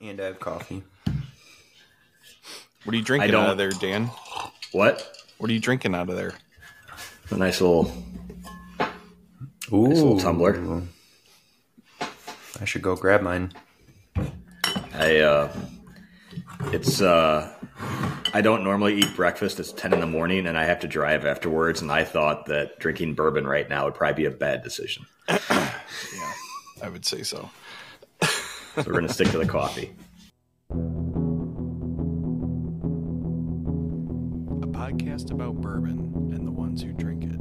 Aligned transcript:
And 0.00 0.20
I 0.20 0.24
have 0.24 0.40
coffee. 0.40 0.82
What 2.84 2.94
are 2.94 2.96
you 2.96 3.02
drinking 3.04 3.34
out 3.34 3.50
of 3.50 3.58
there, 3.58 3.70
Dan? 3.70 4.10
What? 4.72 5.16
What 5.38 5.50
are 5.50 5.52
you 5.52 5.60
drinking 5.60 5.94
out 5.94 6.08
of 6.08 6.16
there? 6.16 6.34
A 7.30 7.36
nice 7.36 7.60
little. 7.60 7.92
Ooh, 9.72 9.86
little 9.88 10.20
tumbler. 10.20 10.82
I 12.60 12.64
should 12.64 12.82
go 12.82 12.94
grab 12.94 13.22
mine. 13.22 13.52
I 14.94 15.18
uh, 15.18 15.52
it's 16.66 17.00
uh, 17.00 17.52
I 18.32 18.40
don't 18.40 18.62
normally 18.62 18.98
eat 18.98 19.16
breakfast. 19.16 19.58
It's 19.58 19.72
ten 19.72 19.92
in 19.92 20.00
the 20.00 20.06
morning, 20.06 20.46
and 20.46 20.56
I 20.56 20.64
have 20.64 20.80
to 20.80 20.88
drive 20.88 21.26
afterwards. 21.26 21.82
And 21.82 21.90
I 21.90 22.04
thought 22.04 22.46
that 22.46 22.78
drinking 22.78 23.14
bourbon 23.14 23.46
right 23.46 23.68
now 23.68 23.84
would 23.86 23.94
probably 23.94 24.22
be 24.22 24.26
a 24.26 24.30
bad 24.30 24.62
decision. 24.62 25.06
Yeah, 26.14 26.32
I 26.82 26.88
would 26.88 27.04
say 27.06 27.22
so. 27.22 27.50
So 28.76 28.82
we're 28.88 28.92
gonna 28.92 29.08
stick 29.08 29.30
to 29.30 29.38
the 29.38 29.46
coffee. 29.46 29.94
A 30.70 30.74
podcast 34.66 35.30
about 35.32 35.54
bourbon 35.62 36.30
and 36.34 36.46
the 36.46 36.50
ones 36.50 36.82
who 36.82 36.92
drink 36.92 37.24
it. 37.24 37.38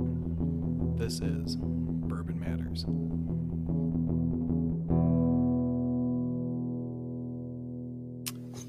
This 0.98 1.20
is 1.20 1.58
Bourbon 1.58 2.40
Matters. 2.40 2.86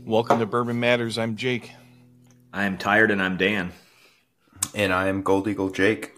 Welcome 0.05 0.41
to 0.41 0.47
Bourbon 0.47 0.81
Matters. 0.81 1.19
I'm 1.19 1.37
Jake. 1.37 1.71
I'm 2.53 2.79
tired, 2.79 3.13
and 3.13 3.23
I'm 3.23 3.37
Dan. 3.37 3.73
And 4.75 4.93
I'm 4.93 5.23
Gold 5.23 5.47
Eagle 5.47 5.71
Jake. 5.71 6.15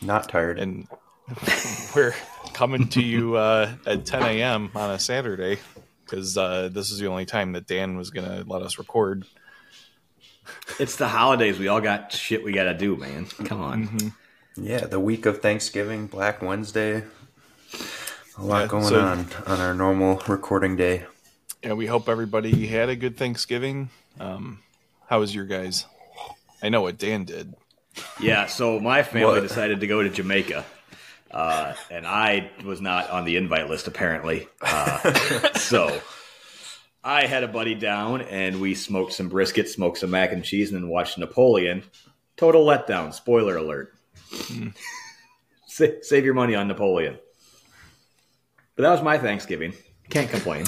Not 0.00 0.30
tired. 0.30 0.58
and 0.58 0.88
we're 1.94 2.14
coming 2.58 2.88
to 2.88 3.00
you 3.00 3.36
uh, 3.36 3.70
at 3.86 4.04
10 4.04 4.20
a.m. 4.24 4.68
on 4.74 4.90
a 4.90 4.98
Saturday 4.98 5.58
because 6.04 6.36
uh, 6.36 6.68
this 6.72 6.90
is 6.90 6.98
the 6.98 7.06
only 7.06 7.24
time 7.24 7.52
that 7.52 7.68
Dan 7.68 7.96
was 7.96 8.10
going 8.10 8.26
to 8.28 8.42
let 8.50 8.62
us 8.62 8.78
record. 8.78 9.24
It's 10.80 10.96
the 10.96 11.06
holidays. 11.06 11.56
We 11.60 11.68
all 11.68 11.80
got 11.80 12.10
shit 12.10 12.42
we 12.42 12.52
gotta 12.52 12.74
do, 12.74 12.96
man. 12.96 13.26
Come 13.44 13.60
on. 13.60 14.12
yeah, 14.56 14.80
the 14.86 14.98
week 14.98 15.24
of 15.26 15.40
Thanksgiving, 15.40 16.08
Black 16.08 16.42
Wednesday. 16.42 17.04
A 18.36 18.42
lot 18.42 18.62
Yeah, 18.62 18.66
going 18.66 18.84
so- 18.84 19.00
on 19.00 19.26
on 19.46 19.60
our 19.60 19.72
normal 19.74 20.20
recording 20.26 20.74
day. 20.74 21.04
And 21.62 21.76
we 21.76 21.86
hope 21.86 22.08
everybody 22.08 22.66
had 22.66 22.88
a 22.88 22.96
good 22.96 23.16
Thanksgiving. 23.16 23.90
Um, 24.18 24.60
how 25.08 25.20
was 25.20 25.32
your 25.34 25.44
guys? 25.44 25.86
I 26.62 26.70
know 26.70 26.82
what 26.82 26.98
Dan 26.98 27.24
did. 27.24 27.54
Yeah, 28.20 28.46
so 28.46 28.80
my 28.80 29.02
family 29.04 29.26
What? 29.26 29.42
decided 29.42 29.80
to 29.80 29.86
go 29.86 30.02
to 30.02 30.08
Jamaica. 30.08 30.64
Uh, 31.30 31.74
and 31.90 32.06
I 32.06 32.50
was 32.64 32.80
not 32.80 33.10
on 33.10 33.24
the 33.24 33.36
invite 33.36 33.68
list, 33.68 33.86
apparently. 33.86 34.48
Uh, 34.60 35.12
so 35.54 36.00
I 37.04 37.26
had 37.26 37.44
a 37.44 37.48
buddy 37.48 37.74
down, 37.74 38.22
and 38.22 38.60
we 38.60 38.74
smoked 38.74 39.12
some 39.12 39.28
brisket, 39.28 39.68
smoked 39.68 39.98
some 39.98 40.10
mac 40.10 40.32
and 40.32 40.44
cheese, 40.44 40.72
and 40.72 40.82
then 40.82 40.88
watched 40.88 41.18
Napoleon. 41.18 41.82
Total 42.36 42.64
letdown. 42.64 43.12
Spoiler 43.12 43.56
alert. 43.56 43.92
Sa- 45.66 45.86
Save 46.02 46.24
your 46.24 46.34
money 46.34 46.54
on 46.54 46.68
Napoleon. 46.68 47.18
But 48.76 48.82
that 48.84 48.90
was 48.90 49.02
my 49.02 49.18
Thanksgiving. 49.18 49.74
Can't 50.08 50.30
complain. 50.30 50.64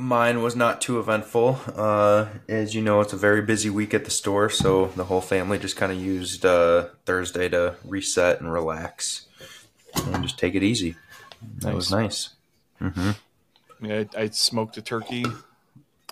Mine 0.00 0.42
was 0.42 0.56
not 0.56 0.80
too 0.80 0.98
eventful. 0.98 1.60
Uh, 1.76 2.26
as 2.48 2.74
you 2.74 2.80
know, 2.80 3.02
it's 3.02 3.12
a 3.12 3.18
very 3.18 3.42
busy 3.42 3.68
week 3.68 3.92
at 3.92 4.06
the 4.06 4.10
store, 4.10 4.48
so 4.48 4.86
the 4.96 5.04
whole 5.04 5.20
family 5.20 5.58
just 5.58 5.76
kind 5.76 5.92
of 5.92 6.00
used 6.00 6.46
uh, 6.46 6.86
Thursday 7.04 7.50
to 7.50 7.76
reset 7.84 8.40
and 8.40 8.50
relax 8.50 9.26
and 10.06 10.22
just 10.22 10.38
take 10.38 10.54
it 10.54 10.62
easy. 10.62 10.96
That 11.58 11.74
was 11.74 11.90
nice. 11.90 12.30
Yeah, 13.82 14.04
I, 14.16 14.22
I 14.22 14.28
smoked 14.30 14.78
a 14.78 14.82
turkey. 14.82 15.26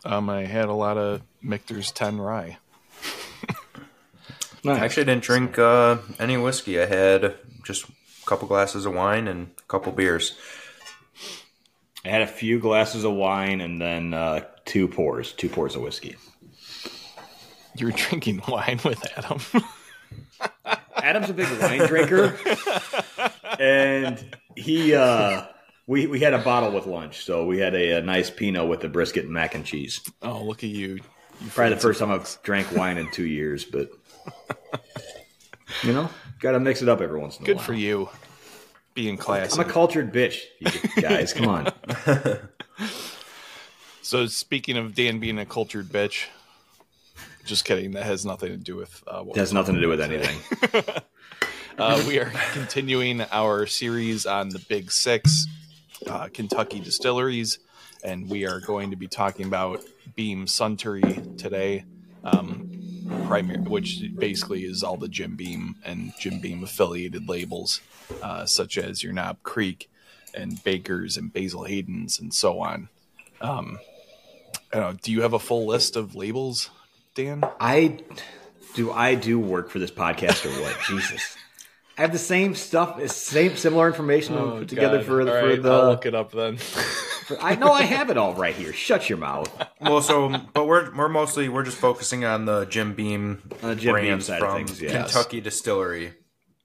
Um, 0.05 0.29
I 0.29 0.45
had 0.45 0.67
a 0.67 0.75
lot 0.75 0.99
of 0.99 1.23
Michter's 1.43 1.91
10 1.91 2.19
rye. 2.19 2.59
I 4.67 4.79
actually 4.79 5.05
didn't 5.05 5.25
drink 5.25 5.59
uh, 5.59 5.97
any 6.19 6.37
whiskey. 6.37 6.79
I 6.79 6.87
had 6.87 7.37
just 7.65 7.89
a 7.89 8.27
couple 8.27 8.49
glasses 8.49 8.85
of 8.85 8.95
wine 8.95 9.27
and 9.29 9.51
a 9.59 9.63
couple 9.63 9.93
beers. 9.93 10.37
I 12.09 12.11
had 12.11 12.23
a 12.23 12.27
few 12.27 12.59
glasses 12.59 13.05
of 13.05 13.13
wine 13.13 13.61
and 13.61 13.81
then 13.81 14.15
uh, 14.15 14.41
two 14.65 14.89
pours, 14.89 15.33
two 15.33 15.51
pours 15.51 15.77
of 15.77 15.83
whiskey. 15.83 16.17
You 17.77 17.87
were 17.87 17.93
drinking 17.93 18.43
wine 18.49 18.81
with 18.83 19.05
Adam. 19.19 19.41
Adam's 20.97 21.29
a 21.29 21.35
big 21.35 21.49
wine 21.61 21.87
drinker, 21.87 22.37
and 23.59 24.37
he 24.57 24.95
uh, 24.95 25.45
we 25.87 26.07
we 26.07 26.19
had 26.19 26.35
a 26.35 26.39
bottle 26.39 26.73
with 26.73 26.87
lunch, 26.87 27.25
so 27.25 27.45
we 27.45 27.59
had 27.59 27.75
a, 27.75 27.99
a 27.99 28.03
nice 28.03 28.31
Pinot 28.31 28.69
with 28.69 28.81
the 28.81 28.89
brisket 28.89 29.25
and 29.25 29.33
mac 29.33 29.55
and 29.55 29.65
cheese. 29.65 30.01
oh, 30.23 30.43
look 30.43 30.65
at 30.65 30.71
you. 30.71 30.99
you 31.41 31.51
Probably 31.51 31.75
the 31.75 31.81
first 31.81 32.01
time 32.01 32.11
I've 32.11 32.39
drank 32.43 32.73
wine 32.73 32.99
in 32.99 33.11
two 33.13 33.27
years, 33.27 33.65
but 33.65 33.91
you 35.83 35.93
know, 35.93 36.09
got 36.41 36.53
to 36.53 36.61
mix 36.61 36.83
it 36.83 36.89
up 36.89 37.01
every 37.01 37.21
once 37.21 37.37
in 37.37 37.43
a 37.43 37.47
Good 37.47 37.57
while. 37.57 37.67
Good 37.67 37.67
for 37.67 37.79
you. 37.79 38.09
Being 38.99 39.17
classy. 39.17 39.61
I'm 39.61 39.65
a 39.69 39.73
cultured 39.73 40.13
bitch, 40.13 40.41
you 40.59 41.03
guys. 41.03 41.33
Come 41.33 41.47
on. 41.49 41.73
So 44.03 44.27
speaking 44.27 44.79
of 44.79 44.95
Dan 44.95 45.19
being 45.19 45.39
a 45.39 45.45
cultured 45.45 45.89
bitch, 45.91 46.29
just 47.45 47.67
kidding. 47.67 47.93
That 47.93 48.05
has 48.05 48.25
nothing 48.25 48.49
to 48.49 48.57
do 48.57 48.75
with 48.75 49.05
uh, 49.07 49.21
what 49.21 49.37
It 49.37 49.41
has 49.41 49.53
nothing 49.53 49.75
to 49.75 49.81
do 49.83 49.89
with 49.89 50.01
anything. 50.01 50.39
Uh, 51.79 52.03
we 52.09 52.19
are 52.19 52.33
continuing 52.55 53.21
our 53.31 53.65
series 53.65 54.27
on 54.27 54.49
the 54.49 54.59
Big 54.69 54.91
Six 54.91 55.47
uh, 56.09 56.27
Kentucky 56.33 56.81
distilleries, 56.81 57.61
and 58.03 58.29
we 58.29 58.47
are 58.47 58.59
going 58.59 58.91
to 58.91 58.97
be 58.97 59.07
talking 59.07 59.47
about 59.47 59.81
Beam 60.17 60.47
Suntory 60.47 61.39
today, 61.39 61.85
um, 62.25 62.69
primary, 63.27 63.61
which 63.61 64.03
basically 64.17 64.65
is 64.65 64.83
all 64.83 64.97
the 64.97 65.09
Jim 65.09 65.37
Beam 65.37 65.77
and 65.85 66.13
Jim 66.19 66.41
Beam 66.41 66.63
affiliated 66.65 67.29
labels, 67.29 67.81
uh, 68.23 68.47
such 68.47 68.79
as 68.79 69.03
your 69.03 69.13
Knob 69.13 69.43
Creek 69.43 69.91
and 70.35 70.63
Baker's 70.65 71.17
and 71.17 71.33
Basil 71.33 71.65
Hayden's 71.65 72.19
and 72.19 72.33
so 72.33 72.61
on. 72.61 72.89
Um, 73.41 73.79
I 74.73 74.77
don't 74.77 74.93
know, 74.93 74.99
do 75.03 75.13
you 75.13 75.23
have 75.23 75.33
a 75.33 75.39
full 75.39 75.67
list 75.67 75.97
of 75.97 76.15
labels, 76.15 76.71
Dan? 77.15 77.43
I 77.61 77.99
do. 78.75 78.93
I 78.93 79.15
do 79.15 79.39
work 79.39 79.71
for 79.71 79.79
this 79.79 79.91
podcast 79.91 80.45
or 80.45 80.63
what? 80.63 80.77
Jesus. 80.87 81.37
I 81.99 82.03
have 82.03 82.13
the 82.13 82.19
same 82.19 82.55
stuff, 82.55 83.05
same 83.11 83.57
similar 83.57 83.89
information 83.89 84.37
put 84.37 84.69
together 84.69 85.03
for, 85.03 85.21
All 85.21 85.27
for 85.27 85.49
right, 85.49 85.61
the. 85.61 85.69
I'll 85.71 85.87
look 85.89 86.07
it 86.07 86.15
up 86.15 86.31
then. 86.31 86.59
I 87.41 87.57
know 87.57 87.73
I 87.73 87.83
have 87.83 88.09
it 88.09 88.17
all 88.17 88.35
right 88.35 88.55
here. 88.55 88.73
Shut 88.73 89.09
your 89.09 89.19
mouth. 89.19 89.53
Well, 89.81 90.01
so 90.01 90.29
but 90.55 90.67
we're 90.67 90.95
we're 90.95 91.09
mostly 91.09 91.49
we're 91.49 91.65
just 91.65 91.77
focusing 91.77 92.25
on 92.25 92.45
the 92.45 92.67
Jim 92.67 92.95
Beam 92.95 93.43
On 93.63 93.71
the 93.71 93.75
Jim 93.75 93.95
Beam 93.97 94.05
brands 94.05 94.27
side 94.27 94.41
of 94.43 94.49
from 94.49 94.65
things, 94.67 94.81
yes. 94.81 94.93
Kentucky 95.13 95.41
Distillery. 95.41 96.13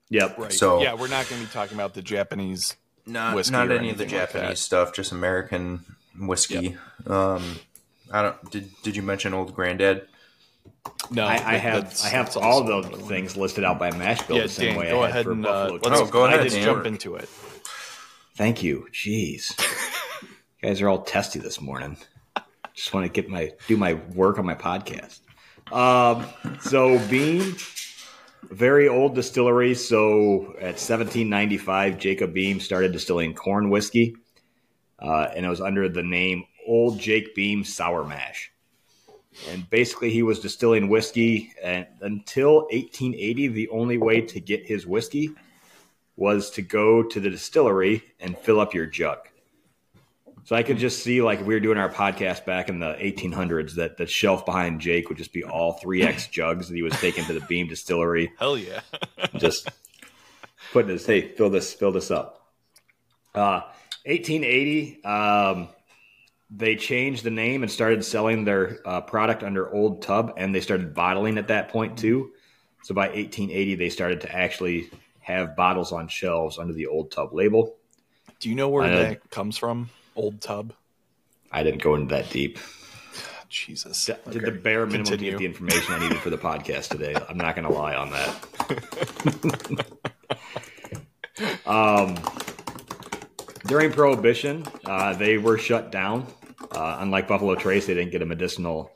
Yep. 0.10 0.38
Right. 0.38 0.54
So- 0.54 0.82
yeah, 0.84 0.94
we're 0.94 1.08
not 1.08 1.28
going 1.28 1.42
to 1.42 1.48
be 1.48 1.52
talking 1.52 1.76
about 1.76 1.96
the 1.96 2.04
Japanese. 2.04 2.76
Not 3.08 3.36
Whiskey 3.36 3.52
not 3.54 3.70
or 3.70 3.74
any 3.74 3.90
of 3.90 3.98
the 3.98 4.04
anything 4.04 4.20
like 4.20 4.32
Japanese 4.32 4.60
stuff, 4.60 4.94
just 4.94 5.12
American 5.12 5.84
whiskey. 6.18 6.78
Um, 7.08 7.60
I 8.12 8.22
don't. 8.22 8.52
Did 8.52 8.70
did 8.84 8.96
you 8.96 9.02
mention 9.02 9.34
Old 9.34 9.54
Granddad? 9.56 10.08
No, 11.12 11.26
I, 11.26 11.34
I 11.34 11.56
have 11.58 11.94
I 12.04 12.10
have 12.10 12.36
all 12.38 12.70
also 12.70 12.82
the 12.82 12.98
things 12.98 13.38
listed 13.38 13.64
out 13.64 13.80
by 13.80 13.92
mash 13.92 14.22
bill 14.24 14.38
Yeah, 14.38 14.44
the 14.44 14.50
same 14.50 14.70
Dan, 14.70 14.78
way 14.78 14.90
go 14.90 15.04
I 15.04 15.08
had 15.08 15.12
ahead 15.12 15.26
for 15.26 15.32
and 15.32 15.46
uh, 15.46 15.70
let's, 15.72 15.88
Oh, 15.88 16.06
go 16.08 16.26
ahead, 16.26 16.42
let's 16.42 16.56
jump 16.56 16.86
into 16.86 17.16
it. 17.16 17.30
Thank 18.36 18.64
you. 18.64 18.88
Jeez, 18.92 19.58
you 20.22 20.28
guys 20.62 20.82
are 20.82 20.90
all 20.90 21.02
testy 21.02 21.40
this 21.40 21.62
morning. 21.62 21.98
Just 22.74 22.94
want 22.94 23.06
to 23.06 23.12
get 23.12 23.30
my 23.30 23.52
do 23.68 23.78
my 23.78 23.94
work 24.16 24.40
on 24.40 24.46
my 24.46 24.56
podcast. 24.56 25.20
Um, 25.72 26.26
so 26.62 27.00
Beam, 27.08 27.56
very 28.50 28.88
old 28.88 29.16
distillery. 29.16 29.76
So 29.76 30.56
at 30.58 30.80
1795, 30.80 32.00
Jacob 32.00 32.34
Beam 32.34 32.60
started 32.60 32.92
distilling 32.92 33.36
corn 33.36 33.70
whiskey, 33.70 34.16
uh, 35.00 35.28
and 35.36 35.46
it 35.46 35.50
was 35.50 35.62
under 35.62 35.88
the 35.88 36.04
name 36.04 36.46
Old 36.68 37.00
Jake 37.00 37.36
Beam 37.36 37.64
Sour 37.64 38.04
Mash. 38.04 38.52
And 39.50 39.70
basically, 39.70 40.12
he 40.12 40.24
was 40.24 40.40
distilling 40.40 40.90
whiskey, 40.90 41.54
and 41.62 41.88
until 42.02 42.64
1880, 42.72 43.48
the 43.50 43.70
only 43.70 43.98
way 43.98 44.22
to 44.22 44.40
get 44.40 44.66
his 44.66 44.86
whiskey 44.86 45.32
was 46.16 46.52
to 46.52 46.62
go 46.62 47.04
to 47.04 47.20
the 47.20 47.30
distillery 47.30 48.04
and 48.20 48.38
fill 48.38 48.60
up 48.60 48.74
your 48.74 48.86
jug. 48.86 49.18
So 50.46 50.58
I 50.58 50.64
could 50.64 50.78
just 50.78 51.02
see, 51.02 51.22
like 51.22 51.40
if 51.40 51.46
we 51.46 51.54
were 51.54 51.62
doing 51.62 51.78
our 51.78 51.90
podcast 51.90 52.46
back 52.46 52.68
in 52.68 52.80
the 52.80 52.94
1800s, 52.96 53.76
that 53.76 53.98
the 53.98 54.06
shelf 54.06 54.46
behind 54.46 54.82
Jake 54.82 55.08
would 55.08 55.18
just 55.18 55.32
be 55.32 55.44
all 55.44 55.80
3x 55.80 56.30
jugs 56.32 56.68
that 56.68 56.76
he 56.76 56.82
was 56.82 56.94
taking 57.00 57.24
to 57.26 57.34
the 57.34 57.42
Beam 57.42 57.68
Distillery, 57.68 58.32
Hell 58.38 58.58
yeah. 58.58 58.82
just 59.38 59.70
putting 60.74 60.92
his 60.92 61.06
hey, 61.06 61.30
fill 61.30 61.50
this, 61.50 61.74
fill 61.74 61.94
this 61.94 62.12
up. 62.12 62.52
Uh, 63.34 63.62
1880, 64.06 65.04
um, 65.06 65.70
they 66.56 66.76
changed 66.76 67.24
the 67.24 67.32
name 67.32 67.64
and 67.64 67.72
started 67.72 68.06
selling 68.06 68.46
their 68.46 68.80
uh, 68.86 69.02
product 69.02 69.44
under 69.44 69.74
Old 69.74 70.04
Tub, 70.04 70.34
and 70.38 70.54
they 70.54 70.62
started 70.62 70.94
bottling 70.94 71.38
at 71.38 71.48
that 71.48 71.70
point 71.70 71.98
too. 71.98 72.32
So 72.84 72.94
by 72.94 73.08
1880, 73.08 73.76
they 73.76 73.90
started 73.90 74.22
to 74.22 74.36
actually 74.36 74.90
have 75.22 75.56
bottles 75.56 75.92
on 75.92 76.08
shelves 76.08 76.60
under 76.60 76.74
the 76.74 76.88
Old 76.88 77.12
Tub 77.12 77.34
label. 77.34 77.76
Do 78.40 78.50
you 78.50 78.56
know 78.56 78.70
where 78.70 78.88
know. 78.88 79.00
that 79.00 79.30
comes 79.32 79.58
from? 79.58 79.90
Old 80.16 80.42
tub. 80.42 80.74
I 81.52 81.64
didn't 81.64 81.82
go 81.82 81.96
into 81.96 82.14
that 82.14 82.30
deep. 82.30 82.60
Jesus. 83.50 84.06
D- 84.06 84.14
Did 84.32 84.46
the 84.46 84.52
bare 84.52 84.86
minimum 84.86 85.06
to 85.06 85.18
get 85.18 85.38
the 85.38 85.46
information 85.46 85.94
I 85.94 86.00
needed 86.00 86.18
for 86.20 86.30
the 86.30 86.38
podcast 86.38 86.90
today. 86.90 87.16
I'm 87.30 87.38
not 87.38 87.56
going 87.56 87.68
to 87.68 87.74
lie 87.74 87.96
on 87.96 88.12
that. 88.12 88.36
um, 91.66 92.18
during 93.66 93.92
Prohibition, 93.92 94.66
uh, 94.86 95.14
they 95.14 95.38
were 95.38 95.58
shut 95.58 95.92
down. 95.92 96.28
Uh, 96.74 96.98
unlike 97.00 97.28
Buffalo 97.28 97.56
Trace, 97.56 97.86
they 97.86 97.94
didn't 97.94 98.12
get 98.12 98.22
a 98.22 98.26
medicinal 98.26 98.92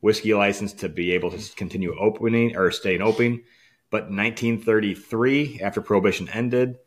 whiskey 0.00 0.34
license 0.34 0.72
to 0.72 0.88
be 0.88 1.12
able 1.12 1.30
to 1.30 1.54
continue 1.56 1.96
opening 1.98 2.56
or 2.56 2.70
staying 2.70 3.02
open. 3.02 3.44
But 3.90 4.08
in 4.08 4.16
1933, 4.16 5.60
after 5.62 5.80
Prohibition 5.80 6.28
ended, 6.28 6.78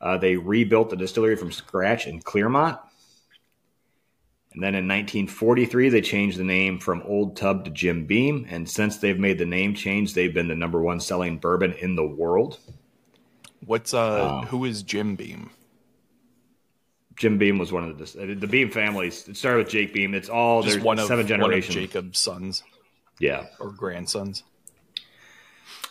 uh, 0.00 0.18
they 0.18 0.36
rebuilt 0.36 0.90
the 0.90 0.96
distillery 0.96 1.36
from 1.36 1.52
scratch 1.52 2.06
in 2.06 2.20
Clermont. 2.20 2.78
And 4.52 4.62
then 4.62 4.74
in 4.74 4.86
1943, 4.86 5.88
they 5.88 6.00
changed 6.02 6.38
the 6.38 6.44
name 6.44 6.78
from 6.78 7.02
Old 7.02 7.36
Tub 7.36 7.64
to 7.64 7.70
Jim 7.70 8.04
Beam. 8.04 8.46
And 8.50 8.68
since 8.68 8.98
they've 8.98 9.18
made 9.18 9.38
the 9.38 9.46
name 9.46 9.74
change, 9.74 10.12
they've 10.12 10.34
been 10.34 10.48
the 10.48 10.54
number 10.54 10.82
one 10.82 11.00
selling 11.00 11.38
bourbon 11.38 11.72
in 11.74 11.96
the 11.96 12.06
world. 12.06 12.58
What's 13.64 13.94
uh 13.94 14.40
Um, 14.40 14.46
who 14.46 14.64
is 14.64 14.82
Jim 14.82 15.14
Beam? 15.14 15.50
Jim 17.16 17.38
Beam 17.38 17.58
was 17.58 17.72
one 17.72 17.84
of 17.88 17.98
the 17.98 18.34
the 18.34 18.46
Beam 18.46 18.70
families. 18.70 19.28
It 19.28 19.36
started 19.36 19.58
with 19.58 19.68
Jake 19.68 19.92
Beam. 19.92 20.14
It's 20.14 20.28
all 20.28 20.62
Just 20.62 20.74
there's 20.74 20.84
one 20.84 20.98
of 20.98 21.06
seven 21.06 21.18
one 21.26 21.32
of 21.32 21.40
generations. 21.40 21.74
Jacob's 21.74 22.18
sons 22.18 22.62
Yeah. 23.18 23.46
or 23.60 23.70
grandsons. 23.70 24.42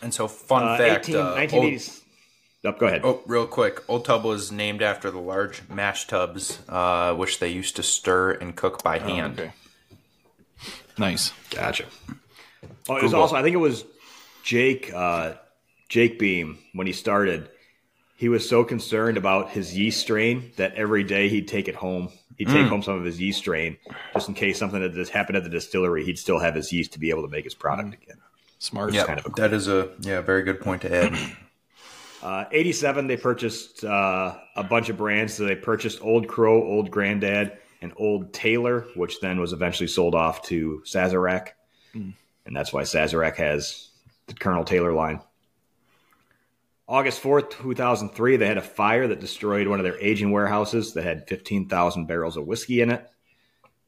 And 0.02 0.14
so, 0.14 0.28
fun 0.28 0.64
Uh, 0.68 0.78
fact: 0.78 1.10
18, 1.10 1.16
uh, 1.16 1.20
old, 1.30 1.38
1980s. 1.38 2.02
Oh, 2.64 2.72
go 2.74 2.86
ahead. 2.88 3.02
oh, 3.04 3.22
real 3.26 3.48
quick, 3.48 3.84
Old 3.90 4.06
Tub 4.06 4.24
was 4.24 4.52
named 4.52 4.82
after 4.84 5.10
the 5.12 5.20
large 5.20 5.62
mash 5.70 6.06
tubs, 6.08 6.60
uh, 6.70 7.14
which 7.16 7.40
they 7.40 7.50
used 7.50 7.76
to 7.78 7.84
stir 7.84 8.32
and 8.32 8.56
cook 8.56 8.84
by 8.84 9.00
hand. 9.00 9.40
Oh, 9.40 9.44
Okay. 9.44 9.52
Nice. 10.98 11.32
Gotcha. 11.50 11.86
Oh, 12.90 12.98
it 12.98 13.04
was 13.04 13.14
also 13.14 13.36
I 13.36 13.42
think 13.44 13.54
it 13.56 13.58
was 13.60 13.86
Jake 14.44 14.92
uh, 14.94 15.34
Jake 15.90 16.20
Beam 16.20 16.60
when 16.74 16.86
he 16.88 16.94
started. 16.94 17.50
He 18.22 18.30
was 18.30 18.48
so 18.48 18.64
concerned 18.64 19.18
about 19.18 19.50
his 19.50 19.76
yeast 19.76 20.00
strain 20.00 20.52
that 20.58 20.76
every 20.76 21.04
day 21.04 21.28
he'd 21.28 21.48
take 21.48 21.68
it 21.68 21.74
home. 21.74 22.10
He'd 22.38 22.50
take 22.50 22.68
home 22.68 22.84
some 22.84 22.94
of 22.94 23.04
his 23.04 23.20
yeast 23.20 23.40
strain 23.40 23.78
just 24.14 24.28
in 24.28 24.36
case 24.36 24.60
something 24.60 24.80
that 24.80 24.94
just 24.94 25.12
happened 25.12 25.38
at 25.38 25.44
the 25.44 25.50
distillery. 25.50 26.06
He'd 26.06 26.20
still 26.20 26.38
have 26.38 26.54
his 26.54 26.72
yeast 26.72 26.94
to 26.94 27.00
be 27.00 27.10
able 27.10 27.24
to 27.24 27.28
make 27.30 27.46
his 27.46 27.56
product 27.56 27.96
again. 27.96 28.18
Smart. 28.60 28.94
Yeah, 28.94 29.06
kind 29.06 29.20
of 29.20 29.34
that 29.38 29.54
is 29.54 29.68
a 29.68 29.90
yeah 30.02 30.22
very 30.22 30.44
good 30.44 30.62
point 30.62 30.84
to 30.84 30.96
add. 30.96 31.18
Uh, 32.22 32.46
87, 32.52 33.08
they 33.08 33.18
purchased 33.18 33.84
uh, 33.84 34.36
a 34.56 34.64
bunch 34.64 34.90
of 34.90 34.98
brands. 34.98 35.34
So 35.34 35.46
they 35.46 35.56
purchased 35.56 36.04
Old 36.04 36.28
Crow, 36.28 36.62
Old 36.62 36.92
Granddad, 36.92 37.58
and 37.82 37.92
Old 37.96 38.32
Taylor, 38.32 38.82
which 38.96 39.20
then 39.22 39.40
was 39.40 39.54
eventually 39.54 39.88
sold 39.88 40.14
off 40.14 40.44
to 40.44 40.84
Sazerac. 40.86 41.54
And 42.46 42.56
that's 42.56 42.72
why 42.72 42.84
Sazerac 42.84 43.38
has 43.38 43.90
the 44.28 44.36
Colonel 44.36 44.64
Taylor 44.64 44.94
line. 44.94 45.20
August 46.92 47.24
4th, 47.24 47.52
2003, 47.52 48.36
they 48.36 48.46
had 48.46 48.58
a 48.58 48.62
fire 48.62 49.08
that 49.08 49.22
destroyed 49.22 49.66
one 49.66 49.80
of 49.80 49.86
their 49.86 49.98
aging 50.02 50.30
warehouses 50.30 50.94
that 50.94 51.06
had 51.06 51.26
15,000 51.26 52.06
barrels 52.06 52.36
of 52.36 52.46
whiskey 52.46 52.82
in 52.82 52.92
it. 52.92 53.10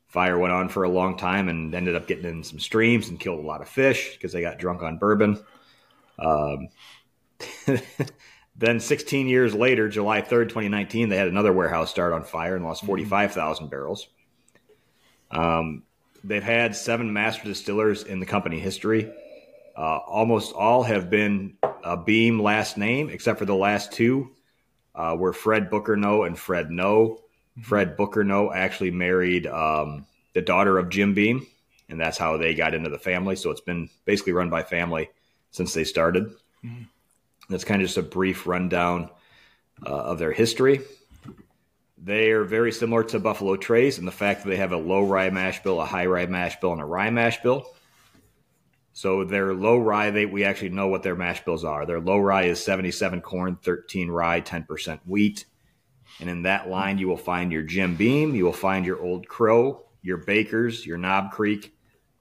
Fire 0.07 0.39
went 0.39 0.53
on 0.53 0.69
for 0.69 0.83
a 0.83 0.89
long 0.89 1.17
time 1.17 1.49
and 1.49 1.75
ended 1.75 1.97
up 1.97 2.07
getting 2.07 2.23
in 2.23 2.45
some 2.45 2.59
streams 2.59 3.09
and 3.09 3.19
killed 3.19 3.39
a 3.39 3.45
lot 3.45 3.59
of 3.59 3.67
fish 3.67 4.13
because 4.13 4.31
they 4.31 4.39
got 4.39 4.57
drunk 4.57 4.81
on 4.81 4.99
bourbon. 4.99 5.37
Um, 6.17 6.69
then 8.55 8.79
16 8.79 9.27
years 9.27 9.53
later, 9.53 9.89
July 9.89 10.21
3rd, 10.21 10.47
2019, 10.47 11.09
they 11.09 11.17
had 11.17 11.27
another 11.27 11.51
warehouse 11.51 11.89
start 11.89 12.13
on 12.13 12.23
fire 12.23 12.55
and 12.55 12.63
lost 12.63 12.85
45,000 12.85 13.69
barrels. 13.69 14.07
Um, 15.29 15.83
they've 16.23 16.41
had 16.41 16.73
seven 16.73 17.11
master 17.11 17.43
distillers 17.43 18.03
in 18.03 18.21
the 18.21 18.25
company 18.25 18.59
history. 18.59 19.11
Uh, 19.75 19.97
almost 20.07 20.53
all 20.53 20.83
have 20.83 21.09
been 21.09 21.57
a 21.83 21.97
Beam 21.97 22.41
last 22.41 22.77
name, 22.77 23.09
except 23.09 23.39
for 23.39 23.45
the 23.45 23.55
last 23.55 23.91
two 23.91 24.31
uh, 24.95 25.15
were 25.17 25.33
Fred 25.33 25.69
Booker 25.69 25.95
Noe 25.95 26.23
and 26.23 26.37
Fred 26.37 26.71
Noe. 26.71 27.19
Fred 27.61 27.95
Booker 27.95 28.23
Noe 28.23 28.51
actually 28.51 28.91
married 28.91 29.45
um, 29.47 30.05
the 30.33 30.41
daughter 30.41 30.77
of 30.79 30.89
Jim 30.89 31.13
Beam, 31.13 31.45
and 31.89 31.99
that's 31.99 32.17
how 32.17 32.37
they 32.37 32.55
got 32.55 32.73
into 32.73 32.89
the 32.89 32.97
family. 32.97 33.35
So 33.35 33.51
it's 33.51 33.61
been 33.61 33.89
basically 34.05 34.33
run 34.33 34.49
by 34.49 34.63
family 34.63 35.09
since 35.51 35.73
they 35.73 35.83
started. 35.83 36.31
That's 37.49 37.63
kind 37.63 37.81
of 37.81 37.87
just 37.87 37.97
a 37.97 38.03
brief 38.03 38.47
rundown 38.47 39.09
uh, 39.85 39.89
of 39.89 40.17
their 40.17 40.31
history. 40.31 40.81
They 41.97 42.31
are 42.31 42.43
very 42.43 42.71
similar 42.71 43.03
to 43.05 43.19
Buffalo 43.19 43.55
Trace 43.55 43.97
in 43.97 44.05
the 44.05 44.11
fact 44.11 44.43
that 44.43 44.49
they 44.49 44.57
have 44.57 44.71
a 44.71 44.77
low 44.77 45.05
rye 45.05 45.29
mash 45.29 45.61
bill, 45.63 45.79
a 45.79 45.85
high 45.85 46.05
rye 46.05 46.25
mash 46.25 46.59
bill, 46.59 46.73
and 46.73 46.81
a 46.81 46.85
rye 46.85 47.09
mash 47.11 47.41
bill. 47.41 47.67
So 48.93 49.23
their 49.23 49.55
low 49.55 49.77
rye, 49.77 50.11
they 50.11 50.27
we 50.27 50.43
actually 50.43 50.69
know 50.69 50.87
what 50.87 51.01
their 51.01 51.15
mash 51.15 51.43
bills 51.43 51.63
are. 51.63 51.85
Their 51.85 51.99
low 51.99 52.19
rye 52.19 52.43
is 52.43 52.63
77 52.63 53.21
corn, 53.21 53.57
13 53.61 54.09
rye, 54.09 54.39
10% 54.39 54.99
wheat. 55.05 55.45
And 56.19 56.29
in 56.29 56.43
that 56.43 56.69
line, 56.69 56.99
you 56.99 57.07
will 57.07 57.17
find 57.17 57.51
your 57.51 57.63
Jim 57.63 57.95
Beam, 57.95 58.35
you 58.35 58.45
will 58.45 58.53
find 58.53 58.85
your 58.85 59.01
Old 59.01 59.27
Crow, 59.27 59.83
your 60.03 60.17
Bakers, 60.17 60.85
your 60.85 60.99
Knob 60.99 61.31
Creek, 61.31 61.75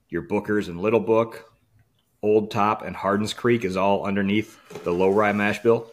your 0.08 0.22
Bookers 0.22 0.68
and 0.68 0.80
Little 0.80 1.00
Book, 1.00 1.52
Old 2.22 2.50
Tub, 2.50 2.82
and 2.82 2.96
Hardin's 2.96 3.34
Creek 3.34 3.64
is 3.64 3.76
all 3.76 4.06
underneath 4.06 4.58
the 4.82 4.92
low 4.92 5.10
rye 5.10 5.32
mash 5.32 5.62
bill. 5.62 5.92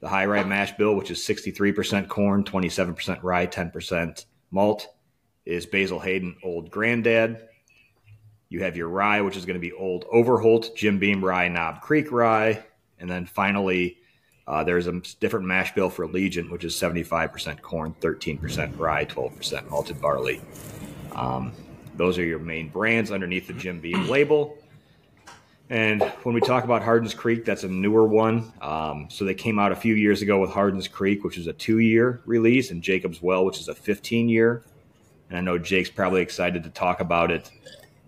The 0.00 0.08
high 0.08 0.24
rye 0.24 0.44
mash 0.44 0.72
bill, 0.72 0.94
which 0.94 1.10
is 1.10 1.18
63% 1.18 2.08
corn, 2.08 2.44
27% 2.44 3.22
rye, 3.22 3.46
10% 3.46 4.24
malt, 4.50 4.88
is 5.44 5.66
Basil 5.66 6.00
Hayden 6.00 6.36
Old 6.42 6.70
Granddad. 6.70 7.49
You 8.50 8.64
have 8.64 8.76
your 8.76 8.88
rye, 8.88 9.20
which 9.20 9.36
is 9.36 9.46
going 9.46 9.54
to 9.54 9.60
be 9.60 9.72
Old 9.72 10.04
Overholt, 10.10 10.74
Jim 10.76 10.98
Beam 10.98 11.24
Rye, 11.24 11.46
Knob 11.46 11.80
Creek 11.80 12.10
Rye. 12.10 12.62
And 12.98 13.08
then 13.08 13.24
finally, 13.24 13.98
uh, 14.48 14.64
there's 14.64 14.88
a 14.88 15.00
different 15.20 15.46
mash 15.46 15.72
bill 15.72 15.88
for 15.88 16.06
Legion, 16.08 16.50
which 16.50 16.64
is 16.64 16.74
75% 16.74 17.62
corn, 17.62 17.94
13% 18.00 18.76
rye, 18.76 19.04
12% 19.04 19.70
malted 19.70 20.00
barley. 20.00 20.42
Um, 21.12 21.52
those 21.94 22.18
are 22.18 22.24
your 22.24 22.40
main 22.40 22.68
brands 22.68 23.12
underneath 23.12 23.46
the 23.46 23.52
Jim 23.52 23.80
Beam 23.80 24.08
label. 24.10 24.58
And 25.70 26.02
when 26.24 26.34
we 26.34 26.40
talk 26.40 26.64
about 26.64 26.82
Hardin's 26.82 27.14
Creek, 27.14 27.44
that's 27.44 27.62
a 27.62 27.68
newer 27.68 28.04
one. 28.04 28.52
Um, 28.60 29.06
so 29.08 29.24
they 29.24 29.34
came 29.34 29.60
out 29.60 29.70
a 29.70 29.76
few 29.76 29.94
years 29.94 30.20
ago 30.22 30.40
with 30.40 30.50
Hardin's 30.50 30.88
Creek, 30.88 31.22
which 31.22 31.38
is 31.38 31.46
a 31.46 31.52
two 31.52 31.78
year 31.78 32.20
release, 32.26 32.72
and 32.72 32.82
Jacob's 32.82 33.22
Well, 33.22 33.44
which 33.44 33.60
is 33.60 33.68
a 33.68 33.74
15 33.76 34.28
year. 34.28 34.64
And 35.28 35.38
I 35.38 35.40
know 35.40 35.56
Jake's 35.56 35.88
probably 35.88 36.22
excited 36.22 36.64
to 36.64 36.70
talk 36.70 36.98
about 36.98 37.30
it. 37.30 37.48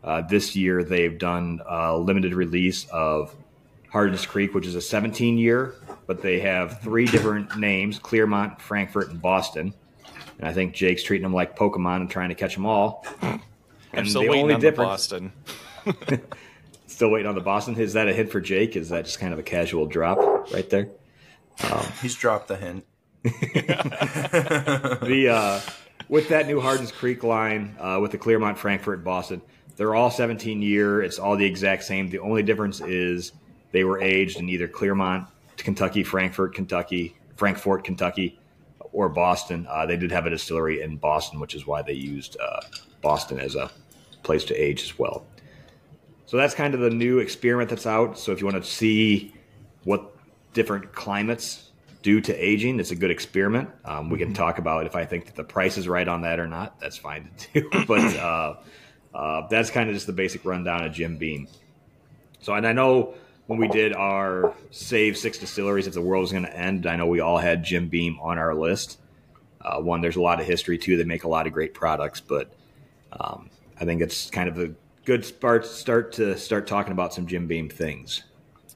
Uh, 0.05 0.23
this 0.23 0.57
year, 0.57 0.83
they've 0.83 1.19
done 1.19 1.61
a 1.69 1.97
limited 1.97 2.35
release 2.35 2.87
of 2.91 3.35
Hardin's 3.91 4.27
Creek, 4.27 4.55
which 4.55 4.67
is 4.67 4.75
a 4.75 4.81
17 4.81 5.39
year, 5.39 5.75
but 6.07 6.23
they 6.23 6.41
have 6.41 6.81
three 6.81 7.07
different 7.07 7.57
names 7.57 7.99
Clermont, 7.99 8.61
Frankfort, 8.61 9.11
and 9.11 9.21
Boston. 9.23 9.75
And 10.39 10.49
I 10.49 10.53
think 10.53 10.75
Jake's 10.75 11.03
treating 11.03 11.23
them 11.23 11.35
like 11.35 11.57
Pokemon 11.57 11.97
and 12.01 12.11
trying 12.11 12.31
to 12.31 12.35
catch 12.35 12.55
them 12.55 12.67
all. 12.67 13.07
And 13.21 13.41
I'm 13.93 13.93
And 13.93 14.09
still 14.09 14.23
the 14.23 14.29
waiting 14.29 14.43
only 14.45 14.55
on 14.55 14.61
difference- 14.61 15.07
the 15.09 15.21
Boston. 15.21 15.33
Still 16.87 17.11
waiting 17.11 17.27
on 17.27 17.35
the 17.35 17.41
Boston. 17.41 17.75
Is 17.77 17.95
that 17.95 18.07
a 18.07 18.13
hint 18.13 18.31
for 18.31 18.41
Jake? 18.41 18.77
Is 18.77 18.91
that 18.91 19.07
just 19.07 19.19
kind 19.19 19.33
of 19.33 19.39
a 19.39 19.43
casual 19.43 19.87
drop 19.87 20.19
right 20.53 20.69
there? 20.69 20.89
He's 22.03 22.15
dropped 22.15 22.49
the 22.49 22.57
hint. 22.57 22.85
the 23.23 25.29
uh, 25.33 25.61
with 26.09 26.29
that 26.29 26.47
new 26.47 26.61
Hardin's 26.61 26.93
Creek 26.93 27.25
line 27.25 27.75
uh, 27.81 27.99
with 28.01 28.11
the 28.13 28.19
Clermont, 28.19 28.59
Frankfort, 28.59 29.03
Boston, 29.05 29.41
they're 29.77 29.95
all 29.95 30.11
17 30.11 30.63
year. 30.63 31.03
It's 31.03 31.19
all 31.19 31.37
the 31.37 31.45
exact 31.45 31.85
same. 31.85 32.09
The 32.09 32.19
only 32.19 32.43
difference 32.43 32.81
is 32.81 33.33
they 33.73 33.85
were 33.85 34.01
aged 34.03 34.39
in 34.39 34.49
either 34.49 34.69
Clermont, 34.69 35.27
Kentucky, 35.57 36.03
Frankfort, 36.03 36.55
Kentucky, 36.55 37.17
Frankfort, 37.37 37.85
Kentucky, 37.85 38.39
or 38.93 39.09
Boston. 39.09 39.67
Uh, 39.69 39.87
they 39.87 39.97
did 39.97 40.11
have 40.11 40.27
a 40.27 40.31
distillery 40.31 40.83
in 40.83 40.97
Boston, 40.97 41.41
which 41.41 41.55
is 41.55 41.67
why 41.67 41.83
they 41.83 41.95
used 41.95 42.37
uh, 42.41 42.61
Boston 43.01 43.41
as 43.41 43.55
a 43.55 43.71
place 44.23 44.45
to 44.45 44.55
age 44.55 44.83
as 44.83 44.99
well. 44.99 45.27
So 46.27 46.37
that's 46.37 46.55
kind 46.55 46.75
of 46.75 46.81
the 46.81 46.91
new 46.91 47.19
experiment 47.19 47.71
that's 47.71 47.87
out. 47.87 48.19
So 48.19 48.33
if 48.33 48.41
you 48.41 48.47
want 48.47 48.63
to 48.63 48.71
see 48.71 49.35
what 49.85 50.17
different 50.55 50.93
climates 50.93 51.71
do 52.03 52.21
to 52.21 52.35
aging, 52.35 52.81
it's 52.81 52.91
a 52.91 52.97
good 52.97 53.11
experiment. 53.11 53.69
Um, 53.85 54.11
we 54.11 54.19
can 54.19 54.33
talk 54.33 54.59
about 54.59 54.87
if 54.87 54.97
I 54.97 55.05
think 55.05 55.27
that 55.27 55.35
the 55.35 55.45
price 55.45 55.77
is 55.77 55.89
right 55.89 56.07
on 56.07 56.23
that 56.23 56.41
or 56.41 56.47
not. 56.47 56.79
That's 56.81 56.97
fine 56.97 57.31
to 57.39 57.61
do. 57.61 57.85
but 57.87 58.17
uh, 58.17 58.57
uh, 59.15 59.47
that's 59.49 59.71
kind 59.71 59.89
of 59.89 59.95
just 59.95 60.07
the 60.07 60.13
basic 60.13 60.45
rundown 60.45 60.85
of 60.85 60.93
Jim 60.93 61.17
Beam. 61.17 61.49
So, 62.41 62.55
and 62.55 62.67
I 62.67 62.73
know 62.73 63.15
when 63.47 63.59
we 63.59 63.69
did 63.69 63.93
our 63.93 64.55
save 64.71 65.17
six 65.17 65.39
distilleries 65.39 65.87
if 65.87 65.95
the 65.95 66.01
world 66.01 66.23
was 66.23 66.33
going 66.33 66.45
to 66.45 66.57
end, 66.57 66.87
I 66.87 66.97
know 66.97 67.07
we 67.07 67.21
all 67.21 67.39
had 67.39 67.63
Jim 67.65 67.89
Beam 67.89 68.19
on 68.21 68.39
our 68.39 68.55
list. 68.55 68.99
Uh, 69.61 69.81
one, 69.81 70.01
there's 70.01 70.17
a 70.17 70.23
lot 70.23 70.41
of 70.41 70.47
history 70.47 70.79
too. 70.79 70.97
They 70.97 71.05
make 71.05 71.25
a 71.25 71.29
lot 71.29 71.47
of 71.47 71.53
great 71.53 71.75
products, 71.75 72.21
but 72.21 72.53
um, 73.13 73.51
I 73.81 73.85
think 73.85 74.01
it's 74.01 74.31
kind 74.31 74.49
of 74.49 74.59
a 74.59 74.73
good 75.05 75.25
start 75.25 75.67
start 75.67 76.13
to 76.13 76.37
start 76.37 76.67
talking 76.67 76.93
about 76.93 77.15
some 77.15 77.27
Jim 77.27 77.47
Beam 77.47 77.69
things. 77.69 78.25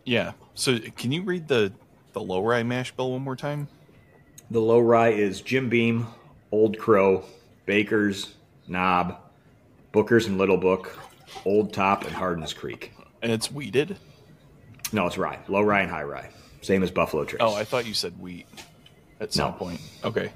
Yeah. 0.05 0.33
So 0.55 0.79
can 0.79 1.13
you 1.13 1.23
read 1.23 1.49
the 1.49 1.73
the 2.13 2.21
low 2.21 2.43
rye 2.43 2.63
mash 2.63 2.93
bill 2.93 3.13
one 3.13 3.23
more 3.23 3.37
time? 3.37 3.69
The 4.51 4.61
low 4.61 4.79
rye 4.79 5.09
is 5.09 5.41
Jim 5.41 5.69
Beam, 5.69 6.07
Old 6.53 6.79
Crow, 6.79 7.25
Baker's, 7.67 8.35
Knob, 8.69 9.19
Booker's 9.97 10.27
and 10.27 10.37
Little 10.37 10.59
Book, 10.59 10.99
Old 11.47 11.73
Tub, 11.73 12.03
and 12.03 12.13
Hardin's 12.13 12.53
Creek. 12.53 12.93
And 13.23 13.33
it's 13.33 13.51
weeded. 13.51 13.97
No, 14.93 15.07
it's 15.07 15.17
rye, 15.17 15.39
low 15.49 15.63
rye 15.63 15.81
and 15.81 15.91
high 15.91 16.03
rye, 16.03 16.29
same 16.61 16.83
as 16.83 16.91
Buffalo 16.91 17.25
Trace. 17.25 17.41
Oh, 17.41 17.55
I 17.55 17.65
thought 17.65 17.87
you 17.87 17.95
said 17.95 18.21
wheat 18.21 18.47
at 19.21 19.33
some 19.33 19.53
No. 19.53 19.57
point. 19.57 19.81
Okay, 20.05 20.31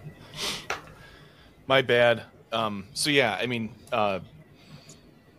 my 1.67 1.83
bad. 1.83 2.23
Um, 2.55 2.87
so 2.95 3.11
yeah, 3.11 3.37
I 3.39 3.45
mean, 3.45 3.69
uh, 3.93 4.21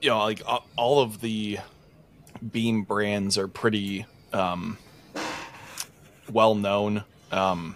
you 0.04 0.10
know, 0.12 0.20
like 0.20 0.42
a- 0.48 0.60
all 0.78 1.02
of 1.02 1.20
the 1.20 1.58
Beam 2.52 2.84
brands 2.84 3.40
are 3.40 3.48
pretty 3.48 4.06
um, 4.34 4.78
well 6.32 6.54
known. 6.54 7.04
Um, 7.32 7.76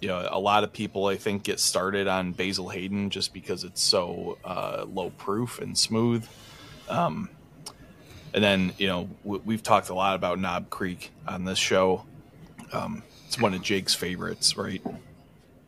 you 0.00 0.08
know, 0.08 0.28
a 0.30 0.38
lot 0.38 0.64
of 0.64 0.72
people 0.72 1.06
I 1.06 1.16
think 1.16 1.42
get 1.42 1.60
started 1.60 2.06
on 2.06 2.32
Basil 2.32 2.68
Hayden 2.68 3.10
just 3.10 3.32
because 3.32 3.64
it's 3.64 3.82
so 3.82 4.38
uh, 4.44 4.84
low 4.92 5.10
proof 5.10 5.58
and 5.58 5.76
smooth. 5.76 6.26
Um, 6.88 7.30
and 8.34 8.44
then 8.44 8.72
you 8.78 8.86
know 8.86 9.08
w- 9.24 9.42
we've 9.44 9.62
talked 9.62 9.88
a 9.88 9.94
lot 9.94 10.14
about 10.14 10.38
Knob 10.38 10.70
Creek 10.70 11.10
on 11.26 11.44
this 11.44 11.58
show. 11.58 12.04
Um, 12.72 13.02
it's 13.26 13.40
one 13.40 13.54
of 13.54 13.62
Jake's 13.62 13.94
favorites, 13.94 14.56
right? 14.56 14.82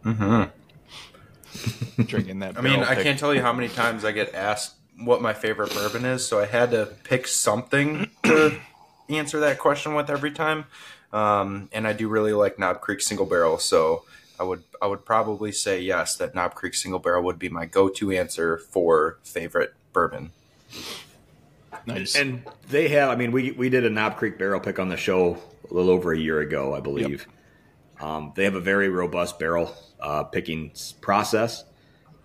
Mm-hmm. 0.04 2.02
Drinking 2.04 2.40
that. 2.40 2.58
I 2.58 2.60
mean, 2.60 2.80
barrel 2.80 2.88
I 2.88 3.02
can't 3.02 3.18
tell 3.18 3.34
you 3.34 3.40
how 3.40 3.52
many 3.52 3.68
times 3.68 4.04
I 4.04 4.12
get 4.12 4.34
asked 4.34 4.74
what 5.00 5.22
my 5.22 5.32
favorite 5.32 5.72
bourbon 5.72 6.04
is, 6.04 6.26
so 6.26 6.38
I 6.40 6.46
had 6.46 6.70
to 6.72 6.86
pick 7.04 7.26
something 7.26 8.10
to 8.24 8.58
answer 9.08 9.40
that 9.40 9.58
question 9.58 9.94
with 9.94 10.10
every 10.10 10.30
time. 10.30 10.66
Um, 11.12 11.70
and 11.72 11.86
I 11.86 11.94
do 11.94 12.06
really 12.08 12.34
like 12.34 12.58
Knob 12.58 12.82
Creek 12.82 13.00
Single 13.00 13.24
Barrel, 13.24 13.58
so 13.58 14.04
I 14.38 14.44
would 14.44 14.62
I 14.80 14.86
would 14.86 15.04
probably 15.04 15.52
say 15.52 15.80
yes 15.80 16.16
that 16.16 16.34
Knob 16.34 16.54
Creek 16.54 16.74
Single 16.74 17.00
Barrel 17.00 17.22
would 17.24 17.38
be 17.38 17.48
my 17.48 17.66
go-to 17.66 18.12
answer 18.12 18.58
for 18.58 19.18
favorite 19.22 19.74
bourbon. 19.92 20.30
Nice. 21.86 22.16
And 22.16 22.42
they 22.68 22.88
have, 22.88 23.08
I 23.08 23.16
mean, 23.16 23.32
we, 23.32 23.52
we 23.52 23.68
did 23.70 23.84
a 23.84 23.90
Knob 23.90 24.16
Creek 24.16 24.38
barrel 24.38 24.60
pick 24.60 24.78
on 24.78 24.88
the 24.88 24.96
show 24.96 25.38
a 25.70 25.74
little 25.74 25.90
over 25.90 26.12
a 26.12 26.18
year 26.18 26.40
ago, 26.40 26.74
I 26.74 26.80
believe. 26.80 27.26
Um, 28.00 28.32
they 28.36 28.44
have 28.44 28.54
a 28.54 28.60
very 28.60 28.88
robust 28.88 29.38
barrel 29.38 29.74
uh, 30.00 30.24
picking 30.24 30.72
process. 31.00 31.64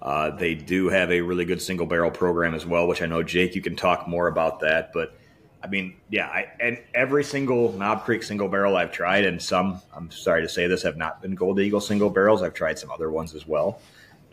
Uh, 0.02 0.32
they 0.32 0.54
do 0.54 0.90
have 0.90 1.12
a 1.12 1.22
really 1.22 1.46
good 1.46 1.62
single 1.62 1.86
barrel 1.86 2.12
program 2.12 2.54
as 2.54 2.66
well, 2.66 2.88
which 2.88 3.02
I 3.02 3.06
know, 3.06 3.24
Jake, 3.24 3.56
you 3.56 3.62
can 3.62 3.76
talk 3.76 4.08
more 4.08 4.28
about 4.28 4.60
that. 4.60 4.92
But 4.94 5.18
I 5.64 5.68
mean, 5.68 5.96
yeah, 6.10 6.28
I, 6.28 6.48
and 6.60 6.78
every 6.94 7.24
single 7.24 7.72
Knob 7.72 8.04
Creek 8.04 8.22
single 8.22 8.50
barrel 8.50 8.76
I've 8.76 8.92
tried, 8.92 9.24
and 9.24 9.42
some, 9.42 9.82
I'm 9.96 10.12
sorry 10.12 10.42
to 10.42 10.50
say 10.50 10.68
this, 10.68 10.84
have 10.84 10.98
not 10.98 11.22
been 11.22 11.36
Gold 11.36 11.60
Eagle 11.60 11.80
single 11.80 12.10
barrels. 12.10 12.42
I've 12.42 12.54
tried 12.54 12.78
some 12.78 12.92
other 12.92 13.10
ones 13.10 13.34
as 13.34 13.48
well. 13.48 13.80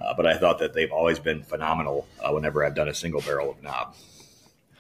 Uh, 0.00 0.14
but 0.14 0.26
I 0.26 0.36
thought 0.36 0.58
that 0.58 0.72
they've 0.72 0.90
always 0.90 1.18
been 1.18 1.42
phenomenal 1.42 2.08
uh, 2.20 2.32
whenever 2.32 2.64
I've 2.64 2.74
done 2.74 2.88
a 2.88 2.94
single 2.94 3.20
barrel 3.20 3.50
of 3.50 3.62
Knob. 3.62 3.94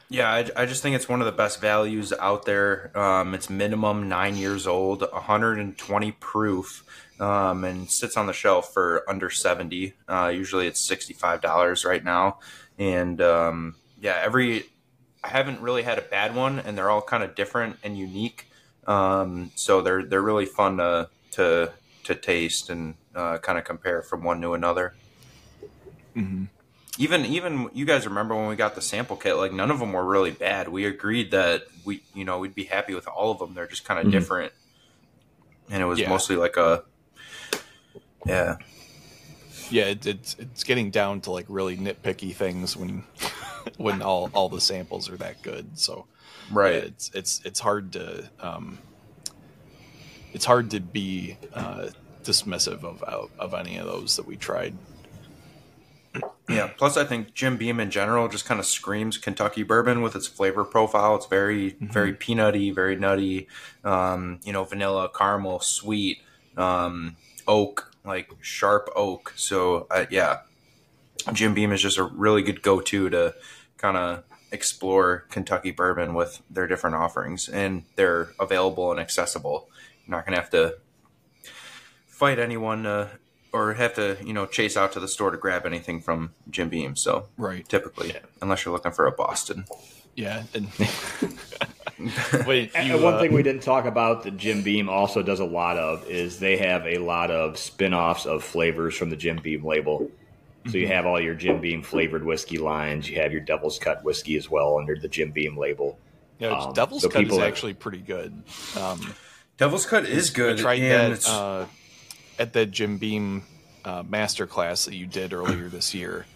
Yeah, 0.08 0.28
I, 0.28 0.50
I 0.56 0.66
just 0.66 0.82
think 0.82 0.96
it's 0.96 1.08
one 1.08 1.20
of 1.20 1.26
the 1.26 1.32
best 1.32 1.60
values 1.60 2.12
out 2.18 2.44
there. 2.44 2.90
Um, 2.98 3.32
it's 3.32 3.48
minimum 3.48 4.08
nine 4.08 4.36
years 4.36 4.66
old, 4.66 5.02
120 5.02 6.12
proof, 6.12 6.82
um, 7.20 7.62
and 7.64 7.88
sits 7.88 8.16
on 8.16 8.26
the 8.26 8.32
shelf 8.32 8.72
for 8.72 9.04
under 9.08 9.30
70. 9.30 9.94
Uh, 10.08 10.32
usually 10.34 10.66
it's 10.66 10.84
$65 10.90 11.84
right 11.84 12.02
now. 12.02 12.40
And 12.76 13.20
um, 13.20 13.76
yeah, 14.00 14.18
every 14.20 14.64
I 15.22 15.28
haven't 15.28 15.60
really 15.60 15.82
had 15.82 15.98
a 15.98 16.02
bad 16.02 16.34
one, 16.34 16.58
and 16.58 16.76
they're 16.76 16.90
all 16.90 17.02
kind 17.02 17.22
of 17.22 17.34
different 17.34 17.76
and 17.82 17.98
unique. 17.98 18.46
Um, 18.86 19.52
so 19.54 19.82
they're 19.82 20.02
they're 20.04 20.22
really 20.22 20.46
fun 20.46 20.78
to 20.78 21.08
to 21.32 21.72
to 22.04 22.14
taste 22.14 22.70
and 22.70 22.94
uh, 23.14 23.38
kind 23.38 23.58
of 23.58 23.64
compare 23.64 24.02
from 24.02 24.24
one 24.24 24.40
to 24.40 24.54
another 24.54 24.94
Mhm. 26.16 26.48
even 26.98 27.24
even 27.26 27.70
you 27.72 27.84
guys 27.84 28.04
remember 28.06 28.34
when 28.34 28.48
we 28.48 28.56
got 28.56 28.74
the 28.74 28.80
sample 28.82 29.16
kit 29.16 29.36
like 29.36 29.52
none 29.52 29.70
of 29.70 29.78
them 29.78 29.92
were 29.92 30.04
really 30.04 30.32
bad 30.32 30.66
we 30.68 30.84
agreed 30.86 31.30
that 31.30 31.62
we 31.84 32.02
you 32.14 32.24
know 32.24 32.38
we'd 32.40 32.54
be 32.54 32.64
happy 32.64 32.94
with 32.94 33.06
all 33.06 33.30
of 33.30 33.38
them 33.38 33.54
they're 33.54 33.68
just 33.68 33.84
kind 33.84 34.00
of 34.00 34.06
Mhm. 34.06 34.10
different 34.12 34.52
and 35.70 35.82
it 35.82 35.86
was 35.86 36.00
Yeah. 36.00 36.08
mostly 36.08 36.34
like 36.36 36.56
a 36.56 36.82
yeah 38.26 38.56
yeah, 39.70 39.84
it, 39.84 40.04
it's 40.06 40.34
it's 40.38 40.64
getting 40.64 40.90
down 40.90 41.20
to 41.22 41.30
like 41.30 41.46
really 41.48 41.76
nitpicky 41.76 42.34
things 42.34 42.76
when 42.76 43.04
when 43.76 44.02
all 44.02 44.30
all 44.32 44.48
the 44.48 44.60
samples 44.60 45.08
are 45.08 45.16
that 45.16 45.42
good. 45.42 45.78
So 45.78 46.06
right. 46.50 46.74
it's 46.74 47.10
it's 47.14 47.40
it's 47.44 47.60
hard 47.60 47.92
to 47.92 48.28
um, 48.40 48.78
it's 50.32 50.44
hard 50.44 50.70
to 50.70 50.80
be 50.80 51.36
uh, 51.54 51.88
dismissive 52.22 52.84
of, 52.84 53.02
of 53.38 53.54
any 53.54 53.76
of 53.76 53.86
those 53.86 54.16
that 54.16 54.26
we 54.26 54.36
tried. 54.36 54.74
yeah. 56.48 56.66
Plus 56.76 56.96
i 56.96 57.04
think 57.04 57.34
jim 57.34 57.56
beam 57.56 57.78
in 57.78 57.88
general 57.88 58.26
just 58.26 58.44
kind 58.44 58.58
of 58.58 58.66
screams 58.66 59.16
kentucky 59.16 59.62
bourbon 59.62 60.02
with 60.02 60.16
its 60.16 60.26
flavor 60.26 60.64
profile. 60.64 61.14
It's 61.14 61.26
very 61.26 61.76
very 61.80 62.12
peanutty 62.12 62.74
very 62.74 62.96
nutty 62.96 63.46
um, 63.84 64.40
you 64.42 64.52
know 64.52 64.64
vanilla 64.64 65.08
caramel 65.16 65.60
sweet 65.60 66.18
um, 66.56 67.16
oak 67.46 67.92
like 68.04 68.30
sharp 68.40 68.90
oak. 68.96 69.32
So 69.36 69.86
uh, 69.90 70.06
yeah 70.10 70.40
Jim 71.32 71.54
Beam 71.54 71.72
is 71.72 71.82
just 71.82 71.98
a 71.98 72.04
really 72.04 72.42
good 72.42 72.62
go-to 72.62 73.08
to 73.10 73.34
kind 73.76 73.96
of 73.96 74.24
explore 74.52 75.26
Kentucky 75.30 75.70
bourbon 75.70 76.14
with 76.14 76.42
their 76.50 76.66
different 76.66 76.96
offerings, 76.96 77.48
and 77.48 77.84
they're 77.96 78.30
available 78.38 78.90
and 78.90 79.00
accessible. 79.00 79.68
You're 80.06 80.16
not 80.16 80.26
going 80.26 80.34
to 80.36 80.40
have 80.40 80.50
to 80.50 80.76
fight 82.06 82.38
anyone 82.38 82.86
uh, 82.86 83.08
or 83.52 83.74
have 83.74 83.94
to, 83.94 84.16
you 84.24 84.32
know, 84.32 84.46
chase 84.46 84.76
out 84.76 84.92
to 84.92 85.00
the 85.00 85.08
store 85.08 85.30
to 85.30 85.36
grab 85.36 85.66
anything 85.66 86.00
from 86.00 86.34
Jim 86.50 86.68
Beam. 86.68 86.96
So 86.96 87.28
Right. 87.36 87.68
typically, 87.68 88.14
unless 88.42 88.64
you're 88.64 88.74
looking 88.74 88.92
for 88.92 89.06
a 89.06 89.12
Boston. 89.12 89.64
Yeah. 90.14 90.42
And 90.54 90.68
wait, 92.46 92.72
And 92.74 92.88
you, 92.88 93.00
one 93.00 93.14
uh, 93.14 93.20
thing 93.20 93.32
we 93.32 93.42
didn't 93.42 93.62
talk 93.62 93.84
about 93.84 94.24
that 94.24 94.36
Jim 94.36 94.62
Beam 94.62 94.88
also 94.88 95.22
does 95.22 95.40
a 95.40 95.44
lot 95.44 95.76
of 95.76 96.06
is 96.08 96.38
they 96.38 96.56
have 96.58 96.86
a 96.86 96.98
lot 96.98 97.30
of 97.30 97.56
spin-offs 97.58 98.26
of 98.26 98.42
flavors 98.44 98.96
from 98.96 99.10
the 99.10 99.16
Jim 99.16 99.40
Beam 99.42 99.64
label. 99.64 100.10
So 100.66 100.76
you 100.76 100.86
have 100.88 101.06
all 101.06 101.20
your 101.20 101.34
Jim 101.34 101.60
Beam 101.60 101.82
flavored 101.82 102.24
whiskey 102.24 102.58
lines. 102.58 103.08
You 103.08 103.20
have 103.20 103.32
your 103.32 103.40
Devil's 103.40 103.78
Cut 103.78 104.04
whiskey 104.04 104.36
as 104.36 104.50
well 104.50 104.78
under 104.78 104.94
the 104.96 105.08
Jim 105.08 105.30
Beam 105.30 105.56
label. 105.56 105.98
yeah, 106.38 106.48
um, 106.50 106.72
Devil's 106.74 107.02
so 107.02 107.08
Cut 107.08 107.22
is 107.22 107.24
people 107.26 107.38
that- 107.38 107.48
actually 107.48 107.74
pretty 107.74 107.98
good. 107.98 108.42
Um, 108.78 109.14
Devil's 109.56 109.86
Cut 109.86 110.04
is 110.06 110.30
good. 110.30 110.58
I 110.58 110.62
tried 110.62 110.80
and 110.80 111.14
that 111.14 111.28
uh, 111.28 111.66
at 112.38 112.52
the 112.52 112.66
Jim 112.66 112.98
Beam 112.98 113.42
uh, 113.84 114.02
master 114.06 114.46
class 114.46 114.84
that 114.84 114.94
you 114.94 115.06
did 115.06 115.32
earlier 115.32 115.68
this 115.68 115.94
year. 115.94 116.26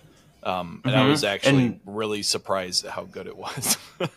Um, 0.43 0.81
and 0.85 0.95
I 0.95 1.01
Mhm. 1.05 1.11
was 1.11 1.25
actually 1.25 1.65
And- 1.65 1.81
really 1.87 2.23
surprised 2.23 2.85
at 2.85 2.93
how 2.93 3.05
good 3.05 3.27
it 3.27 3.37
was. 3.37 3.77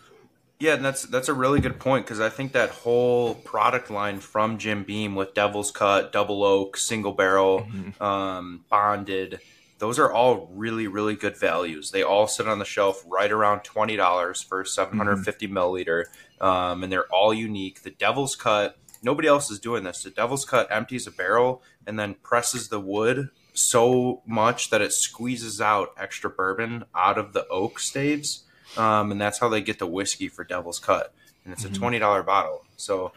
Yeah, 0.60 0.74
and 0.74 0.84
that's 0.84 1.04
that's 1.04 1.30
a 1.30 1.36
really 1.36 1.60
good 1.60 1.80
point 1.80 2.08
because 2.08 2.20
I 2.20 2.30
think 2.30 2.54
that 2.54 2.72
whole 2.72 3.36
product 3.36 3.92
line 3.92 4.20
from 4.20 4.58
Jim 4.58 4.82
Beam 4.84 5.14
with 5.14 5.36
Devil's 5.36 5.70
Cut, 5.70 6.12
Double 6.12 6.44
Oak, 6.44 6.78
Single 6.78 7.12
Barrel, 7.12 7.68
um, 8.02 8.66
Bonded, 8.68 9.40
those 9.79 10.00
are 10.00 10.12
all 10.12 10.50
really 10.51 10.88
really 10.88 11.15
good 11.15 11.38
values. 11.38 11.91
They 11.91 12.03
all 12.03 12.27
sit 12.27 12.48
on 12.48 12.60
the 12.60 12.65
shelf 12.65 13.03
right 13.07 13.31
around 13.31 13.62
twenty 13.62 13.96
dollars 13.96 14.41
for 14.41 14.63
seven 14.65 14.98
hundred 14.98 15.24
fifty 15.24 15.48
milliliter, 15.48 16.05
um, 16.41 16.84
and 16.84 16.91
they're 16.91 17.12
all 17.12 17.34
unique. 17.34 17.84
The 17.84 17.91
Devil's 17.91 18.36
Cut, 18.36 18.77
nobody 19.03 19.27
else 19.27 19.51
is 19.51 19.60
doing 19.60 19.84
this. 19.84 20.03
The 20.03 20.10
Devil's 20.10 20.46
Cut 20.46 20.67
empties 20.72 21.07
a 21.07 21.12
barrel 21.12 21.62
and 21.86 22.00
then 22.00 22.15
presses 22.15 22.69
the 22.69 22.79
wood 22.79 23.29
so 23.53 24.22
much 24.25 24.69
that 24.69 24.81
it 24.81 24.93
squeezes 24.93 25.60
out 25.60 25.89
extra 25.98 26.29
bourbon 26.29 26.86
out 26.93 27.17
of 27.17 27.34
the 27.34 27.48
oak 27.48 27.79
staves 27.79 28.43
um, 28.75 29.12
and 29.12 29.22
that's 29.22 29.39
how 29.39 29.50
they 29.50 29.62
get 29.62 29.79
the 29.79 29.88
whiskey 29.88 30.27
for 30.27 30.43
Devil's 30.43 30.79
Cut, 30.79 31.13
and 31.46 31.53
it's 31.53 31.63
a 31.63 31.69
twenty 31.69 32.00
dollar 32.00 32.24
bottle. 32.24 32.65
So 32.75 33.13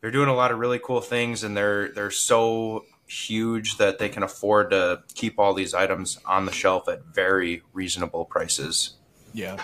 they're 0.00 0.10
doing 0.10 0.28
a 0.28 0.34
lot 0.34 0.50
of 0.50 0.58
really 0.58 0.78
cool 0.78 1.00
things, 1.00 1.44
and 1.44 1.56
they're 1.56 1.88
they're 1.88 2.10
so 2.10 2.84
huge 3.12 3.76
that 3.76 3.98
they 3.98 4.08
can 4.08 4.22
afford 4.22 4.70
to 4.70 5.02
keep 5.14 5.38
all 5.38 5.52
these 5.54 5.74
items 5.74 6.18
on 6.24 6.46
the 6.46 6.52
shelf 6.52 6.88
at 6.88 7.04
very 7.04 7.62
reasonable 7.72 8.24
prices. 8.24 8.94
yeah. 9.34 9.62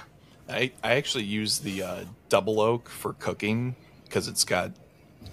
I, 0.51 0.73
I 0.83 0.95
actually 0.95 1.25
use 1.25 1.59
the 1.59 1.83
uh, 1.83 2.05
double 2.31 2.59
oak 2.61 2.89
for 2.89 3.13
cooking 3.13 3.77
because 4.05 4.29
it's 4.29 4.45
got 4.45 4.71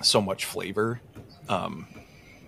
so 0.02 0.22
much 0.22 0.44
flavor. 0.44 1.00
Um, 1.48 1.88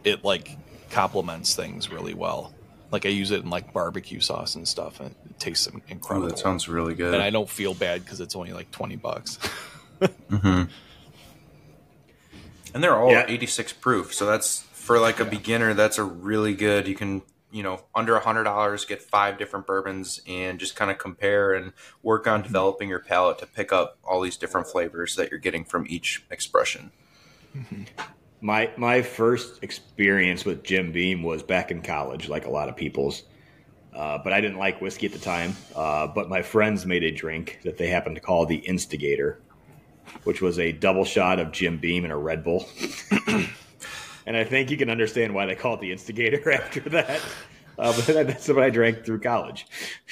it 0.03 0.25
like 0.25 0.57
complements 0.89 1.55
things 1.55 1.89
really 1.89 2.13
well. 2.13 2.53
Like 2.91 3.05
I 3.05 3.09
use 3.09 3.31
it 3.31 3.41
in 3.43 3.49
like 3.49 3.71
barbecue 3.71 4.19
sauce 4.19 4.55
and 4.55 4.67
stuff, 4.67 4.99
and 4.99 5.11
it 5.29 5.39
tastes 5.39 5.69
incredible. 5.87 6.27
that 6.27 6.39
sounds 6.39 6.67
really 6.67 6.93
good. 6.93 7.13
and 7.13 7.23
I 7.23 7.29
don't 7.29 7.49
feel 7.49 7.73
bad 7.73 8.03
because 8.03 8.19
it's 8.19 8.35
only 8.35 8.51
like 8.51 8.69
twenty 8.71 8.97
bucks. 8.97 9.39
hmm 10.29 10.63
And 12.73 12.83
they're 12.83 12.97
all 12.97 13.11
Yeah. 13.11 13.23
86 13.27 13.73
proof. 13.73 14.13
So 14.13 14.25
that's 14.25 14.65
for 14.87 14.99
like 14.99 15.19
a 15.19 15.25
beginner, 15.25 15.73
that's 15.73 15.97
a 15.97 16.03
really 16.03 16.55
good. 16.55 16.87
You 16.87 16.95
can, 16.95 17.21
you 17.51 17.61
know, 17.61 17.83
under 17.93 18.15
a 18.15 18.21
hundred 18.21 18.45
dollars 18.45 18.85
get 18.85 19.01
five 19.01 19.37
different 19.37 19.67
bourbons 19.67 20.21
and 20.25 20.59
just 20.59 20.77
kind 20.77 20.89
of 20.89 20.97
compare 20.97 21.53
and 21.53 21.73
work 22.01 22.25
on 22.25 22.41
developing 22.41 22.87
your 22.89 22.99
palate 22.99 23.37
to 23.39 23.45
pick 23.45 23.73
up 23.73 23.97
all 24.03 24.21
these 24.21 24.37
different 24.37 24.67
flavors 24.67 25.15
that 25.17 25.29
you're 25.29 25.39
getting 25.41 25.65
from 25.65 25.85
each 25.89 26.25
expression. 26.31 26.91
My 28.41 28.71
my 28.77 29.01
first 29.01 29.61
experience 29.61 30.45
with 30.45 30.63
Jim 30.63 30.91
Beam 30.93 31.21
was 31.21 31.43
back 31.43 31.69
in 31.69 31.81
college, 31.81 32.29
like 32.29 32.45
a 32.45 32.49
lot 32.49 32.69
of 32.69 32.75
people's. 32.77 33.23
uh, 33.93 34.19
but 34.23 34.31
I 34.31 34.41
didn't 34.41 34.57
like 34.59 34.79
whiskey 34.79 35.07
at 35.07 35.11
the 35.11 35.19
time. 35.19 35.55
Uh, 35.75 36.07
but 36.07 36.29
my 36.29 36.41
friends 36.43 36.85
made 36.85 37.03
a 37.03 37.11
drink 37.11 37.59
that 37.63 37.77
they 37.77 37.87
happened 37.87 38.15
to 38.15 38.21
call 38.21 38.45
the 38.45 38.57
Instigator, 38.57 39.41
which 40.23 40.39
was 40.41 40.59
a 40.59 40.71
double 40.71 41.03
shot 41.03 41.39
of 41.39 41.51
Jim 41.51 41.77
Beam 41.79 42.03
and 42.03 42.13
a 42.13 42.17
Red 42.17 42.43
Bull. 42.43 42.67
And 44.27 44.37
I 44.37 44.43
think 44.43 44.69
you 44.69 44.77
can 44.77 44.91
understand 44.91 45.33
why 45.33 45.47
they 45.47 45.55
call 45.55 45.73
it 45.73 45.79
the 45.81 45.91
Instigator 45.91 46.51
after 46.51 46.81
that. 46.81 47.19
Uh, 47.79 47.93
but 47.95 48.27
that's 48.27 48.47
what 48.47 48.61
I 48.63 48.69
drank 48.69 49.05
through 49.05 49.21
college. 49.21 49.65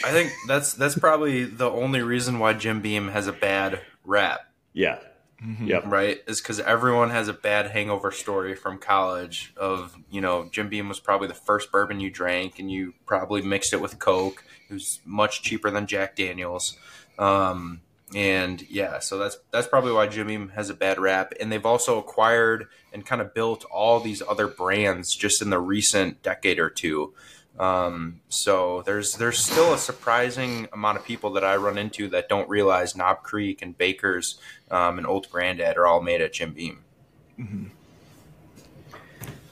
I 0.03 0.11
think 0.11 0.31
that's 0.47 0.73
that's 0.73 0.97
probably 0.97 1.43
the 1.43 1.69
only 1.69 2.01
reason 2.01 2.39
why 2.39 2.53
Jim 2.53 2.81
Beam 2.81 3.09
has 3.09 3.27
a 3.27 3.33
bad 3.33 3.81
rap. 4.03 4.39
Yeah. 4.73 4.99
Mhm. 5.43 5.67
Yep. 5.67 5.83
right 5.87 6.21
is 6.27 6.39
because 6.41 6.61
everyone 6.61 7.09
has 7.09 7.27
a 7.27 7.33
bad 7.33 7.67
hangover 7.71 8.09
story 8.09 8.55
from 8.55 8.77
college 8.77 9.53
of 9.57 9.97
you 10.09 10.21
know 10.21 10.47
jim 10.49 10.69
beam 10.69 10.87
was 10.87 11.01
probably 11.01 11.27
the 11.27 11.33
first 11.33 11.73
bourbon 11.73 11.99
you 11.99 12.09
drank 12.09 12.57
and 12.57 12.71
you 12.71 12.93
probably 13.05 13.41
mixed 13.41 13.73
it 13.73 13.81
with 13.81 13.99
coke 13.99 14.45
it 14.69 14.73
was 14.73 15.01
much 15.03 15.41
cheaper 15.41 15.69
than 15.69 15.87
jack 15.87 16.15
daniels 16.15 16.77
um, 17.19 17.81
and 18.13 18.61
yeah 18.69 18.99
so 18.99 19.17
that's 19.17 19.39
that's 19.51 19.67
probably 19.67 19.91
why 19.91 20.05
jim 20.05 20.27
beam 20.27 20.49
has 20.49 20.69
a 20.69 20.75
bad 20.75 20.99
rap 20.99 21.33
and 21.39 21.51
they've 21.51 21.65
also 21.65 21.97
acquired 21.97 22.67
and 22.93 23.03
kind 23.03 23.19
of 23.19 23.33
built 23.33 23.65
all 23.65 23.99
these 23.99 24.21
other 24.29 24.47
brands 24.47 25.15
just 25.15 25.41
in 25.41 25.49
the 25.49 25.59
recent 25.59 26.21
decade 26.21 26.59
or 26.59 26.69
two 26.69 27.13
um, 27.57 28.19
so 28.27 28.81
there's 28.81 29.15
there's 29.15 29.39
still 29.39 29.73
a 29.73 29.77
surprising 29.77 30.67
amount 30.73 30.97
of 30.97 31.05
people 31.05 31.31
that 31.33 31.45
I 31.45 31.55
run 31.55 31.77
into 31.77 32.09
that 32.09 32.27
don't 32.27 32.49
realize 32.49 32.97
Knob 32.97 33.23
Creek 33.23 33.61
and 33.61 33.77
Baker's 33.77 34.39
um, 34.69 34.97
and 34.97 35.07
Old 35.07 35.29
Granddad 35.29 35.77
are 35.77 35.87
all 35.87 36.01
made 36.01 36.21
at 36.21 36.33
Jim 36.33 36.53
Beam. 36.53 36.83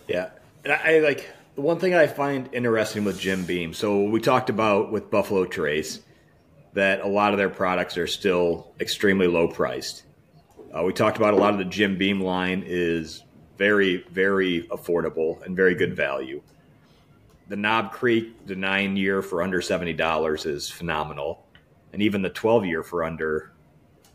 Yeah, 0.07 0.31
and 0.65 0.73
I, 0.73 0.95
I 0.95 0.99
like 0.99 1.29
the 1.55 1.61
one 1.61 1.79
thing 1.79 1.95
I 1.95 2.07
find 2.07 2.49
interesting 2.51 3.05
with 3.05 3.19
Jim 3.19 3.45
Beam. 3.45 3.73
So 3.73 4.03
we 4.03 4.19
talked 4.19 4.49
about 4.49 4.91
with 4.91 5.09
Buffalo 5.09 5.45
Trace 5.45 6.01
that 6.73 7.01
a 7.01 7.07
lot 7.07 7.33
of 7.33 7.37
their 7.37 7.49
products 7.49 7.97
are 7.97 8.07
still 8.07 8.73
extremely 8.79 9.27
low 9.27 9.47
priced. 9.47 10.03
Uh, 10.75 10.83
we 10.83 10.91
talked 10.91 11.17
about 11.17 11.33
a 11.33 11.37
lot 11.37 11.53
of 11.53 11.59
the 11.59 11.65
Jim 11.65 11.97
Beam 11.97 12.19
line 12.19 12.63
is 12.65 13.23
very, 13.57 14.03
very 14.11 14.63
affordable 14.71 15.43
and 15.45 15.55
very 15.55 15.75
good 15.75 15.95
value. 15.95 16.41
The 17.47 17.55
Knob 17.55 17.91
Creek, 17.91 18.47
the 18.47 18.55
nine 18.55 18.97
year 18.97 19.21
for 19.21 19.43
under 19.43 19.61
seventy 19.61 19.93
dollars 19.93 20.45
is 20.45 20.69
phenomenal, 20.69 21.45
and 21.91 22.01
even 22.01 22.21
the 22.21 22.29
twelve 22.29 22.65
year 22.65 22.81
for 22.81 23.03
under 23.03 23.51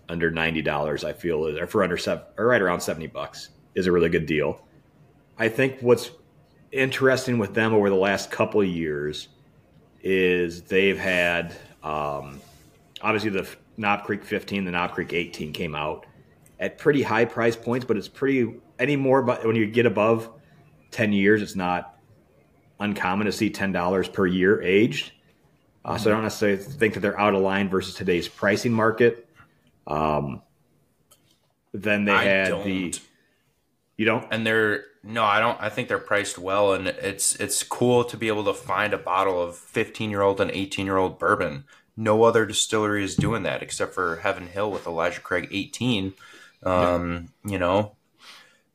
under 0.09 0.31
ninety 0.31 0.63
dollars, 0.63 1.05
I 1.05 1.13
feel, 1.13 1.47
is, 1.47 1.59
or 1.59 1.67
for 1.67 1.85
under 1.85 1.97
seven, 1.97 2.25
or 2.37 2.47
right 2.47 2.61
around 2.61 2.81
seventy 2.81 3.07
bucks, 3.07 3.51
is 3.75 3.87
a 3.87 3.93
really 3.93 4.09
good 4.09 4.27
deal. 4.27 4.65
I 5.39 5.49
think 5.49 5.79
what's 5.81 6.11
interesting 6.73 7.39
with 7.39 7.55
them 7.55 7.73
over 7.73 7.89
the 7.89 7.97
last 7.97 8.31
couple 8.31 8.61
of 8.61 8.67
years 8.67 9.29
is 10.03 10.63
they've 10.63 10.99
had 10.99 11.55
um, 11.83 12.41
obviously 13.03 13.31
the 13.31 13.49
Knob 13.77 14.05
Creek 14.05 14.25
15, 14.25 14.65
the 14.65 14.71
Knob 14.71 14.93
Creek 14.93 15.13
18 15.13 15.53
came 15.53 15.75
out 15.75 16.07
at 16.59 16.79
pretty 16.79 17.03
high 17.03 17.25
price 17.25 17.57
points, 17.57 17.85
but 17.87 17.97
it's 17.97 18.09
pretty 18.09 18.55
anymore. 18.79 19.23
But 19.23 19.45
when 19.47 19.57
you 19.57 19.67
get 19.67 19.87
above 19.87 20.31
10 20.91 21.13
years, 21.13 21.43
it's 21.43 21.57
not 21.57 21.97
uncommon 22.81 23.27
to 23.27 23.33
see 23.33 23.51
$10 23.51 24.13
per 24.13 24.27
year 24.27 24.63
aged. 24.63 25.13
Uh, 25.85 25.97
So 25.99 26.11
I 26.11 26.15
don't 26.15 26.23
necessarily 26.23 26.59
think 26.59 26.95
that 26.95 27.01
they're 27.01 27.19
out 27.19 27.35
of 27.35 27.41
line 27.41 27.69
versus 27.69 27.95
today's 27.95 28.29
pricing 28.29 28.73
market. 28.73 29.29
Um, 29.87 30.43
then 31.73 32.05
they 32.05 32.13
I 32.13 32.25
had 32.25 32.49
don't. 32.49 32.65
the 32.65 32.95
you 33.97 34.05
don't 34.05 34.27
and 34.31 34.47
they're 34.47 34.85
no, 35.05 35.25
I 35.25 35.39
don't. 35.41 35.59
I 35.61 35.69
think 35.71 35.89
they're 35.89 35.99
priced 35.99 36.39
well, 36.39 36.73
and 36.75 36.89
it's 36.89 37.37
it's 37.37 37.63
cool 37.63 38.05
to 38.05 38.17
be 38.17 38.29
able 38.29 38.45
to 38.45 38.53
find 38.55 38.93
a 38.93 38.99
bottle 38.99 39.41
of 39.41 39.57
15 39.57 40.11
year 40.11 40.23
old 40.23 40.41
and 40.41 40.51
18 40.51 40.87
year 40.87 40.97
old 40.97 41.19
bourbon. 41.19 41.65
No 41.99 42.23
other 42.23 42.47
distillery 42.47 43.03
is 43.03 43.17
doing 43.17 43.43
that 43.43 43.61
except 43.61 43.93
for 43.93 44.17
Heaven 44.17 44.47
Hill 44.47 44.71
with 44.71 44.87
Elijah 44.87 45.21
Craig 45.21 45.49
18. 45.51 46.15
Um, 46.63 47.29
You 47.45 47.59
know, 47.59 47.97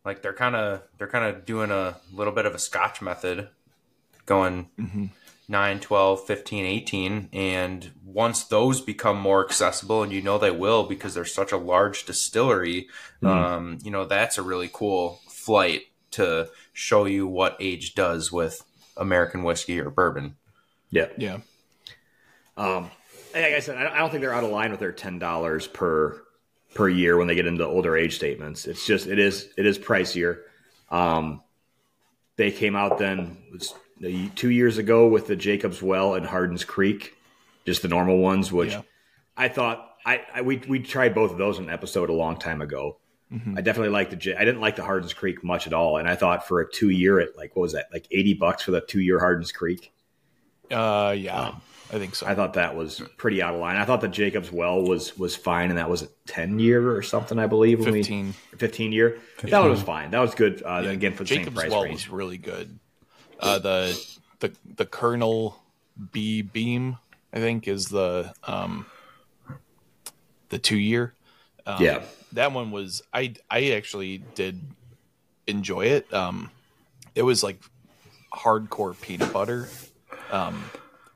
like 0.06 0.22
they're 0.22 0.34
kind 0.34 0.56
of 0.56 0.82
they're 0.98 1.08
kind 1.08 1.26
of 1.26 1.46
doing 1.46 1.72
a 1.72 1.96
little 2.14 2.34
bit 2.34 2.46
of 2.46 2.54
a 2.54 2.60
Scotch 2.60 3.02
method, 3.02 3.48
going 4.26 4.70
Mhm. 4.78 5.10
9, 5.48 5.80
12, 5.80 6.26
15, 6.26 6.66
18. 6.66 7.30
And 7.34 7.92
once 8.06 8.44
those 8.44 8.82
become 8.82 9.18
more 9.18 9.46
accessible, 9.46 10.04
and 10.04 10.12
you 10.12 10.22
know 10.22 10.38
they 10.38 10.52
will 10.52 10.84
because 10.84 11.14
they're 11.14 11.26
such 11.26 11.52
a 11.52 11.58
large 11.58 12.06
distillery, 12.06 12.88
um, 13.24 13.78
you 13.84 13.92
know, 13.92 14.06
that's 14.06 14.38
a 14.38 14.42
really 14.42 14.70
cool 14.72 15.22
flight 15.30 15.84
to 16.12 16.50
show 16.74 17.06
you 17.06 17.26
what 17.28 17.58
age 17.60 17.94
does 17.96 18.32
with 18.32 18.64
American 18.98 19.44
whiskey 19.44 19.80
or 19.80 19.90
bourbon. 19.90 20.36
yeah 20.92 21.08
Yeah. 21.18 21.38
Um, 22.56 22.86
and 22.86 22.92
like 23.34 23.54
I 23.54 23.60
said, 23.60 23.78
I 23.78 23.98
don't 23.98 24.10
think 24.10 24.22
they're 24.22 24.34
out 24.34 24.44
of 24.44 24.50
line 24.52 24.72
with 24.72 24.80
their 24.80 24.92
ten 24.92 25.20
dollars 25.20 25.68
per 25.68 26.22
per 26.76 26.90
year 26.90 27.18
when 27.18 27.28
they 27.28 27.36
get 27.36 27.46
into 27.46 27.66
older 27.66 27.96
age 27.98 28.16
statements. 28.16 28.66
It's 28.66 28.86
just 28.86 29.08
it 29.08 29.20
is 29.20 29.50
it 29.58 29.66
is 29.66 29.78
pricier. 29.80 30.40
Um, 30.90 31.42
they 32.36 32.52
came 32.52 32.76
out 32.76 32.98
then 32.98 33.38
two 34.36 34.50
years 34.50 34.78
ago 34.78 35.08
with 35.08 35.28
the 35.28 35.36
Jacobs 35.36 35.82
Well 35.82 36.16
and 36.16 36.26
Hardin's 36.26 36.64
Creek, 36.64 37.16
just 37.66 37.82
the 37.84 37.88
normal 37.88 38.18
ones, 38.18 38.52
which 38.52 38.72
Yeah. 38.72 38.82
I 39.38 39.48
thought 39.50 39.90
I, 40.06 40.22
I 40.34 40.42
we 40.42 40.58
we 40.68 40.80
tried 40.80 41.14
both 41.16 41.32
of 41.32 41.38
those 41.38 41.58
in 41.60 41.66
an 41.66 41.70
episode 41.70 42.10
a 42.10 42.14
long 42.14 42.38
time 42.38 42.62
ago. 42.62 42.98
Mhm. 43.32 43.58
I 43.58 43.62
definitely 43.62 43.90
liked 43.94 44.12
the 44.12 44.16
J- 44.18 44.36
I 44.36 44.46
didn't 44.46 44.62
like 44.62 44.76
the 44.76 44.84
Hardin's 44.84 45.14
Creek 45.14 45.44
much 45.44 45.66
at 45.66 45.74
all, 45.74 45.98
and 45.98 46.08
I 46.08 46.16
thought 46.16 46.48
for 46.48 46.62
a 46.62 46.70
two 46.72 46.90
year 46.90 47.20
at 47.20 47.36
like 47.38 47.56
what 47.56 47.64
was 47.64 47.74
that 47.74 47.88
like 47.92 48.06
eighty 48.12 48.34
bucks 48.36 48.64
for 48.64 48.72
the 48.72 48.82
two 48.82 49.00
year 49.00 49.20
Hardin's 49.20 49.52
Creek. 49.52 49.92
Uh, 50.70 51.16
yeah. 51.18 51.54
I 51.94 52.00
think 52.00 52.16
so. 52.16 52.26
I 52.26 52.34
thought 52.34 52.54
that 52.56 52.76
was 52.76 53.02
pretty 53.18 53.42
out 53.44 53.54
of 53.54 53.60
line. 53.62 53.78
I 53.78 53.86
thought 53.86 54.02
that 54.02 54.10
Jacobs 54.10 54.52
Well 54.52 54.82
was 54.82 55.16
was 55.18 55.36
fine, 55.36 55.70
and 55.70 55.78
that 55.78 55.90
was 55.90 56.02
a 56.02 56.08
ten 56.26 56.58
year 56.60 56.96
or 56.96 57.04
something, 57.04 57.38
I 57.38 57.46
believe. 57.48 57.80
when 57.82 57.92
we- 57.92 58.00
15. 58.00 58.34
15 58.58 58.92
year. 58.92 59.20
That 59.44 59.60
was 59.60 59.82
fine. 59.82 60.12
That 60.12 60.20
was 60.20 60.34
good. 60.34 60.64
Uh, 60.66 60.84
again, 60.88 61.14
for 61.14 61.20
the 61.24 61.30
Jacob's 61.30 61.46
same 61.48 61.54
price 61.56 61.72
Well 61.72 61.84
range. 61.84 62.08
was 62.08 62.10
really 62.10 62.38
good. 62.40 62.80
Uh, 63.40 63.60
the 63.60 64.16
the 64.40 64.52
the 64.76 64.86
Colonel 64.86 65.62
B 66.12 66.42
Beam, 66.42 66.98
I 67.32 67.38
think, 67.38 67.68
is 67.68 67.90
the 67.90 68.34
um, 68.46 68.86
the 70.50 70.58
two 70.60 70.78
year. 70.78 71.14
Um, 71.66 71.82
Yeah. 71.84 72.04
that 72.34 72.52
one 72.52 72.72
was. 72.72 73.04
I 73.14 73.36
I 73.50 73.72
actually 73.72 74.20
did 74.36 74.60
enjoy 75.48 75.86
it. 75.86 76.12
Um, 76.14 76.50
it 77.16 77.22
was 77.24 77.44
like 77.44 77.60
hardcore 78.34 79.00
peanut 79.00 79.32
butter. 79.32 79.68
Um, 80.32 80.64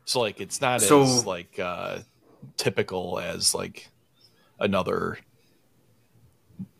so 0.07 0.21
like 0.21 0.39
it's 0.39 0.61
not 0.61 0.81
So- 0.81 1.03
as 1.03 1.25
like 1.25 1.59
uh, 1.59 1.99
typical 2.55 3.19
as 3.19 3.53
like 3.53 3.89
another. 4.59 5.19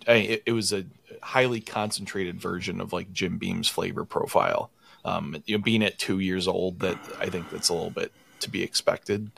I, 0.07 0.13
it, 0.13 0.43
it 0.47 0.51
was 0.53 0.71
a 0.71 0.85
highly 1.21 1.59
concentrated 1.59 2.39
version 2.39 2.79
of 2.79 2.93
like 2.93 3.11
Jim 3.11 3.37
Beam's 3.37 3.67
flavor 3.67 4.05
profile. 4.05 4.71
Um, 5.03 5.43
you 5.45 5.57
know, 5.57 5.63
being 5.63 5.83
at 5.83 5.99
two 5.99 6.19
years 6.19 6.47
old, 6.47 6.79
that 6.79 6.97
I 7.19 7.29
think 7.29 7.49
that's 7.49 7.67
a 7.69 7.73
little 7.73 7.91
bit 7.91 8.13
to 8.39 8.49
be 8.49 8.63
expected. 8.63 9.31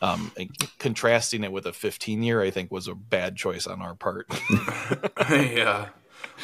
Um, 0.00 0.32
contrasting 0.78 1.42
it 1.44 1.52
with 1.52 1.66
a 1.66 1.72
15 1.72 2.22
year, 2.22 2.40
I 2.40 2.50
think 2.50 2.70
was 2.70 2.86
a 2.88 2.94
bad 2.94 3.36
choice 3.36 3.66
on 3.66 3.82
our 3.82 3.94
part. 3.94 4.26
yeah. 5.30 5.88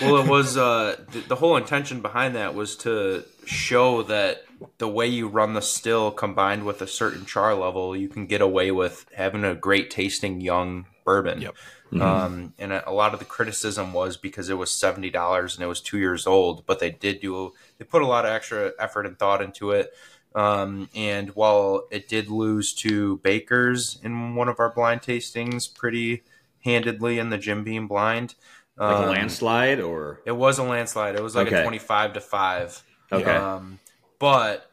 Well, 0.01 0.17
it 0.19 0.29
was 0.29 0.57
uh, 0.57 0.97
the, 1.13 1.21
the 1.21 1.37
whole 1.37 1.57
intention 1.57 2.01
behind 2.01 2.35
that 2.35 2.55
was 2.55 2.77
to 2.79 3.25
show 3.47 4.03
that 4.05 4.45
the 4.79 4.89
way 4.89 5.07
you 5.07 5.29
run 5.29 5.55
the 5.55 5.63
still 5.63 6.11
combined 6.11 6.65
with 6.65 6.83
a 6.83 6.87
certain 6.87 7.25
char 7.27 7.55
level, 7.55 7.97
you 7.97 8.09
can 8.09 8.27
get 8.27 8.41
away 8.41 8.71
with 8.71 9.07
having 9.15 9.45
a 9.45 9.55
great 9.55 9.91
tasting 9.91 10.41
young 10.41 10.87
bourbon. 11.05 11.41
Yep. 11.41 11.55
Um, 12.03 12.53
and 12.59 12.71
a, 12.73 12.89
a 12.89 12.93
lot 12.93 13.15
of 13.15 13.19
the 13.19 13.25
criticism 13.25 13.95
was 13.95 14.19
because 14.19 14.51
it 14.51 14.59
was 14.59 14.71
seventy 14.71 15.09
dollars 15.09 15.55
and 15.55 15.65
it 15.65 15.69
was 15.69 15.81
two 15.81 15.99
years 15.99 16.27
old, 16.27 16.67
but 16.67 16.81
they 16.81 16.91
did 16.91 17.21
do 17.21 17.53
they 17.79 17.85
put 17.85 18.03
a 18.03 18.07
lot 18.07 18.27
of 18.27 18.31
extra 18.33 18.73
effort 18.79 19.07
and 19.07 19.19
thought 19.19 19.41
into 19.41 19.71
it. 19.71 19.93
Um, 20.35 20.91
and 20.95 21.31
while 21.31 21.85
it 21.91 22.07
did 22.07 22.29
lose 22.29 22.75
to 22.75 23.17
Baker's 23.19 23.99
in 24.03 24.35
one 24.35 24.49
of 24.49 24.61
our 24.61 24.71
blind 24.71 25.01
tastings 25.01 25.73
pretty 25.75 26.23
handedly 26.63 27.19
in 27.19 27.31
the 27.31 27.39
Jim 27.39 27.65
Beam 27.65 27.89
blind, 27.89 28.35
Like 28.77 28.91
a 28.99 29.03
um, 29.05 29.09
landslide 29.09 29.81
or 29.81 30.21
It 30.27 30.33
was 30.33 30.59
a 30.59 30.65
landslide. 30.65 31.17
It 31.17 31.23
was 31.23 31.35
like 31.35 31.47
Okay. 31.47 31.61
a 31.61 31.63
twenty-five 31.63 32.13
to 32.13 32.21
five. 32.21 32.83
Okay. 33.11 33.35
Um, 33.35 33.79
but 34.19 34.71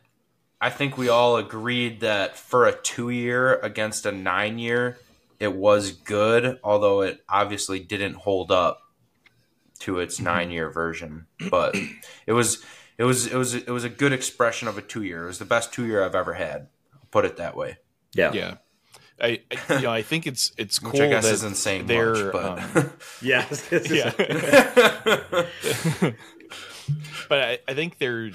I 0.59 0.69
think 0.69 0.97
we 0.97 1.09
all 1.09 1.37
agreed 1.37 1.99
that 1.99 2.37
for 2.37 2.65
a 2.65 2.71
two-year 2.71 3.55
against 3.59 4.05
a 4.05 4.11
nine-year, 4.11 4.97
it 5.39 5.53
was 5.53 5.91
good. 5.91 6.59
Although 6.63 7.01
it 7.01 7.23
obviously 7.29 7.79
didn't 7.79 8.15
hold 8.15 8.51
up 8.51 8.81
to 9.79 9.99
its 9.99 10.19
nine-year 10.19 10.69
version. 10.69 11.27
But 11.49 11.75
it 12.25 12.33
was, 12.33 12.63
it 12.97 13.03
was, 13.03 13.27
it 13.27 13.35
was, 13.35 13.53
it 13.53 13.69
was 13.69 13.83
a 13.83 13.89
good 13.89 14.13
expression 14.13 14.67
of 14.67 14.77
a 14.77 14.81
two-year. 14.81 15.23
It 15.23 15.27
was 15.27 15.39
the 15.39 15.45
best 15.45 15.73
two-year 15.73 16.03
I've 16.03 16.15
ever 16.15 16.33
had. 16.33 16.69
I'll 16.93 17.07
put 17.11 17.25
it 17.25 17.37
that 17.37 17.55
way. 17.55 17.77
yeah. 18.13 18.31
yeah. 18.33 18.55
I, 19.21 19.41
I 19.69 19.75
you 19.75 19.81
know 19.83 19.91
I 19.91 20.01
think 20.01 20.27
it's 20.27 20.51
it's 20.57 20.77
cool 20.79 20.91
Which 20.93 21.01
I 21.01 21.07
guess 21.07 21.23
that 21.23 21.33
isn't 21.35 21.55
saying 21.55 21.87
they're 21.87 22.33
much, 22.33 22.33
but 22.33 22.75
um, 22.75 22.91
Yeah. 23.21 23.45
yeah. 23.71 24.11
but 27.29 27.39
I, 27.41 27.59
I 27.65 27.73
think 27.73 27.97
they're 27.97 28.31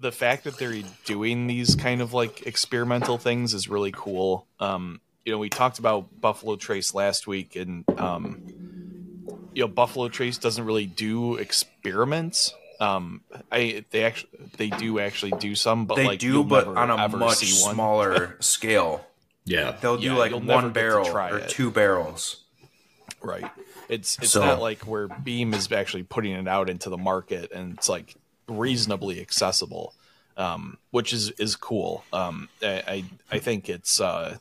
the 0.00 0.12
fact 0.12 0.44
that 0.44 0.58
they're 0.58 0.82
doing 1.04 1.46
these 1.46 1.74
kind 1.74 2.00
of 2.00 2.12
like 2.12 2.46
experimental 2.46 3.18
things 3.18 3.54
is 3.54 3.68
really 3.68 3.92
cool. 3.92 4.46
Um, 4.60 5.00
you 5.24 5.32
know, 5.32 5.38
we 5.38 5.48
talked 5.48 5.78
about 5.78 6.20
Buffalo 6.20 6.56
Trace 6.56 6.94
last 6.94 7.26
week, 7.26 7.56
and 7.56 7.84
um, 7.98 8.42
you 9.54 9.62
know, 9.62 9.68
Buffalo 9.68 10.08
Trace 10.08 10.38
doesn't 10.38 10.64
really 10.64 10.86
do 10.86 11.36
experiments. 11.36 12.54
Um, 12.78 13.22
I 13.50 13.84
they 13.90 14.04
actually 14.04 14.30
they 14.58 14.68
do 14.70 14.98
actually 15.00 15.32
do 15.32 15.54
some, 15.54 15.86
but 15.86 15.96
they 15.96 16.06
like 16.06 16.18
do, 16.18 16.44
but 16.44 16.66
never 16.66 16.78
on 16.78 16.90
a 16.90 17.08
much 17.16 17.38
smaller 17.38 18.36
scale. 18.40 19.04
Yeah. 19.46 19.76
They'll 19.80 19.96
do 19.96 20.08
Yeah, 20.08 20.14
like 20.16 20.32
one 20.32 20.72
barrel 20.72 21.04
try 21.04 21.30
or 21.30 21.38
it. 21.38 21.48
two 21.48 21.70
barrels. 21.70 22.42
Right. 23.22 23.48
It's 23.88 24.18
it's 24.18 24.32
So- 24.32 24.44
not 24.44 24.60
like 24.60 24.80
where 24.80 25.08
Beam 25.08 25.54
is 25.54 25.70
actually 25.72 26.02
putting 26.02 26.32
it 26.32 26.46
out 26.48 26.68
into 26.68 26.90
the 26.90 26.98
market 26.98 27.50
and 27.52 27.74
it's 27.78 27.88
like 27.88 28.14
reasonably 28.48 29.20
accessible, 29.20 29.94
um, 30.36 30.78
which 30.90 31.12
is 31.12 31.30
is 31.32 31.56
cool. 31.56 32.04
Um, 32.12 32.48
I 32.62 32.82
I, 32.86 33.04
I 33.32 33.38
think 33.38 33.68
it's 33.68 34.00
uh, 34.00 34.38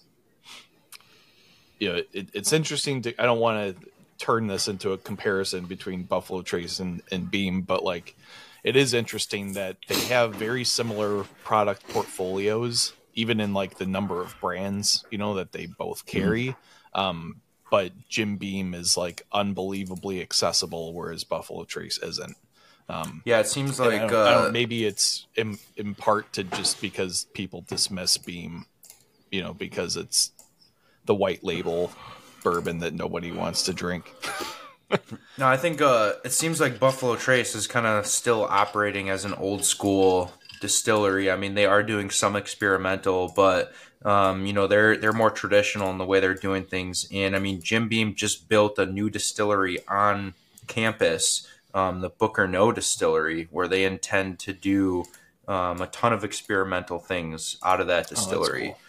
you 1.80 1.90
know 1.90 2.02
it, 2.14 2.30
it's 2.34 2.54
interesting 2.54 3.02
to. 3.04 3.22
I 3.22 3.26
don't 3.26 3.40
want 3.40 3.80
to 3.80 3.90
turn 4.18 4.48
this 4.48 4.68
into 4.68 4.92
a 4.92 4.98
comparison 4.98 5.66
between 5.66 6.04
Buffalo 6.04 6.42
Trace 6.42 6.80
and, 6.80 7.02
and 7.12 7.30
Beam, 7.30 7.62
but 7.62 7.84
like 7.84 8.16
it 8.64 8.76
is 8.76 8.94
interesting 8.94 9.54
that 9.54 9.78
they 9.88 10.00
have 10.06 10.36
very 10.36 10.64
similar 10.64 11.24
product 11.44 11.88
portfolios, 11.90 12.94
even 13.14 13.40
in 13.40 13.54
like 13.54 13.78
the 13.78 13.86
number 13.86 14.22
of 14.22 14.40
brands 14.40 15.04
you 15.12 15.18
know 15.18 15.36
that 15.36 15.52
they 15.52 15.66
both 15.66 16.06
carry. 16.06 16.56
Um, 16.94 17.42
but 17.72 17.92
Jim 18.08 18.38
Beam 18.38 18.74
is 18.74 18.96
like 18.96 19.24
unbelievably 19.34 20.22
accessible, 20.22 20.94
whereas 20.94 21.24
Buffalo 21.24 21.66
Trace 21.66 21.98
isn't. 21.98 22.38
Um, 22.88 23.22
Yeah, 23.26 23.40
it 23.40 23.48
seems 23.48 23.80
and 23.80 23.90
I 23.90 23.92
like 23.92 24.10
don't- 24.12 24.28
I 24.28 24.32
don't- 24.32 24.48
uh, 24.48 24.52
maybe 24.52 24.86
it's 24.86 25.26
in, 25.36 25.58
in 25.76 25.96
part 25.96 26.34
to 26.34 26.44
just 26.44 26.82
because 26.82 27.26
people 27.34 27.62
dismiss 27.68 28.18
Beam, 28.18 28.66
you 29.32 29.42
know, 29.42 29.54
because 29.54 29.98
it's 29.98 30.32
the 31.06 31.16
white 31.16 31.44
label 31.44 31.92
bourbon 32.44 32.80
that 32.80 32.94
nobody 32.94 33.32
wants 33.32 33.64
to 33.64 33.74
drink. 33.74 34.12
no, 35.38 35.48
I 35.48 35.58
think 35.58 35.82
uh, 35.82 36.14
it 36.24 36.32
seems 36.32 36.62
like 36.62 36.80
Buffalo 36.80 37.16
Trace 37.16 37.56
is 37.56 37.66
kind 37.66 37.88
of 37.88 38.06
still 38.06 38.44
operating 38.44 39.10
as 39.10 39.26
an 39.26 39.34
old 39.34 39.66
school 39.66 40.32
distillery. 40.62 41.30
I 41.32 41.36
mean, 41.38 41.56
they 41.56 41.66
are 41.66 41.82
doing 41.84 42.10
some 42.12 42.36
experimental, 42.36 43.34
but 43.36 43.74
um, 44.04 44.46
you 44.46 44.54
know 44.54 44.68
they're 44.68 44.96
they're 44.98 45.12
more 45.14 45.32
traditional 45.32 45.90
in 45.90 45.98
the 45.98 46.06
way 46.06 46.20
they're 46.20 46.36
doing 46.36 46.64
things. 46.66 47.08
And 47.12 47.36
I 47.36 47.40
mean, 47.40 47.62
Jim 47.64 47.88
Beam 47.88 48.14
just 48.14 48.48
built 48.48 48.78
a 48.78 48.86
new 48.86 49.10
distillery 49.10 49.80
on 49.88 50.36
campus, 50.68 51.48
um, 51.76 52.00
the 52.00 52.10
Booker 52.10 52.48
Noe 52.48 52.72
Distillery, 52.72 53.48
where 53.52 53.68
they 53.68 53.84
intend 53.84 54.40
to 54.40 54.54
do 54.54 55.04
um, 55.48 55.82
a 55.82 55.88
ton 55.88 56.14
of 56.14 56.24
experimental 56.24 56.98
things 56.98 57.58
out 57.64 57.82
of 57.82 57.88
that 57.88 58.08
distillery. 58.08 58.70
cool. 58.70 58.80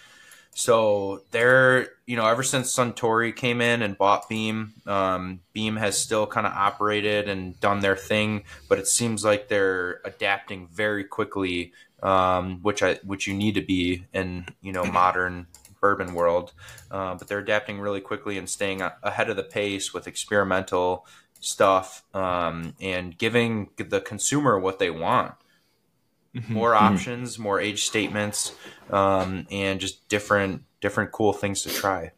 So 0.54 1.22
they're, 1.32 1.88
you 2.06 2.16
know, 2.16 2.26
ever 2.26 2.42
since 2.42 2.74
Suntory 2.74 3.36
came 3.36 3.60
in 3.60 3.82
and 3.82 3.98
bought 3.98 4.26
Beam, 4.26 4.72
um, 4.86 5.40
Beam 5.52 5.76
has 5.76 6.00
still 6.00 6.26
kind 6.26 6.46
of 6.46 6.54
operated 6.54 7.28
and 7.28 7.60
done 7.60 7.80
their 7.80 7.96
thing, 7.96 8.44
but 8.66 8.78
it 8.78 8.86
seems 8.86 9.22
like 9.22 9.48
they're 9.48 10.00
adapting 10.06 10.68
very 10.68 11.04
quickly, 11.04 11.74
um, 12.02 12.60
which 12.62 12.82
I 12.82 12.94
which 13.04 13.26
you 13.26 13.34
need 13.34 13.56
to 13.56 13.60
be 13.60 14.06
in, 14.14 14.46
you 14.62 14.72
know, 14.72 14.84
modern 14.92 15.46
bourbon 15.78 16.14
world. 16.14 16.54
Uh, 16.90 17.16
but 17.16 17.28
they're 17.28 17.40
adapting 17.40 17.78
really 17.78 18.00
quickly 18.00 18.38
and 18.38 18.48
staying 18.48 18.80
ahead 19.02 19.28
of 19.28 19.36
the 19.36 19.42
pace 19.42 19.92
with 19.92 20.06
experimental 20.06 21.04
stuff 21.40 22.02
um, 22.14 22.74
and 22.80 23.16
giving 23.16 23.70
the 23.76 24.00
consumer 24.00 24.58
what 24.58 24.78
they 24.78 24.90
want. 24.90 25.34
More 26.48 26.74
options, 26.74 27.38
more 27.38 27.58
age 27.58 27.86
statements, 27.86 28.54
um, 28.90 29.46
and 29.50 29.80
just 29.80 30.06
different 30.08 30.64
different 30.82 31.10
cool 31.10 31.32
things 31.32 31.62
to 31.62 31.70
try. 31.70 32.12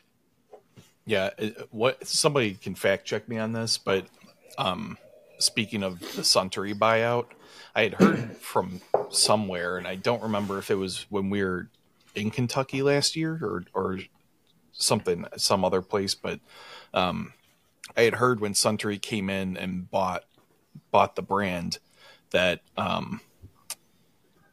Yeah, 1.06 1.30
what 1.70 2.04
somebody 2.04 2.54
can 2.54 2.74
fact 2.74 3.04
check 3.04 3.28
me 3.28 3.38
on 3.38 3.52
this, 3.52 3.78
but 3.78 4.06
um, 4.58 4.98
speaking 5.38 5.84
of 5.84 6.00
the 6.00 6.22
Suntory 6.22 6.74
buyout, 6.74 7.26
I 7.76 7.84
had 7.84 7.94
heard 7.94 8.36
from 8.40 8.80
somewhere, 9.10 9.78
and 9.78 9.86
I 9.86 9.94
don't 9.94 10.22
remember 10.22 10.58
if 10.58 10.70
it 10.70 10.74
was 10.74 11.06
when 11.10 11.30
we 11.30 11.44
were 11.44 11.68
in 12.14 12.30
Kentucky 12.30 12.82
last 12.82 13.14
year 13.14 13.38
or 13.40 13.64
or 13.72 14.00
something, 14.72 15.26
some 15.36 15.64
other 15.64 15.82
place, 15.82 16.14
but 16.14 16.40
um, 16.92 17.32
I 17.96 18.02
had 18.02 18.14
heard 18.14 18.40
when 18.40 18.54
Suntory 18.54 19.00
came 19.00 19.30
in 19.30 19.56
and 19.56 19.90
bought 19.90 20.24
bought 20.90 21.16
the 21.16 21.22
brand 21.22 21.78
that 22.30 22.60
um, 22.76 23.20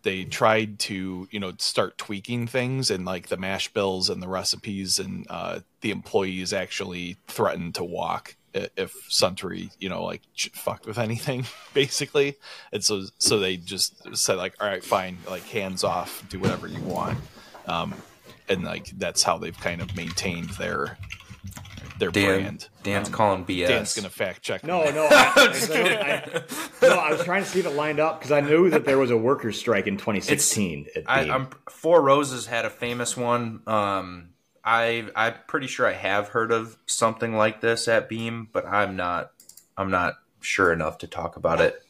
they 0.03 0.23
tried 0.23 0.79
to 0.79 1.27
you 1.31 1.39
know 1.39 1.53
start 1.57 1.97
tweaking 1.97 2.47
things 2.47 2.89
and 2.91 3.05
like 3.05 3.27
the 3.27 3.37
mash 3.37 3.73
bills 3.73 4.09
and 4.09 4.21
the 4.21 4.27
recipes 4.27 4.99
and 4.99 5.25
uh, 5.29 5.59
the 5.81 5.91
employees 5.91 6.53
actually 6.53 7.17
threatened 7.27 7.75
to 7.75 7.83
walk 7.83 8.35
if 8.53 8.93
Suntory 9.09 9.71
you 9.79 9.89
know 9.89 10.03
like 10.03 10.21
fucked 10.53 10.85
with 10.85 10.97
anything 10.97 11.45
basically. 11.73 12.35
And 12.71 12.83
so 12.83 13.03
so 13.17 13.39
they 13.39 13.57
just 13.57 14.15
said 14.15 14.37
like 14.37 14.55
all 14.61 14.67
right 14.67 14.83
fine 14.83 15.17
like 15.29 15.43
hands 15.47 15.83
off 15.83 16.23
do 16.29 16.39
whatever 16.39 16.67
you 16.67 16.81
want. 16.81 17.17
Um, 17.67 17.95
and 18.47 18.63
like 18.63 18.87
that's 18.97 19.23
how 19.23 19.37
they've 19.37 19.59
kind 19.59 19.81
of 19.81 19.95
maintained 19.95 20.49
their 20.51 20.97
their 21.99 22.11
Dan, 22.11 22.39
brand 22.41 22.69
Dan's 22.83 23.07
Um, 23.07 23.13
calling 23.13 23.45
BS. 23.45 23.67
Dan's 23.67 23.95
gonna 23.95 24.09
fact 24.09 24.41
check. 24.41 24.63
No, 24.63 24.89
no. 24.91 25.07
I, 25.09 25.33
I, 25.35 26.43
no, 26.81 26.89
I 26.97 27.11
was 27.11 27.23
trying 27.23 27.43
to 27.43 27.49
see 27.49 27.59
if 27.59 27.65
it 27.65 27.71
lined 27.71 27.99
up 27.99 28.19
because 28.19 28.31
I 28.31 28.41
knew 28.41 28.69
that 28.69 28.85
there 28.85 28.97
was 28.97 29.11
a 29.11 29.17
workers' 29.17 29.57
strike 29.57 29.87
in 29.87 29.97
2016. 29.97 30.87
at 30.95 31.03
I, 31.07 31.23
Beam. 31.23 31.31
I'm 31.31 31.49
Four 31.69 32.01
Roses 32.01 32.47
had 32.47 32.65
a 32.65 32.69
famous 32.69 33.15
one. 33.15 33.61
Um, 33.67 34.29
I 34.63 35.07
I'm 35.15 35.35
pretty 35.47 35.67
sure 35.67 35.87
I 35.87 35.93
have 35.93 36.29
heard 36.29 36.51
of 36.51 36.77
something 36.85 37.35
like 37.35 37.61
this 37.61 37.87
at 37.87 38.09
Beam, 38.09 38.49
but 38.51 38.65
I'm 38.65 38.95
not 38.95 39.31
I'm 39.77 39.91
not 39.91 40.15
sure 40.41 40.71
enough 40.71 40.99
to 40.99 41.07
talk 41.07 41.37
about 41.37 41.61
it. 41.61 41.81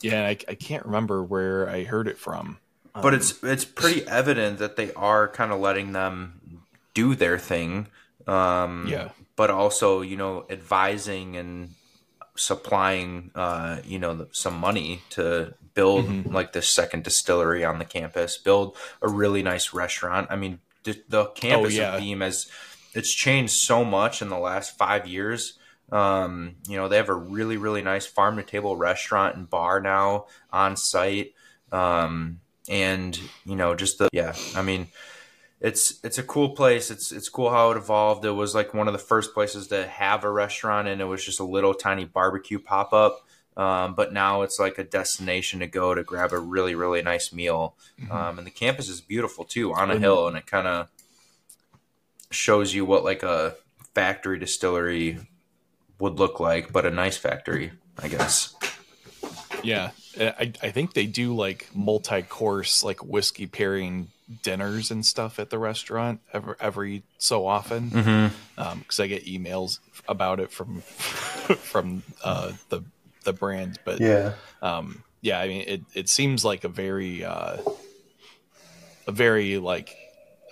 yeah 0.00 0.26
I, 0.26 0.30
I 0.30 0.54
can't 0.54 0.84
remember 0.84 1.22
where 1.22 1.68
I 1.68 1.84
heard 1.84 2.08
it 2.08 2.18
from 2.18 2.58
but 3.02 3.14
it's 3.14 3.42
it's 3.42 3.64
pretty 3.64 4.06
evident 4.06 4.58
that 4.58 4.76
they 4.76 4.92
are 4.94 5.28
kind 5.28 5.52
of 5.52 5.60
letting 5.60 5.92
them 5.92 6.62
do 6.94 7.14
their 7.14 7.38
thing. 7.38 7.86
Um, 8.28 8.86
Yeah. 8.88 9.10
But 9.36 9.50
also, 9.50 10.00
you 10.00 10.16
know, 10.16 10.44
advising 10.50 11.36
and 11.36 11.74
supplying, 12.36 13.30
uh, 13.34 13.78
you 13.84 13.98
know, 13.98 14.14
the- 14.14 14.28
some 14.32 14.54
money 14.58 15.02
to 15.10 15.54
build 15.74 16.06
Mm-hmm. 16.06 16.32
like 16.34 16.52
this 16.52 16.68
second 16.68 17.04
distillery 17.04 17.64
on 17.64 17.78
the 17.78 17.84
campus, 17.84 18.36
build 18.36 18.76
a 19.02 19.08
really 19.08 19.42
nice 19.42 19.72
restaurant. 19.72 20.26
I 20.30 20.36
mean, 20.36 20.58
the, 20.84 21.00
the 21.08 21.26
campus 21.26 21.74
Oh, 21.74 21.80
yeah. 21.80 21.94
of 21.94 22.00
Beam 22.00 22.20
has 22.20 22.48
it's 22.94 23.12
changed 23.12 23.52
so 23.52 23.84
much 23.84 24.22
in 24.22 24.28
the 24.28 24.38
last 24.38 24.76
five 24.78 25.06
years. 25.06 25.58
Um, 25.92 26.56
you 26.68 26.76
know, 26.76 26.88
they 26.88 26.96
have 26.96 27.08
a 27.08 27.14
really, 27.14 27.56
really 27.56 27.82
nice 27.82 28.06
farm 28.06 28.36
to 28.36 28.42
table 28.42 28.76
restaurant 28.76 29.36
and 29.36 29.48
bar 29.48 29.80
now 29.80 30.26
on 30.52 30.76
site. 30.76 31.32
Um, 31.70 32.40
and 32.68 33.18
you 33.44 33.56
know, 33.56 33.74
just 33.74 33.98
the 33.98 34.08
yeah, 34.12 34.34
I 34.54 34.62
mean, 34.62 34.88
it's 35.60 35.98
it's 36.04 36.18
a 36.18 36.22
cool 36.22 36.50
place. 36.50 36.90
It's 36.90 37.10
it's 37.12 37.28
cool 37.28 37.50
how 37.50 37.70
it 37.72 37.76
evolved. 37.76 38.24
It 38.24 38.30
was 38.30 38.54
like 38.54 38.74
one 38.74 38.86
of 38.86 38.92
the 38.92 38.98
first 38.98 39.34
places 39.34 39.66
to 39.68 39.86
have 39.86 40.24
a 40.24 40.30
restaurant, 40.30 40.88
and 40.88 41.00
it 41.00 41.04
was 41.06 41.24
just 41.24 41.40
a 41.40 41.44
little 41.44 41.74
tiny 41.74 42.04
barbecue 42.04 42.58
pop 42.58 42.92
up. 42.92 43.26
Um, 43.56 43.94
but 43.96 44.12
now 44.12 44.42
it's 44.42 44.60
like 44.60 44.78
a 44.78 44.84
destination 44.84 45.58
to 45.60 45.66
go 45.66 45.92
to 45.92 46.04
grab 46.04 46.32
a 46.32 46.38
really 46.38 46.76
really 46.76 47.02
nice 47.02 47.32
meal. 47.32 47.74
Um, 48.10 48.38
and 48.38 48.46
the 48.46 48.52
campus 48.52 48.88
is 48.88 49.00
beautiful 49.00 49.44
too, 49.44 49.72
on 49.74 49.90
a 49.90 49.94
And- 49.94 50.02
hill, 50.02 50.28
and 50.28 50.36
it 50.36 50.46
kind 50.46 50.68
of 50.68 50.88
shows 52.30 52.74
you 52.74 52.84
what 52.84 53.04
like 53.04 53.22
a 53.22 53.56
factory 53.94 54.38
distillery 54.38 55.18
would 55.98 56.20
look 56.20 56.38
like, 56.38 56.72
but 56.72 56.86
a 56.86 56.90
nice 56.90 57.16
factory, 57.16 57.72
I 58.00 58.06
guess. 58.08 58.54
Yeah, 59.64 59.90
I, 60.16 60.52
I 60.62 60.70
think 60.70 60.92
they 60.94 61.06
do 61.06 61.34
like 61.34 61.68
multi-course 61.74 62.84
like 62.84 63.02
whiskey 63.04 63.46
pairing 63.48 64.08
dinners 64.42 64.90
and 64.90 65.04
stuff 65.06 65.38
at 65.38 65.50
the 65.50 65.58
restaurant 65.58 66.20
every, 66.32 66.54
every 66.60 67.02
so 67.18 67.46
often 67.46 67.90
Mm-hmm. 67.90 68.78
because 68.80 69.00
I 69.00 69.06
get 69.06 69.24
emails 69.26 69.78
about 70.06 70.40
it 70.40 70.50
from 70.50 70.80
from 71.62 72.02
uh, 72.22 72.52
the 72.68 72.82
the 73.24 73.32
brand. 73.32 73.78
But 73.84 74.00
Yeah. 74.00 74.34
um, 74.62 75.02
yeah, 75.20 75.40
I 75.40 75.48
mean 75.48 75.64
it 75.66 75.80
it 75.94 76.08
seems 76.08 76.44
like 76.44 76.64
a 76.64 76.68
very 76.68 77.24
uh, 77.24 77.58
a 79.06 79.12
very 79.12 79.58
like 79.58 79.94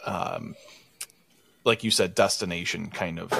um, 0.05 0.55
like 1.65 1.85
you 1.85 1.91
said 1.91 2.15
destination 2.15 2.89
kind 2.91 3.19
of 3.19 3.33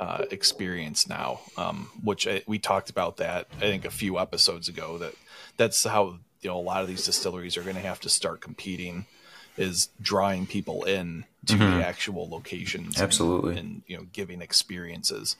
uh, 0.00 0.24
experience 0.30 1.08
now, 1.08 1.40
um, 1.56 1.90
which 2.02 2.26
I, 2.26 2.42
we 2.46 2.58
talked 2.58 2.90
about 2.90 3.18
that 3.18 3.46
I 3.58 3.60
think 3.60 3.84
a 3.84 3.90
few 3.90 4.18
episodes 4.18 4.68
ago. 4.68 4.98
That 4.98 5.14
that's 5.56 5.84
how 5.84 6.18
you 6.40 6.50
know 6.50 6.56
a 6.58 6.60
lot 6.62 6.82
of 6.82 6.88
these 6.88 7.04
distilleries 7.04 7.56
are 7.56 7.62
going 7.62 7.76
to 7.76 7.82
have 7.82 8.00
to 8.00 8.08
start 8.08 8.40
competing, 8.40 9.06
is 9.56 9.88
drawing 10.00 10.46
people 10.46 10.84
in 10.84 11.24
to 11.46 11.54
Mhm. 11.54 11.78
the 11.78 11.86
actual 11.86 12.28
locations, 12.28 13.00
Absolutely. 13.00 13.56
and, 13.58 13.82
you 13.86 13.96
know 13.96 14.06
giving 14.12 14.40
experiences. 14.42 15.36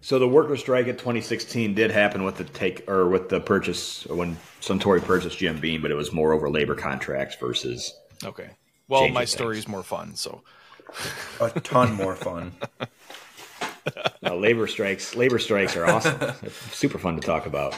So 0.00 0.18
the 0.18 0.28
worker 0.28 0.56
strike 0.56 0.86
at 0.88 0.98
2016 0.98 1.74
did 1.74 1.90
happen 1.90 2.24
with 2.24 2.36
the 2.36 2.44
take 2.44 2.88
or 2.88 3.08
with 3.08 3.28
the 3.28 3.40
purchase 3.40 4.04
or 4.06 4.16
when 4.16 4.36
Suntory 4.60 5.02
purchased 5.02 5.38
Jim 5.38 5.58
Beam, 5.60 5.80
but 5.82 5.90
it 5.90 5.94
was 5.94 6.12
more 6.12 6.32
over 6.32 6.50
labor 6.50 6.74
contracts 6.74 7.36
versus. 7.36 7.94
Okay. 8.24 8.50
Well, 8.88 9.08
my 9.08 9.24
story 9.24 9.58
is 9.58 9.66
more 9.68 9.82
fun, 9.82 10.14
so 10.16 10.42
A 11.40 11.50
ton 11.60 11.94
more 12.02 12.14
fun. 12.16 12.52
No, 14.22 14.36
labor 14.36 14.66
strikes. 14.66 15.14
Labor 15.16 15.38
strikes 15.38 15.76
are 15.76 15.86
awesome. 15.86 16.18
It's 16.42 16.56
super 16.76 16.98
fun 16.98 17.16
to 17.16 17.22
talk 17.22 17.46
about. 17.46 17.74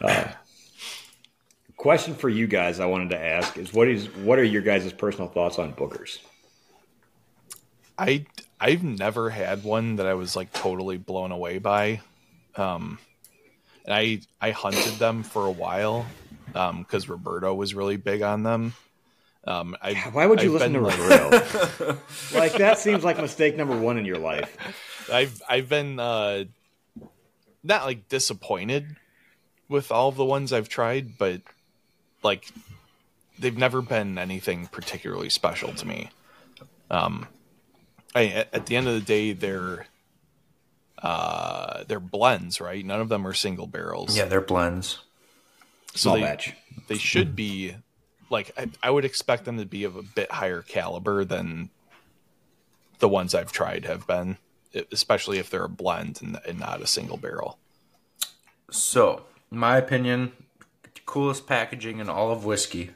Uh, 0.00 0.28
question 1.82 2.14
for 2.14 2.28
you 2.28 2.46
guys, 2.46 2.78
I 2.78 2.86
wanted 2.86 3.10
to 3.10 3.18
ask 3.18 3.58
is 3.58 3.74
what 3.74 3.88
is 3.88 4.08
what 4.14 4.38
are 4.38 4.44
your 4.44 4.62
guys' 4.62 4.92
personal 4.92 5.28
thoughts 5.28 5.58
on 5.58 5.72
bookers? 5.74 6.18
I 7.98 8.24
I've 8.60 8.84
never 8.84 9.30
had 9.30 9.64
one 9.64 9.96
that 9.96 10.06
I 10.06 10.14
was 10.14 10.36
like 10.36 10.52
totally 10.52 10.96
blown 10.96 11.32
away 11.32 11.58
by. 11.58 12.00
Um 12.54 12.98
and 13.84 13.92
I 13.92 14.20
I 14.40 14.52
hunted 14.52 14.94
them 15.00 15.24
for 15.24 15.44
a 15.46 15.50
while 15.50 16.06
um 16.54 16.84
cuz 16.84 17.08
Roberto 17.08 17.52
was 17.52 17.74
really 17.74 17.96
big 17.96 18.22
on 18.22 18.44
them. 18.44 18.74
Um 19.44 19.76
I 19.82 19.94
Why 20.12 20.24
would 20.26 20.40
you 20.40 20.54
I've 20.54 20.70
listen 20.70 20.72
to 20.74 20.80
like- 20.82 20.98
Roberto? 20.98 21.98
like 22.34 22.52
that 22.58 22.78
seems 22.78 23.02
like 23.02 23.18
mistake 23.18 23.56
number 23.56 23.76
one 23.76 23.98
in 23.98 24.04
your 24.04 24.18
life. 24.18 24.56
I've 25.12 25.42
I've 25.48 25.68
been 25.68 25.98
uh 25.98 26.44
not 27.64 27.86
like 27.86 28.08
disappointed 28.08 28.96
with 29.68 29.90
all 29.90 30.10
of 30.10 30.14
the 30.16 30.24
ones 30.24 30.52
I've 30.52 30.68
tried, 30.68 31.18
but 31.18 31.40
like 32.22 32.50
they've 33.38 33.56
never 33.56 33.82
been 33.82 34.18
anything 34.18 34.66
particularly 34.66 35.30
special 35.30 35.72
to 35.74 35.86
me. 35.86 36.10
Um 36.90 37.26
I 38.14 38.46
at, 38.52 38.66
the 38.66 38.76
end 38.76 38.88
of 38.88 38.94
the 38.94 39.00
day 39.00 39.32
they're 39.32 39.86
uh 40.98 41.84
they're 41.84 42.00
blends, 42.00 42.60
right? 42.60 42.84
None 42.84 43.00
of 43.00 43.08
them 43.08 43.26
are 43.26 43.32
single 43.32 43.66
barrels. 43.66 44.16
Yeah, 44.16 44.26
they're 44.26 44.40
blends. 44.40 45.00
so 45.94 46.10
Small 46.10 46.14
they, 46.16 46.20
batch. 46.22 46.54
they 46.88 46.98
should 46.98 47.34
be 47.34 47.74
like 48.30 48.52
I, 48.56 48.70
I 48.82 48.90
would 48.90 49.04
expect 49.04 49.44
them 49.44 49.58
to 49.58 49.66
be 49.66 49.84
of 49.84 49.96
a 49.96 50.02
bit 50.02 50.30
higher 50.30 50.62
caliber 50.62 51.24
than 51.24 51.70
the 52.98 53.08
ones 53.08 53.34
I've 53.34 53.50
tried 53.50 53.84
have 53.84 54.06
been, 54.06 54.38
especially 54.92 55.38
if 55.38 55.50
they're 55.50 55.64
a 55.64 55.68
blend 55.68 56.20
and, 56.22 56.38
and 56.46 56.60
not 56.60 56.80
a 56.80 56.86
single 56.86 57.16
barrel. 57.16 57.58
So, 58.70 59.24
in 59.50 59.58
my 59.58 59.76
opinion, 59.76 60.32
coolest 61.06 61.46
packaging 61.46 61.98
in 61.98 62.08
all 62.08 62.30
of 62.32 62.44
whiskey. 62.44 62.90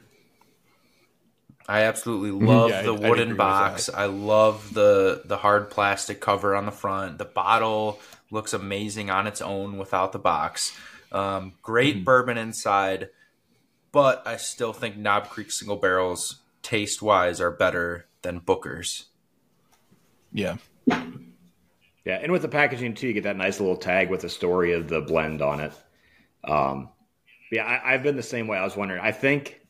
I 1.69 1.83
absolutely 1.83 2.31
love 2.47 2.71
Yeah, 2.71 2.83
the 2.83 2.95
I'd 3.01 3.01
wooden 3.09 3.37
with 3.37 3.37
box. 3.37 3.89
I 3.93 4.07
love 4.07 4.75
the 4.75 5.23
the 5.25 5.39
hard 5.39 5.71
plastic 5.71 6.21
cover 6.21 6.55
on 6.55 6.67
the 6.67 6.73
front. 6.73 7.19
The 7.19 7.25
bottle 7.25 8.01
looks 8.31 8.53
amazing 8.53 9.11
on 9.11 9.27
its 9.27 9.41
own 9.43 9.79
without 9.79 10.13
the 10.13 10.19
box. 10.19 10.77
Um, 11.13 11.55
great 11.63 12.05
bourbon 12.05 12.37
inside, 12.39 13.11
but 13.93 14.27
I 14.27 14.37
still 14.37 14.73
think 14.73 14.97
Knob 14.97 15.29
Creek 15.29 15.51
single 15.53 15.77
barrels, 15.77 16.43
taste 16.63 17.03
wise, 17.03 17.41
are 17.41 17.51
better 17.51 18.07
than 18.23 18.41
Booker's. 18.41 19.07
Yeah, 20.33 20.57
Yeah, 22.05 22.19
and 22.23 22.31
with 22.31 22.43
the 22.43 22.49
packaging 22.49 22.95
too, 22.95 23.09
you 23.09 23.13
get 23.15 23.25
that 23.25 23.37
nice 23.37 23.59
little 23.61 23.77
tag 23.77 24.11
with 24.11 24.21
the 24.21 24.29
story 24.29 24.73
of 24.73 24.89
the 24.89 25.01
blend 25.01 25.43
on 25.43 25.61
it. 25.61 25.73
Um, 26.45 26.91
yeah, 27.51 27.65
I, 27.65 27.95
I've 27.95 28.03
been 28.03 28.17
the 28.17 28.23
same 28.23 28.47
way. 28.47 28.59
I 28.59 28.65
was 28.65 28.77
wondering. 28.77 29.01
I 29.01 29.13
think 29.13 29.61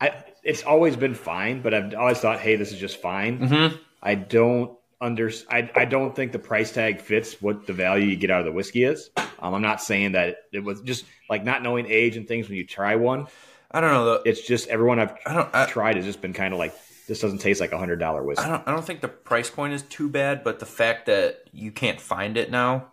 I 0.00 0.24
it's 0.42 0.62
always 0.64 0.96
been 0.96 1.14
fine, 1.14 1.62
but 1.62 1.72
I've 1.74 1.94
always 1.94 2.18
thought, 2.18 2.40
hey, 2.40 2.56
this 2.56 2.72
is 2.72 2.78
just 2.78 3.00
fine. 3.00 3.38
Mm-hmm. 3.38 3.76
I 4.02 4.14
don't 4.16 4.76
under 5.00 5.30
I, 5.50 5.70
I 5.74 5.84
don't 5.84 6.14
think 6.14 6.32
the 6.32 6.38
price 6.38 6.72
tag 6.72 7.00
fits 7.00 7.40
what 7.42 7.66
the 7.66 7.72
value 7.72 8.06
you 8.06 8.16
get 8.16 8.30
out 8.30 8.40
of 8.40 8.46
the 8.46 8.52
whiskey 8.52 8.84
is. 8.84 9.10
Um, 9.38 9.54
I'm 9.54 9.62
not 9.62 9.82
saying 9.82 10.12
that 10.12 10.36
it 10.52 10.60
was 10.60 10.80
just 10.82 11.04
like 11.28 11.44
not 11.44 11.62
knowing 11.62 11.86
age 11.86 12.16
and 12.16 12.26
things 12.26 12.48
when 12.48 12.56
you 12.56 12.66
try 12.66 12.96
one. 12.96 13.26
I 13.70 13.80
don't 13.80 13.90
know. 13.92 14.04
The, 14.04 14.28
It's 14.28 14.46
just 14.46 14.68
everyone 14.68 14.98
I've 14.98 15.14
I 15.26 15.34
don't. 15.34 15.54
I, 15.54 15.66
tried 15.66 15.96
has 15.96 16.04
just 16.04 16.20
been 16.20 16.32
kind 16.32 16.52
of 16.52 16.58
like 16.58 16.74
this 17.08 17.20
doesn't 17.20 17.38
taste 17.38 17.60
like 17.60 17.72
a 17.72 17.78
hundred 17.78 17.98
dollar 17.98 18.22
whiskey. 18.22 18.44
I 18.44 18.48
don't. 18.48 18.68
I 18.68 18.72
don't 18.72 18.84
think 18.84 19.00
the 19.00 19.08
price 19.08 19.50
point 19.50 19.72
is 19.72 19.82
too 19.82 20.08
bad, 20.08 20.44
but 20.44 20.58
the 20.58 20.66
fact 20.66 21.06
that 21.06 21.44
you 21.52 21.72
can't 21.72 22.00
find 22.00 22.36
it 22.36 22.50
now 22.50 22.88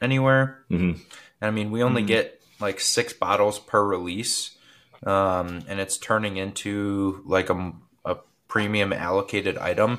anywhere. 0.00 0.64
Mhm. 0.70 1.00
I 1.40 1.50
mean, 1.50 1.70
we 1.70 1.82
only 1.82 2.02
get 2.02 2.40
like 2.62 2.80
six 2.80 3.12
bottles 3.12 3.58
per 3.58 3.84
release, 3.84 4.56
um, 5.04 5.64
and 5.68 5.80
it's 5.80 5.98
turning 5.98 6.36
into 6.36 7.22
like 7.26 7.50
a, 7.50 7.72
a 8.04 8.16
premium 8.48 8.92
allocated 8.92 9.58
item, 9.58 9.98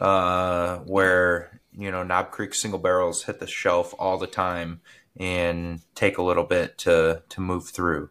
uh, 0.00 0.78
where 0.78 1.60
you 1.72 1.90
know 1.90 2.02
Knob 2.02 2.30
Creek 2.30 2.54
single 2.54 2.80
barrels 2.80 3.24
hit 3.24 3.38
the 3.40 3.46
shelf 3.46 3.94
all 3.98 4.18
the 4.18 4.26
time 4.26 4.80
and 5.18 5.80
take 5.94 6.18
a 6.18 6.22
little 6.22 6.44
bit 6.44 6.78
to 6.78 7.22
to 7.28 7.40
move 7.40 7.68
through. 7.68 8.10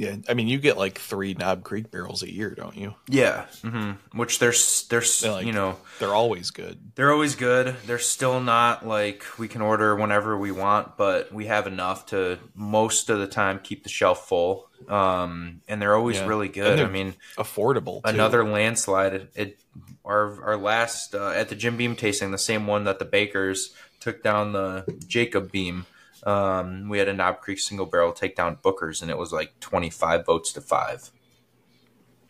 Yeah. 0.00 0.16
I 0.28 0.34
mean, 0.34 0.48
you 0.48 0.58
get 0.58 0.78
like 0.78 0.98
three 0.98 1.34
Knob 1.34 1.62
Creek 1.62 1.90
barrels 1.90 2.22
a 2.22 2.32
year, 2.32 2.50
don't 2.54 2.74
you? 2.76 2.94
Yeah, 3.08 3.44
hmm 3.62 3.92
which 4.12 4.38
there's 4.38 4.86
there's 4.88 5.20
They're 5.20 5.32
like- 5.32 5.46
you 5.46 5.52
know 5.52 5.76
They're 5.98 6.14
always 6.14 6.50
good. 6.50 6.78
They're 6.94 7.12
always 7.12 7.34
good. 7.36 7.76
They're 7.86 7.98
still 7.98 8.40
not 8.40 8.86
like 8.86 9.24
we 9.38 9.46
can 9.46 9.60
order 9.60 9.94
whenever 9.94 10.38
we 10.38 10.50
want, 10.52 10.96
but 10.96 11.30
we 11.32 11.46
have 11.46 11.66
enough 11.66 12.06
to 12.06 12.38
most 12.54 13.10
of 13.10 13.18
the 13.18 13.26
time 13.26 13.60
keep 13.62 13.82
the 13.82 13.90
shelf 13.90 14.26
full. 14.26 14.68
Um, 14.88 15.60
and 15.68 15.80
they're 15.82 15.94
always 15.94 16.16
Yeah. 16.16 16.26
really 16.26 16.48
good. 16.48 16.80
I 16.80 16.86
mean, 16.88 17.14
Affordable. 17.36 18.02
Too. 18.02 18.08
another 18.10 18.42
landslide. 18.44 19.12
It, 19.14 19.32
it 19.34 19.60
our 20.04 20.42
our 20.42 20.56
last 20.56 21.14
uh, 21.14 21.28
at 21.36 21.50
the 21.50 21.54
Jim 21.54 21.76
Beam 21.76 21.94
tasting, 21.96 22.30
the 22.30 22.38
same 22.38 22.66
one 22.66 22.84
that 22.84 22.98
the 22.98 23.04
Bakers 23.04 23.74
took 24.00 24.22
down 24.22 24.52
the 24.52 24.84
Jacob 25.06 25.52
Beam. 25.52 25.84
Um, 26.24 26.88
we 26.88 26.98
had 26.98 27.08
a 27.08 27.14
Knob 27.14 27.40
Creek 27.40 27.58
single 27.58 27.86
barrel 27.86 28.12
take 28.12 28.36
down 28.36 28.58
Booker's, 28.62 29.02
and 29.02 29.10
it 29.10 29.18
was 29.18 29.32
like 29.32 29.58
twenty 29.60 29.90
five 29.90 30.26
votes 30.26 30.52
to 30.52 30.60
five. 30.60 31.10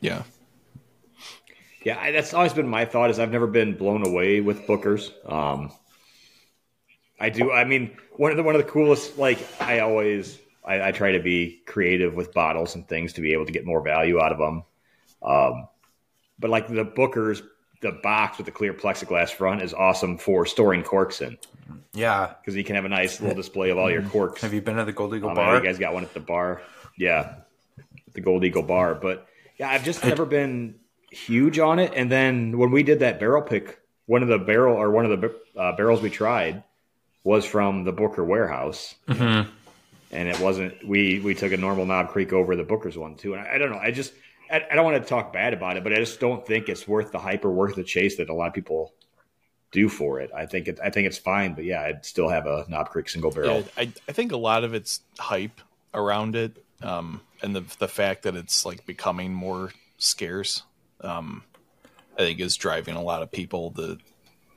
Yeah. 0.01 0.23
Yeah, 1.83 1.99
I, 1.99 2.13
that's 2.13 2.35
always 2.35 2.53
been 2.53 2.69
my 2.69 2.85
thought. 2.85 3.11
Is 3.11 3.19
I've 3.19 3.33
never 3.33 3.47
been 3.47 3.75
blown 3.77 4.07
away 4.07 4.41
with 4.41 4.67
Booker's. 4.67 5.11
Um, 5.27 5.73
I 7.19 7.31
do. 7.31 7.51
I 7.51 7.65
mean, 7.65 7.97
one 8.17 8.31
of 8.31 8.37
the 8.37 8.43
one 8.43 8.55
of 8.55 8.63
the 8.65 8.71
coolest. 8.71 9.19
Like 9.19 9.39
I 9.61 9.81
always, 9.81 10.39
I, 10.65 10.89
I 10.89 10.93
try 10.93 11.13
to 11.13 11.21
be 11.21 11.63
creative 11.67 12.15
with 12.15 12.35
bottles 12.35 12.75
and 12.75 12.87
things 12.87 13.15
to 13.15 13.21
be 13.21 13.33
able 13.33 13.47
to 13.47 13.53
get 13.53 13.65
more 13.65 13.83
value 13.83 14.21
out 14.21 14.33
of 14.33 14.39
them. 14.39 14.63
Um, 15.23 15.69
but 16.39 16.51
like 16.51 16.69
the 16.69 16.85
Booker's, 16.85 17.43
the 17.81 17.93
box 17.93 18.37
with 18.39 18.47
the 18.47 18.53
clear 18.53 18.75
plexiglass 18.75 19.31
front 19.31 19.63
is 19.63 19.73
awesome 19.75 20.19
for 20.19 20.45
storing 20.47 20.83
corks 20.83 21.21
in 21.23 21.39
Yeah. 21.95 22.35
because 22.41 22.55
you 22.57 22.63
can 22.65 22.75
have 22.77 22.85
a 22.85 22.89
nice 22.91 23.21
little 23.21 23.37
display 23.37 23.71
of 23.71 23.79
all 23.79 23.91
your 23.91 24.03
corks. 24.11 24.43
Have 24.43 24.53
you 24.53 24.61
been 24.61 24.77
to 24.77 24.85
the 24.85 24.93
Gold 24.93 25.15
Eagle 25.15 25.31
Um, 25.31 25.37
Bar? 25.37 25.57
you 25.57 25.63
guys 25.63 25.79
got 25.79 25.95
one 25.95 26.05
at 26.05 26.13
the 26.15 26.21
bar. 26.21 26.61
Yeah. 26.99 27.37
The 28.13 28.21
Gold 28.21 28.45
Eagle 28.45 28.63
bar. 28.63 28.95
But 28.95 29.27
yeah, 29.59 29.71
I've 29.71 29.85
just 29.85 30.05
never 30.05 30.27
been 30.27 30.75
huge 31.11 31.59
on 31.59 31.79
it. 31.79 31.93
And 31.97 32.11
then 32.13 32.59
when 32.59 32.71
we 32.71 32.83
did 32.83 33.01
that 33.01 33.19
barrel 33.19 33.43
pick, 33.43 33.79
one 34.07 34.23
of 34.23 34.29
the 34.29 34.39
barrel 34.39 34.77
or 34.77 34.91
one 34.91 35.07
of 35.11 35.21
the 35.21 35.35
uh, 35.57 35.75
barrels 35.77 36.03
we 36.03 36.11
tried 36.11 36.63
was 37.25 37.45
from 37.45 37.85
the 37.85 37.93
Booker 37.93 38.25
warehouse. 38.25 38.95
Mm-hmm. 39.09 39.49
And 40.13 40.29
it 40.29 40.41
wasn't, 40.41 40.87
we, 40.87 41.21
we 41.21 41.35
took 41.35 41.53
a 41.53 41.57
normal 41.57 41.87
Knob 41.87 42.09
Creek 42.09 42.33
over 42.33 42.57
the 42.57 42.65
Booker's 42.65 42.99
one 42.99 43.15
too. 43.15 43.35
And 43.35 43.43
I, 43.47 43.55
I 43.55 43.59
don't 43.59 43.71
know. 43.71 43.79
I 43.79 43.91
just, 43.93 44.13
I, 44.51 44.67
I 44.71 44.75
don't 44.75 44.85
want 44.85 45.03
to 45.03 45.09
talk 45.09 45.33
bad 45.33 45.55
about 45.55 45.77
it, 45.77 45.85
but 45.85 45.93
I 45.93 45.97
just 45.97 46.21
don't 46.21 46.47
think 46.47 46.69
it's 46.69 46.87
worth 46.87 47.13
the 47.13 47.19
hype 47.19 47.45
or 47.45 47.51
worth 47.51 47.77
the 47.77 47.85
chase 47.85 48.17
that 48.17 48.29
a 48.29 48.35
lot 48.35 48.49
of 48.49 48.55
people 48.55 48.95
do 49.73 49.89
for 49.89 50.21
it. 50.21 50.31
I 50.35 50.47
think 50.47 50.69
it, 50.69 50.81
I 50.83 50.91
think 50.91 51.07
it's 51.07 51.19
fine, 51.19 51.55
but 51.55 51.65
yeah, 51.65 51.83
I'd 51.83 52.05
still 52.05 52.29
have 52.29 52.47
a 52.47 52.65
Knob 52.69 52.91
Creek 52.91 53.09
single 53.09 53.31
barrel. 53.31 53.61
Yeah, 53.61 53.65
I, 53.77 53.93
I 54.09 54.13
think 54.13 54.33
a 54.33 54.37
lot 54.37 54.65
of 54.65 54.75
it's 54.75 55.01
hype 55.19 55.61
around 55.95 56.37
it, 56.37 56.65
um, 56.83 57.21
and 57.43 57.55
the 57.55 57.65
the 57.79 57.89
fact 57.89 58.25
that 58.25 58.35
it's 58.35 58.65
like 58.67 58.87
becoming 58.87 59.33
more 59.33 59.73
scarce. 59.99 60.63
Um, 61.01 61.45
I 62.17 62.23
think 62.23 62.41
is 62.41 62.57
driving 62.57 62.97
a 62.97 63.03
lot 63.03 63.23
of 63.23 63.31
people 63.31 63.71
to 63.73 63.99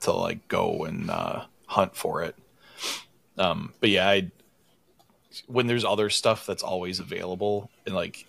to 0.00 0.12
like 0.12 0.48
go 0.48 0.84
and 0.84 1.10
uh, 1.10 1.44
hunt 1.66 1.96
for 1.96 2.22
it. 2.22 2.36
Um, 3.38 3.72
but 3.80 3.90
yeah, 3.90 4.08
I 4.08 4.30
when 5.46 5.66
there's 5.66 5.84
other 5.84 6.10
stuff 6.10 6.46
that's 6.46 6.62
always 6.62 7.00
available 7.00 7.70
and 7.86 7.94
like 7.94 8.26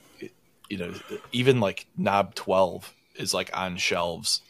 you 0.70 0.78
know 0.78 0.94
even 1.32 1.60
like 1.60 1.86
knob 1.98 2.34
12 2.36 2.92
is 3.16 3.34
like 3.34 3.50
on 3.56 3.78
shelves 3.78 4.42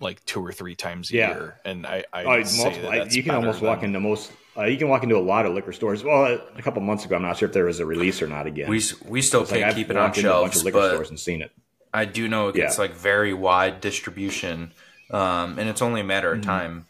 like 0.00 0.24
two 0.26 0.44
or 0.44 0.52
three 0.52 0.74
times 0.74 1.10
a 1.10 1.14
Yeah. 1.14 1.28
year 1.30 1.60
and 1.64 1.86
i 1.86 2.04
i 2.12 2.24
would 2.38 2.46
say 2.46 2.64
multiple. 2.64 2.90
that 2.90 3.00
I- 3.00 3.04
you 3.04 3.22
can 3.22 3.30
better 3.32 3.36
almost 3.46 3.62
walk 3.62 3.82
into 3.82 4.00
most. 4.00 4.32
Uh, 4.58 4.64
you 4.64 4.78
can 4.78 4.88
walk 4.88 5.02
into 5.02 5.16
a 5.16 5.20
lot 5.20 5.44
of 5.44 5.52
liquor 5.52 5.70
stores. 5.72 6.02
Well, 6.02 6.40
a 6.56 6.62
couple 6.62 6.80
months 6.80 7.04
ago, 7.04 7.14
I'm 7.14 7.20
not 7.20 7.36
sure 7.36 7.46
if 7.46 7.52
there 7.52 7.66
was 7.66 7.78
a 7.78 7.84
release 7.84 8.22
or 8.22 8.26
not 8.26 8.46
again. 8.46 8.70
We 8.70 8.80
we 9.06 9.20
still 9.20 9.42
It's 9.42 9.50
like 9.50 9.60
can't 9.60 9.70
I've 9.72 9.76
keep 9.76 9.90
it 9.90 9.96
on 9.98 10.04
walked 10.04 10.16
a 10.16 10.22
bunch 10.22 10.32
shelves, 10.32 10.56
of 10.60 10.64
liquor 10.64 10.78
but 10.78 10.92
stores 10.94 11.10
and 11.10 11.20
seen 11.20 11.42
it. 11.42 11.50
I 11.92 12.06
do 12.06 12.26
know 12.26 12.48
it 12.48 12.54
gets 12.54 12.76
Yeah. 12.76 12.80
like 12.84 12.92
very 12.94 13.34
wide 13.34 13.82
distribution, 13.82 14.72
um, 15.10 15.58
and 15.58 15.68
it's 15.68 15.82
only 15.82 16.00
a 16.00 16.04
matter 16.04 16.30
Mm-hmm. 16.30 16.40
of 16.40 16.44
time. 16.46 16.86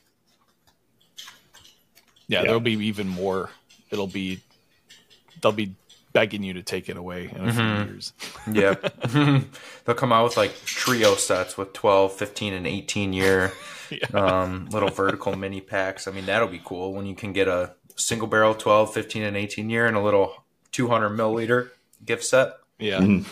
Yeah, 2.28 2.38
Yeah. 2.40 2.42
there'll 2.44 2.60
be 2.60 2.72
even 2.74 3.08
more. 3.08 3.50
It'll 3.90 4.06
be 4.06 4.40
there'll 5.42 5.52
be 5.56 5.74
begging 6.16 6.42
you 6.42 6.54
to 6.54 6.62
take 6.62 6.88
it 6.88 6.96
away 6.96 7.24
in 7.30 7.46
a 7.48 7.52
Mhm. 7.52 7.54
few 7.84 7.92
years. 7.92 8.12
Yeah. 8.50 8.74
They'll 9.84 9.94
come 9.94 10.12
out 10.12 10.24
with 10.24 10.36
like 10.38 10.54
trio 10.64 11.14
sets 11.14 11.58
with 11.58 11.74
12, 11.74 12.14
15, 12.14 12.54
and 12.54 12.66
18 12.66 13.12
year 13.12 13.52
Yeah. 13.90 14.06
um, 14.14 14.66
little 14.70 14.88
vertical 14.88 15.36
mini 15.36 15.60
packs. 15.60 16.08
I 16.08 16.12
mean, 16.12 16.24
that'll 16.24 16.48
be 16.48 16.62
cool 16.64 16.94
when 16.94 17.04
you 17.04 17.14
can 17.14 17.34
get 17.34 17.48
a 17.48 17.74
single 17.96 18.28
barrel 18.28 18.54
12, 18.54 18.94
15, 18.94 19.22
and 19.24 19.36
18 19.36 19.68
year 19.68 19.84
and 19.86 19.94
a 19.96 20.00
little 20.00 20.44
200 20.72 21.10
milliliter 21.10 21.68
gift 22.04 22.24
set. 22.24 22.54
Yeah. 22.78 23.00
Mhm. 23.00 23.26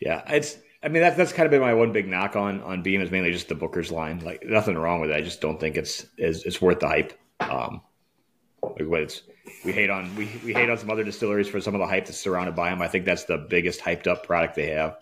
Yeah, 0.00 0.22
it's. 0.28 0.56
I 0.82 0.88
mean, 0.88 1.02
that's 1.02 1.16
that's 1.16 1.32
kind 1.32 1.46
of 1.46 1.50
been 1.50 1.60
my 1.60 1.74
one 1.74 1.92
big 1.92 2.08
knock 2.08 2.36
on 2.36 2.62
on 2.62 2.82
Beam 2.82 3.00
is 3.02 3.10
mainly 3.10 3.32
just 3.32 3.48
the 3.48 3.54
Booker's 3.54 3.90
line. 3.90 4.20
Like 4.20 4.44
nothing 4.44 4.76
wrong 4.78 5.00
with 5.00 5.10
it. 5.10 5.14
I 5.16 5.20
just 5.20 5.40
don't 5.40 5.60
think 5.60 5.76
it's 5.76 6.06
is 6.16 6.44
it's 6.44 6.60
worth 6.62 6.80
the 6.80 6.88
hype. 6.88 7.12
Um, 7.40 7.82
like 8.62 8.86
what 8.88 9.02
it's 9.02 9.22
we 9.64 9.72
hate 9.72 9.90
on 9.90 10.14
we 10.16 10.28
we 10.44 10.52
hate 10.52 10.70
on 10.70 10.78
some 10.78 10.90
other 10.90 11.04
distilleries 11.04 11.48
for 11.48 11.60
some 11.60 11.74
of 11.74 11.80
the 11.80 11.86
hype 11.86 12.06
that's 12.06 12.18
surrounded 12.18 12.54
by 12.56 12.70
them. 12.70 12.80
I 12.82 12.88
think 12.88 13.04
that's 13.04 13.24
the 13.24 13.38
biggest 13.38 13.80
hyped 13.80 14.06
up 14.06 14.24
product 14.26 14.54
they 14.54 14.68
have. 14.70 14.98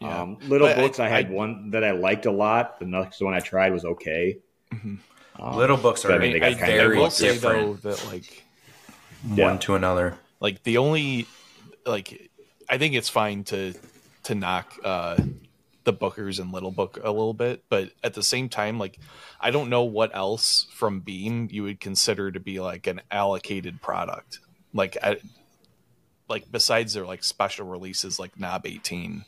Yeah. 0.00 0.22
Um, 0.22 0.38
Little 0.48 0.66
But 0.68 0.76
Books, 0.78 0.98
I, 0.98 1.08
had 1.08 1.26
I- 1.26 1.30
one 1.30 1.70
that 1.70 1.84
I 1.84 1.90
liked 1.92 2.26
a 2.26 2.30
lot. 2.32 2.78
The 2.80 2.86
next 2.86 3.20
one 3.20 3.34
I 3.34 3.40
tried 3.40 3.72
was 3.72 3.84
okay. 3.84 4.38
Mhm. 4.74 4.98
Um, 5.38 5.56
Little 5.56 5.76
books 5.76 6.04
are 6.04 6.12
I 6.12 6.18
mean, 6.18 6.32
they 6.32 6.40
got 6.40 6.52
I, 6.52 6.54
kind 6.54 6.64
I 6.72 6.74
of 6.74 6.80
very 6.80 6.98
will 6.98 7.10
say 7.10 7.32
different. 7.34 7.82
though 7.82 7.90
that 7.90 8.06
like 8.06 8.44
Yeah. 9.34 9.44
one 9.44 9.58
to 9.60 9.74
another. 9.74 10.18
like 10.40 10.62
the 10.64 10.78
only 10.78 11.26
like 11.86 12.30
I 12.68 12.78
think 12.78 12.94
it's 12.94 13.08
fine 13.08 13.44
to 13.44 13.74
to 14.24 14.34
knock 14.34 14.74
uh 14.84 15.16
the 15.90 16.06
bookers 16.10 16.38
and 16.40 16.52
little 16.52 16.70
book 16.70 16.98
a 17.02 17.10
little 17.10 17.34
bit 17.34 17.64
but 17.68 17.90
at 18.04 18.14
the 18.14 18.22
same 18.22 18.48
time 18.48 18.78
like 18.78 18.98
I 19.40 19.50
don't 19.50 19.68
know 19.70 19.82
what 19.84 20.14
else 20.14 20.66
from 20.72 21.00
Beam 21.00 21.48
you 21.50 21.62
would 21.64 21.80
consider 21.80 22.30
to 22.30 22.40
be 22.40 22.60
like 22.60 22.86
an 22.86 23.00
allocated 23.10 23.80
product 23.82 24.38
like 24.72 24.96
I, 25.02 25.16
like 26.28 26.50
besides 26.52 26.94
their 26.94 27.04
like 27.06 27.24
special 27.24 27.66
releases 27.66 28.18
like 28.18 28.38
Knob 28.38 28.66
18 28.66 29.24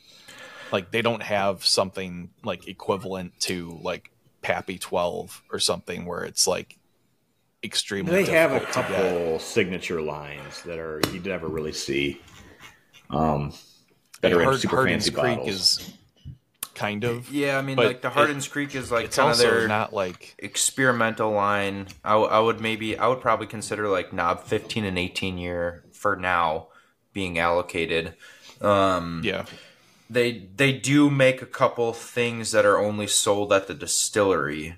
like 0.71 0.91
they 0.91 1.01
don't 1.01 1.21
have 1.23 1.65
something 1.65 2.29
like 2.43 2.67
equivalent 2.67 3.39
to 3.41 3.77
like 3.81 4.09
Pappy 4.41 4.77
12 4.77 5.41
or 5.51 5.59
something 5.59 6.05
where 6.05 6.23
it's 6.23 6.47
like 6.47 6.77
extremely 7.63 8.11
They 8.23 8.31
have 8.31 8.51
a 8.51 8.59
difficult 8.59 8.87
to 8.87 8.91
get. 8.93 9.01
couple 9.13 9.39
signature 9.39 10.01
lines 10.01 10.61
that 10.63 10.79
are 10.79 10.99
you 11.13 11.19
never 11.19 11.47
really 11.47 11.71
see. 11.73 12.21
Um, 13.09 13.53
that 14.21 14.33
are 14.33 14.39
in 14.39 14.45
Hard- 14.45 14.59
super 14.59 14.75
Hardin's 14.77 15.07
fancy 15.09 15.21
Creek 15.21 15.37
bottles. 15.37 15.49
is 15.79 15.93
kind 16.75 17.03
of. 17.03 17.31
Yeah, 17.31 17.57
I 17.57 17.61
mean, 17.61 17.77
like 17.77 18.01
the 18.01 18.09
it- 18.09 18.49
Creek 18.51 18.75
is 18.75 18.91
like 18.91 19.11
kind 19.11 19.31
of 19.31 19.37
their 19.37 19.67
not 19.67 19.93
like 19.93 20.35
experimental 20.39 21.31
line. 21.31 21.87
I 22.03 22.39
would 22.39 22.59
maybe, 22.61 22.97
I 22.97 23.07
would 23.07 23.21
probably 23.21 23.47
consider 23.47 23.87
like 23.87 24.13
Knob 24.13 24.43
15 24.43 24.85
and 24.85 24.97
18 24.97 25.37
year 25.37 25.83
for 25.91 26.15
now 26.15 26.67
being 27.13 27.37
allocated. 27.39 28.15
Um, 28.61 29.21
yeah, 29.23 29.45
they 30.09 30.47
they 30.55 30.71
do 30.73 31.09
make 31.09 31.41
a 31.41 31.45
couple 31.45 31.91
things 31.93 32.51
that 32.51 32.65
are 32.65 32.77
only 32.77 33.07
sold 33.07 33.51
at 33.53 33.67
the 33.67 33.73
distillery. 33.73 34.75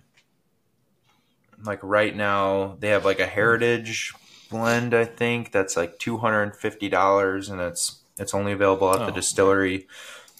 Like 1.64 1.80
right 1.82 2.16
now, 2.16 2.78
they 2.80 2.90
have 2.90 3.06
like 3.06 3.20
a 3.20 3.26
heritage 3.26 4.14
blend. 4.50 4.94
I 4.94 5.06
think 5.06 5.52
that's 5.52 5.76
like 5.78 6.00
two 6.00 6.18
hundred 6.18 6.44
and 6.44 6.56
fifty 6.56 6.90
dollars, 6.90 7.50
and 7.50 7.62
it's 7.62 8.02
it's 8.18 8.34
only 8.34 8.52
available 8.52 8.92
at 8.94 9.00
the 9.00 9.12
Oh. 9.12 9.16
distillery. 9.16 9.88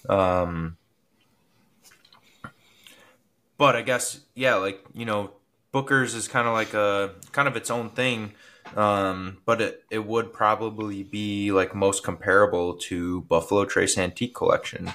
Um, 0.08 0.76
but 3.58 3.76
I 3.76 3.82
guess 3.82 4.20
yeah, 4.34 4.56
like 4.56 4.84
you 4.94 5.04
know, 5.04 5.32
Booker's 5.72 6.14
is 6.14 6.28
kind 6.28 6.46
of 6.46 6.54
like 6.54 6.74
a 6.74 7.14
kind 7.32 7.48
of 7.48 7.56
its 7.56 7.70
own 7.70 7.90
thing. 7.90 8.32
Um, 8.74 9.38
but 9.44 9.60
it, 9.60 9.84
it 9.90 10.04
would 10.06 10.32
probably 10.32 11.04
be 11.04 11.52
like 11.52 11.72
most 11.74 12.02
comparable 12.02 12.74
to 12.88 13.20
Buffalo 13.22 13.64
Trace 13.64 13.96
Antique 13.96 14.34
Collection, 14.34 14.92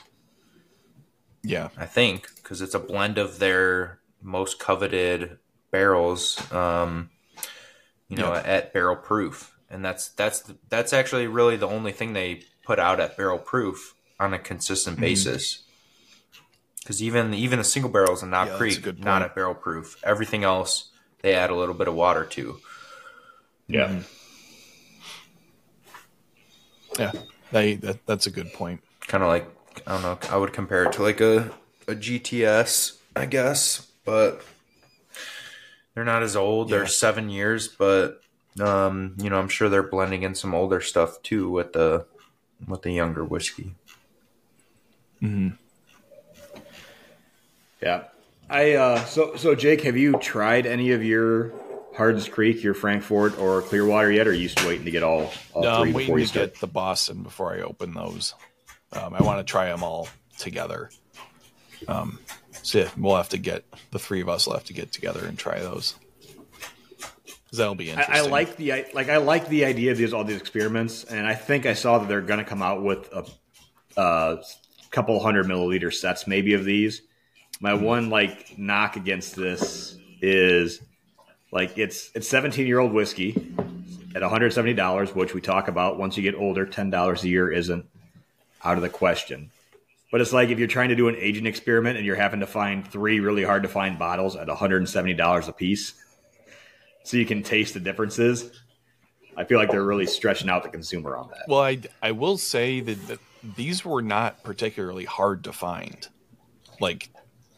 yeah, 1.43 1.69
I 1.78 1.86
think, 1.86 2.28
because 2.36 2.62
it's 2.62 2.76
a 2.76 2.80
blend 2.80 3.17
of 3.17 3.39
their 3.39 4.00
most 4.21 4.60
coveted 4.60 5.39
barrels, 5.71 6.39
um, 6.52 7.10
you 8.10 8.17
know, 8.17 8.34
at 8.34 8.74
barrel 8.74 8.95
proof, 8.95 9.56
and 9.69 9.84
that's 9.84 10.10
that's 10.10 10.41
the, 10.41 10.58
that's 10.69 10.93
actually 10.93 11.28
really 11.28 11.58
the 11.58 11.67
only 11.67 11.91
thing 11.91 12.13
they 12.13 12.43
put 12.63 12.80
out 12.80 13.00
at 13.00 13.17
barrel 13.17 13.39
proof 13.39 13.95
on 14.19 14.34
a 14.34 14.39
consistent 14.39 14.97
Mhm. 14.97 15.02
basis. 15.02 15.63
Because 16.82 17.02
even 17.02 17.34
even 17.34 17.60
the 17.60 17.63
single 17.63 17.91
barrels 17.91 18.24
in 18.24 18.32
Knob 18.32 18.48
Yeah, 18.50 18.58
Creek, 18.58 18.82
good 18.82 19.04
not 19.04 19.22
at 19.22 19.36
barrel 19.36 19.54
proof. 19.56 19.98
Everything 20.04 20.44
else, 20.44 20.89
they 21.22 21.34
add 21.36 21.50
a 21.52 21.56
little 21.56 21.76
bit 21.76 21.88
of 21.88 21.94
water 21.94 22.26
to. 22.26 22.60
Yeah. 23.67 24.02
yeah. 27.00 27.12
They 27.52 27.76
that, 27.76 28.06
that's 28.06 28.28
a 28.28 28.32
good 28.32 28.52
point. 28.54 28.82
kind 29.08 29.24
of 29.24 29.30
like 29.30 29.48
I 29.86 29.94
don't 29.94 30.02
know. 30.02 30.20
I 30.30 30.38
would 30.38 30.54
compare 30.54 30.84
it 30.86 30.94
to 30.94 31.04
like 31.04 31.22
a 31.22 31.52
a 31.88 31.96
GTS, 31.96 32.98
I 33.15 33.26
guess, 33.26 33.88
but 34.06 34.41
they're 35.94 36.04
not 36.04 36.24
as 36.24 36.36
old. 36.36 36.70
Yeah. 36.70 36.78
They're 36.78 36.88
seven 36.88 37.30
years, 37.30 37.67
but 37.67 38.22
um, 38.60 39.15
you 39.17 39.30
know, 39.30 39.38
I'm 39.39 39.48
sure 39.50 39.70
they're 39.70 39.84
blending 39.84 40.24
in 40.24 40.36
some 40.36 40.54
older 40.54 40.82
stuff 40.82 41.22
too 41.22 41.50
with 41.50 41.74
the 41.74 42.06
with 42.67 42.82
the 42.82 42.91
younger 42.91 43.24
whiskey. 43.24 43.76
hmm 45.20 45.50
Yeah. 47.82 48.04
I 48.50 48.74
uh 48.74 49.04
so 49.06 49.36
so 49.38 49.56
Jake, 49.56 49.82
have 49.82 49.96
you 49.98 50.17
tried 50.20 50.65
any 50.65 50.91
of 50.91 51.04
your 51.04 51.54
Hardin's 51.96 52.28
Creek, 52.30 52.63
your 52.63 52.74
Frankfort, 52.74 53.38
or 53.39 53.62
Clermont 53.62 54.13
yet, 54.13 54.28
or 54.28 54.32
are 54.32 54.34
you 54.34 54.48
just 54.50 54.65
waiting 54.65 54.86
to 54.86 54.91
get 54.91 55.04
all, 55.04 55.32
all 55.54 55.63
No, 55.63 55.82
three 55.82 55.89
I'm 55.89 55.94
before 55.98 56.15
waiting 56.15 56.17
you 56.17 56.22
to 56.22 56.28
start? 56.28 56.54
get 56.54 56.60
the 56.62 56.67
Boston 56.67 57.24
before 57.24 57.54
I 57.54 57.62
open 57.62 57.94
those. 57.94 58.34
Um, 58.94 59.13
I 59.13 59.24
want 59.24 59.39
to 59.46 59.50
try 59.50 59.65
them 59.67 59.84
all 59.84 60.08
together. 60.38 60.89
Um, 61.88 62.20
so 62.62 62.80
yeah, 62.80 62.89
we'll 62.98 63.15
have 63.15 63.30
to 63.30 63.38
get 63.38 63.63
the 63.91 64.00
three 64.00 64.22
of 64.22 64.30
us 64.30 64.46
will 64.48 64.54
have 64.54 64.65
to 64.65 64.74
get 64.74 64.91
together 64.91 65.26
and 65.26 65.38
try 65.38 65.60
those. 65.60 65.96
that'll 67.54 67.76
be 67.76 67.89
I, 67.89 67.94
interesting. 68.00 68.15
I 68.15 68.30
like 68.30 68.56
the 68.58 68.74
I- 68.74 68.86
like 68.94 69.10
I 69.10 69.17
like 69.17 69.48
the 69.48 69.65
idea 69.65 69.91
of 69.91 69.98
these 69.98 70.13
all 70.13 70.24
these 70.24 70.39
experiments, 70.39 71.04
and 71.06 71.26
I 71.26 71.36
think 71.36 71.65
I 71.65 71.74
saw 71.74 72.00
that 72.00 72.08
they're 72.08 72.22
going 72.22 72.39
to 72.39 72.46
come 72.46 72.62
out 72.62 72.84
with 72.84 73.10
a, 73.13 73.26
a 74.00 74.38
couple 74.91 75.20
hundred 75.22 75.46
milliliter 75.48 75.94
sets, 75.94 76.28
maybe 76.28 76.54
of 76.54 76.63
these. 76.65 77.02
My 77.62 77.78
hmm. 77.78 77.84
one 77.84 78.10
like 78.10 78.58
knock 78.58 78.97
against 78.97 79.36
this 79.36 79.95
is 80.21 80.82
like 81.52 81.78
it's 81.78 82.12
it's 82.13 82.28
17 82.28 82.67
year 82.67 82.80
old 82.80 82.91
whiskey 82.91 83.32
at 84.13 84.21
170 84.21 84.74
dollars, 84.74 85.15
which 85.15 85.34
we 85.34 85.39
talk 85.39 85.67
about. 85.69 85.97
Once 85.97 86.17
you 86.17 86.24
get 86.24 86.36
older, 86.36 86.65
ten 86.65 86.89
dollars 86.89 87.24
a 87.24 87.30
year 87.30 87.52
isn't 87.52 87.86
out 88.63 88.76
of 88.76 88.84
the 88.84 88.89
question. 88.89 89.52
But 90.12 90.19
it's 90.19 90.34
like 90.34 90.50
if 90.50 90.60
you're 90.60 90.67
trying 90.67 90.89
to 90.89 90.95
do 90.95 91.08
an 91.08 91.15
aging 91.15 91.45
experiment 91.45 91.97
and 91.97 92.06
you're 92.06 92.17
having 92.17 92.41
to 92.41 92.47
find 92.47 92.86
three 92.86 93.21
really 93.21 93.43
hard 93.43 93.63
to 93.63 93.69
find 93.69 93.97
bottles 93.97 94.36
at 94.36 94.47
170 94.47 95.13
dollars 95.13 95.47
a 95.47 95.54
piece 95.54 95.93
so 97.04 97.17
you 97.17 97.26
can 97.26 97.43
taste 97.43 97.74
the 97.74 97.80
differences. 97.80 98.52
I 99.38 99.45
feel 99.45 99.58
like 99.58 99.71
they're 99.71 99.86
really 99.86 100.06
stretching 100.08 100.50
out 100.50 100.63
the 100.63 100.69
consumer 100.69 101.15
on 101.15 101.30
that. 101.30 101.45
Well, 101.47 101.62
I 101.62 101.80
I 102.02 102.12
will 102.12 102.38
say 102.38 102.82
that, 102.82 103.08
that 103.08 103.19
these 103.56 103.86
were 103.86 104.02
not 104.02 104.43
particularly 104.43 105.06
hard 105.06 105.45
to 105.45 105.54
find. 105.54 106.08
Like 106.80 107.10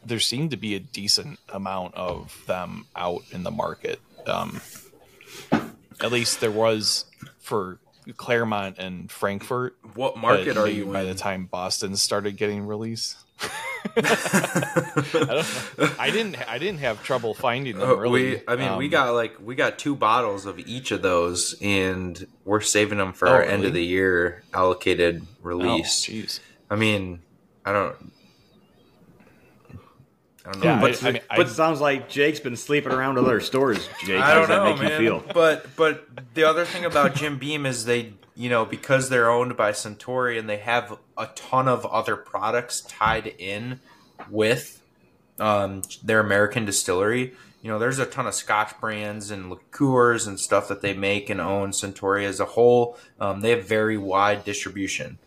there 0.06 0.20
seemed 0.20 0.50
to 0.52 0.56
be 0.56 0.74
a 0.74 0.80
decent 0.80 1.38
amount 1.48 1.94
of 1.94 2.42
them 2.46 2.86
out 2.96 3.22
in 3.32 3.42
the 3.42 3.50
market. 3.50 4.00
Um, 4.26 4.60
at 6.00 6.10
least 6.12 6.40
there 6.40 6.50
was 6.50 7.04
for 7.40 7.78
Clermont 8.16 8.78
and 8.78 9.10
Frankfort. 9.10 9.76
What 9.94 10.16
market 10.16 10.56
are 10.56 10.68
you 10.68 10.86
by 10.86 11.02
in? 11.02 11.08
the 11.08 11.14
time 11.14 11.46
Boston 11.46 11.96
started 11.96 12.36
getting 12.36 12.66
released? 12.66 13.16
I 13.96 15.24
don't 15.26 15.78
know. 15.78 15.90
I 15.98 16.10
didn't. 16.10 16.48
I 16.48 16.58
didn't 16.58 16.78
have 16.80 17.02
trouble 17.02 17.34
finding 17.34 17.78
them. 17.78 17.88
Uh, 17.90 18.08
we, 18.08 18.40
I 18.48 18.56
mean, 18.56 18.76
we 18.78 18.86
Um, 18.86 18.90
got 18.90 19.10
like 19.12 19.36
we 19.42 19.54
got 19.54 19.78
two 19.78 19.94
bottles 19.94 20.46
of 20.46 20.58
each 20.58 20.90
of 20.90 21.02
those, 21.02 21.54
and 21.60 22.26
we're 22.44 22.60
saving 22.60 22.98
them 22.98 23.12
for 23.12 23.28
Oh, 23.28 23.32
our 23.32 23.42
end 23.42 23.64
of 23.64 23.72
the 23.74 23.84
year 23.84 24.42
allocated 24.52 25.22
oh, 25.22 25.26
release. 25.42 26.06
Jeez. 26.06 26.40
I 26.70 26.76
mean, 26.76 27.20
I 27.64 27.72
don't. 27.72 28.12
I 30.46 30.52
don't 30.52 30.60
know, 30.62 30.70
Yeah, 30.70 30.80
but 30.80 31.02
I, 31.02 31.08
I 31.08 31.12
mean, 31.12 31.22
I, 31.30 31.36
but 31.38 31.46
it 31.46 31.50
sounds 31.50 31.80
like 31.80 32.08
Jake's 32.08 32.40
been 32.40 32.56
sleeping 32.56 32.92
around 32.92 33.18
other 33.18 33.40
stores. 33.40 33.88
Jake, 34.04 34.20
I 34.20 34.26
how 34.26 34.34
don't 34.34 34.40
does 34.42 34.48
that 34.48 34.56
know, 34.56 34.70
make 34.70 34.78
man. 34.80 34.90
you 35.02 35.20
feel? 35.20 35.24
But 35.32 35.74
but 35.76 36.06
the 36.34 36.44
other 36.44 36.64
thing 36.64 36.84
about 36.84 37.14
Jim 37.14 37.38
Beam 37.38 37.64
is 37.64 37.86
they, 37.86 38.12
you 38.34 38.50
know, 38.50 38.64
because 38.66 39.08
they're 39.08 39.30
owned 39.30 39.56
by 39.56 39.72
Suntory 39.72 40.38
and 40.38 40.48
they 40.48 40.58
have 40.58 40.98
a 41.16 41.28
ton 41.34 41.66
of 41.66 41.86
other 41.86 42.16
products 42.16 42.82
tied 42.82 43.26
in 43.38 43.80
with 44.30 44.82
um, 45.38 45.82
their 46.02 46.20
American 46.20 46.64
distillery. 46.64 47.32
You 47.62 47.70
know, 47.70 47.78
there's 47.78 47.98
a 47.98 48.04
ton 48.04 48.26
of 48.26 48.34
Scotch 48.34 48.78
brands 48.78 49.30
and 49.30 49.48
liqueurs 49.48 50.26
and 50.26 50.38
stuff 50.38 50.68
that 50.68 50.82
they 50.82 50.92
make 50.92 51.30
and 51.30 51.40
own. 51.40 51.70
Suntory 51.70 52.24
as 52.24 52.38
a 52.38 52.44
whole, 52.44 52.98
um, 53.18 53.40
they 53.40 53.50
have 53.50 53.66
very 53.66 53.96
wide 53.96 54.44
distribution. 54.44 55.18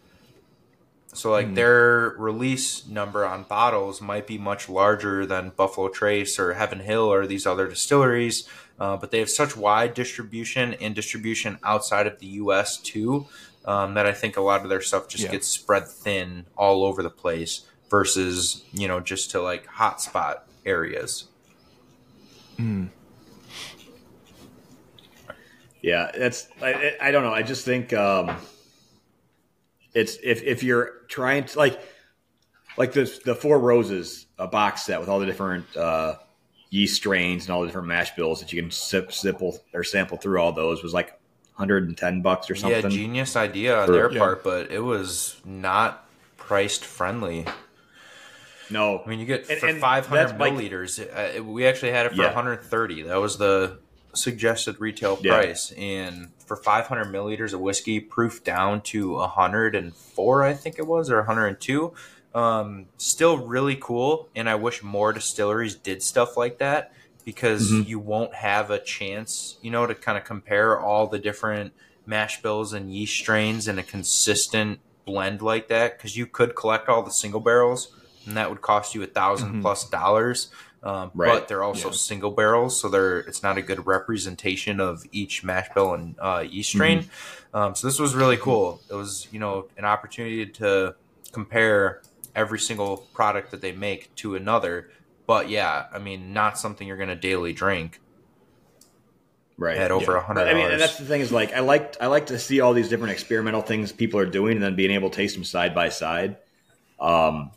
So 1.17 1.31
like 1.31 1.47
Hmm. 1.47 1.53
their 1.55 2.13
release 2.19 2.85
number 2.85 3.25
on 3.25 3.43
bottles 3.43 4.01
might 4.01 4.27
be 4.27 4.37
much 4.37 4.69
larger 4.69 5.25
than 5.25 5.49
Buffalo 5.49 5.89
Trace 5.89 6.37
or 6.37 6.53
Heaven 6.53 6.79
Hill 6.81 7.11
or 7.11 7.25
these 7.25 7.47
other 7.47 7.67
distilleries. 7.67 8.47
uh, 8.79 8.95
but 8.95 9.09
they 9.09 9.17
have 9.17 9.29
such 9.29 9.57
wide 9.57 9.95
distribution 9.95 10.75
and 10.75 10.93
distribution 10.93 11.57
outside 11.63 12.05
of 12.05 12.19
the 12.19 12.27
U.S. 12.43 12.77
too. 12.77 13.25
Um, 13.65 13.95
that 13.95 14.05
I 14.05 14.11
think 14.13 14.37
a 14.37 14.41
lot 14.41 14.61
of 14.61 14.69
their 14.69 14.81
stuff 14.81 15.07
just 15.07 15.23
Yeah. 15.23 15.31
gets 15.31 15.47
spread 15.47 15.87
thin 15.87 16.45
all 16.55 16.83
over 16.85 17.01
the 17.01 17.09
place 17.09 17.61
versus 17.89 18.63
you 18.71 18.87
know 18.87 18.99
just 18.99 19.31
to 19.31 19.41
like 19.41 19.65
hotspot 19.65 20.41
areas. 20.63 21.25
Mm. 22.59 22.89
Yeah, 25.81 26.11
that's 26.15 26.47
I, 26.61 26.73
I- 26.73 26.97
I 27.07 27.11
don't 27.11 27.23
know. 27.23 27.33
I 27.33 27.41
just 27.41 27.65
think 27.65 27.93
um, 27.93 28.35
it's 29.97 30.17
if 30.23 30.43
if 30.43 30.63
you're 30.63 30.91
trying 31.07 31.45
to 31.45 31.57
like 31.57 31.79
like 32.77 32.93
the 32.93 33.05
the 33.25 33.35
Four 33.35 33.59
Roses 33.59 34.25
a 34.37 34.47
box 34.47 34.83
set 34.83 34.99
with 34.99 35.09
all 35.09 35.19
the 35.19 35.25
different 35.25 35.65
uh, 35.75 36.15
yeast 36.69 36.95
strains 36.95 37.45
and 37.45 37.51
all 37.51 37.61
the 37.61 37.67
different 37.67 37.87
mash 37.87 38.15
bills 38.15 38.39
that 38.41 38.53
you 38.53 38.61
can 38.61 38.69
sip, 38.71 39.09
sipple 39.09 39.57
or 39.73 39.83
sample 39.83 40.17
through 40.17 40.39
all 40.39 40.51
those 40.51 40.83
was 40.83 40.93
like 40.93 41.19
110 41.55 42.21
bucks 42.21 42.49
or 42.51 42.55
something. 42.55 42.83
Yeah, 42.83 42.89
genius 42.89 43.35
idea 43.35 43.79
on 43.79 43.91
their 43.91 44.11
Yeah. 44.11 44.19
part, 44.19 44.43
but 44.43 44.69
it 44.71 44.79
was 44.81 45.37
not 45.43 46.07
priced 46.37 46.85
friendly. 46.85 47.45
no, 48.69 49.01
I 49.03 49.09
mean, 49.09 49.19
you 49.19 49.25
get 49.25 49.49
And- 49.49 49.59
for 49.59 49.67
and 49.67 49.79
500 49.79 50.27
that's 50.27 50.39
like- 50.39 50.53
milliliters. 50.53 51.39
uh, 51.39 51.43
we 51.43 51.65
actually 51.65 51.91
had 51.91 52.05
it 52.05 52.09
for 52.09 52.21
Yeah. 52.21 52.33
130. 52.33 53.03
That 53.03 53.15
was 53.19 53.37
the 53.37 53.79
suggested 54.13 54.79
retail 54.79 55.17
Yeah. 55.21 55.33
price, 55.33 55.71
and 55.77 56.31
for 56.45 56.55
500 56.55 57.05
milliliters 57.07 57.53
of 57.53 57.59
whiskey, 57.59 57.99
proof 57.99 58.43
down 58.43 58.81
to 58.81 59.19
104, 59.19 60.43
I 60.43 60.53
think 60.53 60.79
it 60.79 60.87
was, 60.87 61.09
or 61.11 61.17
102. 61.17 61.93
Um, 62.33 62.87
still 62.97 63.37
really 63.37 63.75
cool, 63.75 64.29
and 64.35 64.49
I 64.49 64.55
wish 64.55 64.83
more 64.83 65.13
distilleries 65.13 65.75
did 65.75 66.03
stuff 66.03 66.37
like 66.37 66.59
that 66.59 66.91
because 67.25 67.69
Mhm. 67.71 67.87
you 67.87 67.99
won't 67.99 68.33
have 68.35 68.69
a 68.71 68.79
chance, 68.79 69.57
you 69.61 69.71
know, 69.71 69.85
to 69.85 69.95
kind 69.95 70.17
of 70.17 70.23
compare 70.23 70.79
all 70.79 71.07
the 71.07 71.19
different 71.19 71.73
mash 72.05 72.41
bills 72.41 72.73
and 72.73 72.93
yeast 72.93 73.15
strains 73.17 73.67
in 73.67 73.77
a 73.77 73.83
consistent 73.83 74.79
blend 75.05 75.41
like 75.41 75.67
that. 75.67 75.97
Because 75.97 76.15
you 76.15 76.25
could 76.25 76.55
collect 76.55 76.87
all 76.87 77.03
the 77.03 77.11
single 77.11 77.41
barrels, 77.41 77.89
and 78.25 78.37
that 78.37 78.49
would 78.49 78.61
cost 78.61 78.93
you 78.95 79.03
a 79.03 79.07
1000 79.07 79.55
Mhm. 79.55 79.61
plus 79.61 79.89
dollars. 79.89 80.49
Um, 80.83 81.11
Right. 81.15 81.27
But 81.33 81.47
they're 81.47 81.63
also 81.63 81.89
Yeah. 81.89 81.95
single 81.95 82.31
barrels, 82.31 82.79
so 82.79 82.87
they're 82.87 83.19
it's 83.19 83.41
not 83.43 83.57
a 83.57 83.61
good 83.61 83.85
representation 83.87 84.79
of 84.79 85.03
each 85.11 85.43
mash 85.43 85.67
bill 85.73 85.93
and 85.93 86.15
uh, 86.19 86.43
yeast 86.47 86.69
strain. 86.69 87.09
Um, 87.53 87.75
so 87.75 87.87
this 87.87 87.99
was 87.99 88.15
really 88.15 88.37
cool. 88.37 88.81
It 88.89 88.93
was 88.93 89.27
you 89.31 89.39
know 89.39 89.67
an 89.77 89.85
opportunity 89.85 90.45
to 90.45 90.95
compare 91.31 92.01
every 92.35 92.59
single 92.59 92.97
product 93.13 93.51
that 93.51 93.61
they 93.61 93.71
make 93.71 94.13
to 94.17 94.35
another. 94.35 94.89
But 95.25 95.49
yeah, 95.49 95.87
I 95.91 95.99
mean, 95.99 96.31
not 96.31 96.57
something 96.59 96.87
you're 96.87 96.97
going 96.97 97.09
to 97.09 97.15
daily 97.15 97.51
drink 97.53 97.99
right 99.57 99.77
at 99.77 99.91
over 99.91 100.15
a 100.15 100.19
Yeah. 100.19 100.25
hundred 100.25 100.47
I 100.47 100.53
mean, 100.53 100.71
and 100.71 100.79
that's 100.79 100.97
the 100.97 101.05
thing 101.05 101.21
is 101.21 101.31
like 101.31 101.53
I 101.53 101.61
like 101.61 101.95
I 101.99 102.07
like 102.07 102.27
to 102.27 102.37
see 102.39 102.61
all 102.61 102.73
these 102.73 102.87
different 102.89 103.11
experimental 103.13 103.61
things 103.61 103.91
people 103.91 104.19
are 104.19 104.25
doing, 104.27 104.53
and 104.53 104.63
then 104.63 104.75
being 104.75 104.91
able 104.91 105.09
to 105.09 105.15
taste 105.15 105.35
them 105.35 105.43
side 105.43 105.73
by 105.73 105.89
side. 105.89 106.37
Um, 106.99 107.51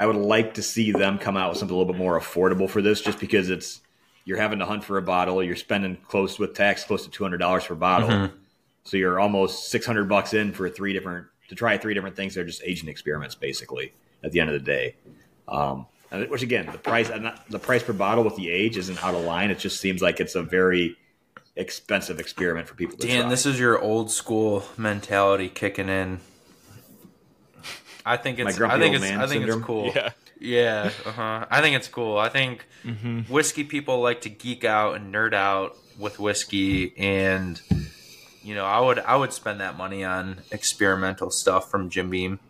I 0.00 0.06
would 0.06 0.16
like 0.16 0.54
to 0.54 0.62
see 0.62 0.90
them 0.92 1.18
come 1.18 1.36
out 1.36 1.50
with 1.50 1.58
something 1.58 1.74
a 1.74 1.78
little 1.78 1.92
bit 1.92 1.98
more 1.98 2.18
affordable 2.18 2.68
for 2.68 2.80
this, 2.82 3.00
just 3.02 3.20
because 3.20 3.50
it's 3.50 3.80
you're 4.24 4.38
having 4.38 4.58
to 4.60 4.64
hunt 4.66 4.82
for 4.82 4.96
a 4.98 5.02
bottle, 5.02 5.42
you're 5.42 5.54
spending 5.56 5.96
close 6.08 6.38
with 6.38 6.54
tax 6.54 6.82
close 6.84 7.04
to 7.04 7.10
two 7.10 7.22
hundred 7.22 7.38
dollars 7.38 7.66
per 7.66 7.74
bottle, 7.74 8.08
Mhm. 8.08 8.32
so 8.84 8.96
you're 8.96 9.20
almost 9.20 9.70
six 9.70 9.84
hundred 9.86 10.08
bucks 10.08 10.32
in 10.34 10.52
for 10.52 10.68
three 10.70 10.92
different 10.92 11.26
to 11.48 11.54
try 11.54 11.76
three 11.78 11.94
different 11.94 12.16
things. 12.16 12.34
They're 12.34 12.44
just 12.44 12.62
aging 12.64 12.88
experiments, 12.88 13.34
basically. 13.34 13.92
At 14.22 14.32
the 14.32 14.40
end 14.40 14.50
of 14.50 14.54
the 14.54 14.64
day. 14.64 14.96
Um, 15.48 15.86
and 16.10 16.28
which 16.28 16.42
again, 16.42 16.66
the 16.70 16.78
price 16.78 17.08
the 17.48 17.58
price 17.58 17.82
per 17.82 17.92
bottle 17.92 18.24
with 18.24 18.36
the 18.36 18.50
age 18.50 18.76
isn't 18.76 19.02
out 19.04 19.14
of 19.14 19.24
line. 19.24 19.50
It 19.50 19.58
just 19.58 19.80
seems 19.80 20.00
like 20.02 20.20
it's 20.20 20.34
a 20.34 20.42
very 20.42 20.96
expensive 21.56 22.20
experiment 22.20 22.68
for 22.68 22.74
people 22.74 22.96
to 22.98 23.06
Dan, 23.06 23.22
try. 23.22 23.30
this 23.30 23.44
is 23.46 23.58
your 23.58 23.78
old 23.80 24.10
school 24.10 24.64
mentality 24.76 25.48
kicking 25.48 25.88
in. 25.88 26.20
I 28.04 28.16
think 28.16 28.38
it's. 28.38 28.60
I 28.60 28.78
think 28.78 28.94
it's. 28.96 29.04
I 29.04 29.26
think 29.26 29.30
syndrome? 29.42 29.58
it's 29.58 29.66
cool. 29.66 29.92
Yeah. 29.94 30.10
Yeah, 30.42 30.90
uh-huh. 31.04 31.46
I 31.50 31.60
think 31.60 31.76
it's 31.76 31.88
cool. 31.88 32.16
I 32.16 32.30
think 32.30 32.64
hmm 32.82 33.20
whiskey 33.28 33.62
people 33.64 34.00
like 34.00 34.22
to 34.22 34.30
geek 34.30 34.64
out 34.64 34.94
and 34.96 35.12
nerd 35.14 35.34
out 35.34 35.76
with 35.98 36.18
whiskey, 36.18 36.94
and 36.96 37.60
you 38.42 38.54
know, 38.54 38.64
I 38.64 38.80
would 38.80 38.98
I 39.00 39.16
would 39.16 39.34
spend 39.34 39.60
that 39.60 39.76
money 39.76 40.02
on 40.02 40.40
experimental 40.50 41.30
stuff 41.30 41.70
from 41.70 41.90
Jim 41.90 42.08
Beam. 42.08 42.40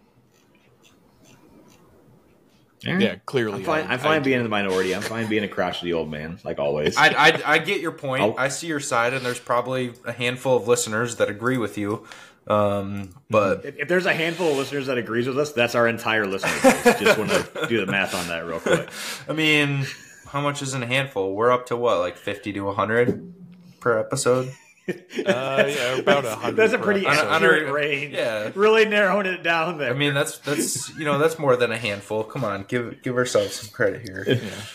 Yeah, 2.82 3.16
clearly. 3.26 3.58
I'm 3.58 3.64
fine. 3.64 3.86
I- 3.86 3.92
I'm 3.94 3.98
fine 3.98 4.20
I- 4.20 4.24
being 4.24 4.38
in 4.38 4.42
the 4.42 4.48
minority. 4.48 4.94
I'm 4.94 5.02
fine 5.02 5.26
being 5.28 5.44
a 5.44 5.48
crotchety 5.48 5.92
old 5.92 6.10
man, 6.10 6.38
like 6.44 6.58
always. 6.58 6.96
I, 6.96 7.08
I 7.08 7.42
I 7.54 7.58
get 7.58 7.80
your 7.80 7.92
point. 7.92 8.22
I'll- 8.22 8.34
I 8.38 8.48
see 8.48 8.68
your 8.68 8.80
side, 8.80 9.12
and 9.12 9.24
there's 9.24 9.40
probably 9.40 9.92
a 10.06 10.12
handful 10.12 10.56
of 10.56 10.66
listeners 10.66 11.16
that 11.16 11.28
agree 11.28 11.58
with 11.58 11.76
you. 11.76 12.06
Um, 12.48 13.10
but 13.28 13.64
if, 13.64 13.78
if 13.80 13.88
there's 13.88 14.06
a 14.06 14.12
handful 14.14 14.50
of 14.52 14.56
listeners 14.56 14.86
that 14.86 14.98
agrees 14.98 15.26
with 15.28 15.38
us, 15.38 15.52
that's 15.52 15.74
our 15.74 15.86
entire 15.86 16.26
listener 16.26 16.50
base. 16.62 16.98
Just 17.00 17.18
want 17.18 17.30
to 17.30 17.66
do 17.68 17.84
the 17.84 17.90
math 17.90 18.14
on 18.14 18.26
that 18.28 18.44
real 18.46 18.58
quick. 18.60 18.88
I 19.28 19.32
mean, 19.32 19.86
how 20.28 20.40
much 20.40 20.60
is 20.62 20.74
in 20.74 20.82
a 20.82 20.86
handful? 20.86 21.34
We're 21.36 21.52
up 21.52 21.66
to 21.66 21.76
what, 21.76 21.98
like 21.98 22.16
fifty 22.16 22.52
to 22.54 22.70
hundred 22.72 23.32
per 23.80 23.98
episode? 23.98 24.52
Uh, 24.90 25.66
yeah, 25.68 25.96
about 25.98 26.24
a 26.24 26.34
hundred. 26.34 26.56
That's 26.56 26.72
a 26.72 26.78
pretty 26.78 27.06
I 27.06 27.14
don't- 27.14 27.28
accurate 27.28 27.66
don't- 27.66 27.74
range. 27.74 28.12
yeah. 28.12 28.50
really 28.56 28.86
narrowing 28.86 29.26
it 29.26 29.44
down 29.44 29.78
there. 29.78 29.90
I 29.90 29.96
mean, 29.96 30.14
that's 30.14 30.38
that's 30.38 30.88
you 30.98 31.04
know 31.04 31.16
that's 31.16 31.38
more 31.38 31.54
than 31.54 31.70
a 31.70 31.76
handful. 31.78 32.24
Come 32.24 32.42
on, 32.42 32.64
give 32.66 33.00
give 33.00 33.14
ourselves 33.16 33.54
some 33.54 33.70
credit 33.70 34.02
here. 34.02 34.24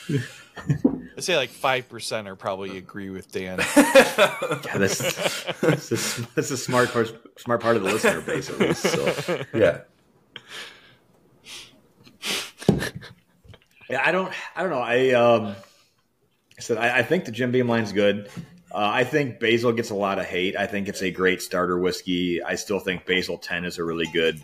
Yeah. 0.08 0.20
I'd 0.58 1.24
say 1.24 1.36
like 1.38 1.50
five 1.50 1.88
percent 1.90 2.28
are 2.28 2.36
probably 2.36 2.78
agree 2.78 3.10
with 3.10 3.32
Dan. 3.32 3.60
yeah, 3.78 4.78
this, 4.78 4.98
this, 5.62 5.92
is, 5.92 6.18
this 6.36 6.46
is 6.46 6.52
a 6.52 6.58
smart 6.58 6.92
part, 6.92 7.12
smart 7.40 7.62
part 7.62 7.76
of 7.78 7.84
the 7.84 7.92
listener 7.92 8.22
base 8.22 8.50
at 8.50 8.60
least. 8.60 8.82
So. 8.82 9.44
yeah, 9.54 9.82
Yeah, 13.90 14.02
I 14.04 14.12
don't. 14.12 14.34
I 14.56 14.62
don't 14.64 14.72
know. 14.72 14.80
I 14.80 15.12
um, 15.12 15.56
I 16.58 16.62
said 16.62 16.78
I, 16.78 17.00
I 17.00 17.04
think 17.04 17.26
the 17.26 17.32
Jim 17.32 17.52
Beam 17.52 17.68
line's 17.68 17.92
good. 17.92 18.30
Uh, 18.72 18.80
I 18.92 19.04
think 19.04 19.40
Basil 19.40 19.72
gets 19.72 19.90
a 19.92 19.96
lot 19.96 20.20
of 20.20 20.26
hate. 20.26 20.56
I 20.58 20.66
think 20.68 20.88
it's 20.90 21.02
a 21.02 21.12
great 21.12 21.42
starter 21.42 21.78
whiskey. 21.80 22.42
I 22.44 22.56
still 22.56 22.80
think 22.80 23.06
Basil 23.06 23.38
Ten 23.38 23.64
is 23.64 23.78
a 23.78 23.84
really 23.84 24.08
good, 24.08 24.44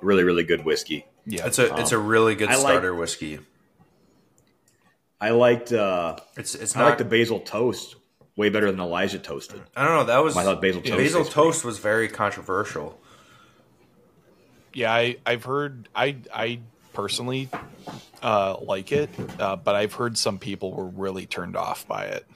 really 0.00 0.24
really 0.24 0.44
good 0.44 0.64
whiskey. 0.64 1.06
Yeah, 1.26 1.46
it's 1.46 1.58
a 1.58 1.74
it's 1.76 1.92
a 1.92 1.98
really 1.98 2.34
good 2.34 2.48
I 2.48 2.54
like- 2.54 2.60
starter 2.62 2.94
whiskey. 2.94 3.38
I 5.20 5.30
liked 5.30 5.72
uh, 5.72 6.16
It's 6.36 6.54
it's 6.54 6.76
I 6.76 6.80
not. 6.80 6.88
like 6.90 6.98
the 6.98 7.04
Basil 7.04 7.40
Toast 7.40 7.96
way 8.36 8.48
better 8.48 8.70
than 8.70 8.80
Elijah 8.80 9.18
Toasted. 9.18 9.60
I 9.76 9.84
don't 9.84 9.94
know. 9.96 10.04
That 10.04 10.24
was 10.24 10.36
I 10.36 10.44
thought 10.44 10.62
Basil 10.62 10.80
Toast. 10.80 10.96
Basil 10.96 11.24
toast 11.24 11.64
was 11.64 11.78
very 11.78 12.08
controversial. 12.08 12.98
yeah. 14.72 14.92
I 14.92 15.16
I've 15.26 15.44
heard. 15.44 15.88
I 15.94 16.16
I 16.34 16.60
personally 16.92 17.48
uh, 18.22 18.56
like 18.60 18.92
it, 18.92 19.10
uh, 19.38 19.56
but 19.56 19.74
I've 19.74 19.94
heard 19.94 20.16
some 20.18 20.38
people 20.38 20.72
were 20.72 20.86
really 20.88 21.26
turned 21.26 21.56
off 21.56 21.86
by 21.86 22.04
it. 22.06 22.26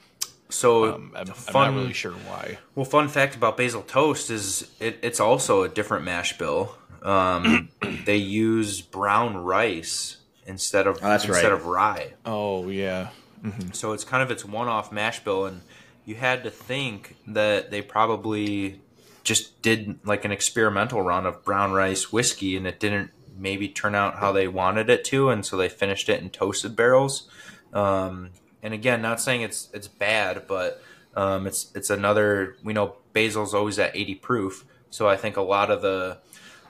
So 0.49 0.93
Um, 0.95 1.11
I'm, 1.15 1.25
the 1.25 1.33
I'm 1.47 1.53
not 1.53 1.73
really 1.73 1.93
sure 1.93 2.11
why. 2.13 2.59
Well, 2.75 2.85
fun 2.85 3.07
fact 3.09 3.35
about 3.35 3.57
basil 3.57 3.81
toast 3.81 4.29
is 4.29 4.69
it, 4.79 4.99
it's 5.01 5.19
also 5.19 5.63
a 5.63 5.69
different 5.69 6.05
mash 6.05 6.37
bill. 6.37 6.75
Um, 7.03 7.69
they 8.05 8.15
use 8.17 8.81
brown 8.81 9.35
rice 9.37 10.17
instead 10.45 10.87
of 10.87 10.97
Oh, 10.97 11.09
that's 11.09 11.25
instead 11.25 11.43
right. 11.45 11.53
of 11.53 11.65
rye. 11.65 12.13
Oh 12.25 12.67
yeah. 12.69 13.09
hmm 13.41 13.71
So 13.73 13.93
it's 13.93 14.03
kind 14.03 14.21
of 14.23 14.31
its 14.31 14.45
one-off 14.45 14.91
mash 14.91 15.23
bill, 15.23 15.45
and 15.45 15.61
you 16.05 16.15
had 16.15 16.43
to 16.43 16.49
think 16.51 17.15
that 17.27 17.71
they 17.71 17.81
probably 17.81 18.81
just 19.23 19.61
did 19.61 19.99
like 20.05 20.23
an 20.25 20.31
experimental 20.31 21.01
run 21.01 21.25
of 21.25 21.43
brown 21.43 21.71
rice 21.73 22.11
whiskey, 22.11 22.55
and 22.55 22.67
it 22.67 22.79
didn't 22.79 23.11
maybe 23.37 23.67
turn 23.67 23.95
out 23.95 24.15
how 24.19 24.31
they 24.31 24.47
wanted 24.47 24.89
it 24.89 25.03
to, 25.05 25.29
and 25.29 25.45
so 25.45 25.57
they 25.57 25.67
finished 25.67 26.07
it 26.09 26.21
in 26.21 26.29
toasted 26.29 26.75
barrels. 26.75 27.27
Um, 27.73 28.29
and 28.63 28.73
again, 28.73 29.01
not 29.01 29.19
saying 29.19 29.41
it's 29.41 29.69
it's 29.73 29.87
bad, 29.87 30.47
but 30.47 30.81
um, 31.15 31.45
it's 31.47 31.71
it's 31.75 31.89
another. 31.89 32.55
We 32.63 32.73
know 32.73 32.95
basil's 33.13 33.53
always 33.53 33.77
at 33.79 33.95
eighty 33.95 34.15
proof, 34.15 34.63
so 34.89 35.07
I 35.09 35.17
think 35.17 35.37
a 35.37 35.41
lot 35.41 35.69
of 35.71 35.81
the 35.81 36.17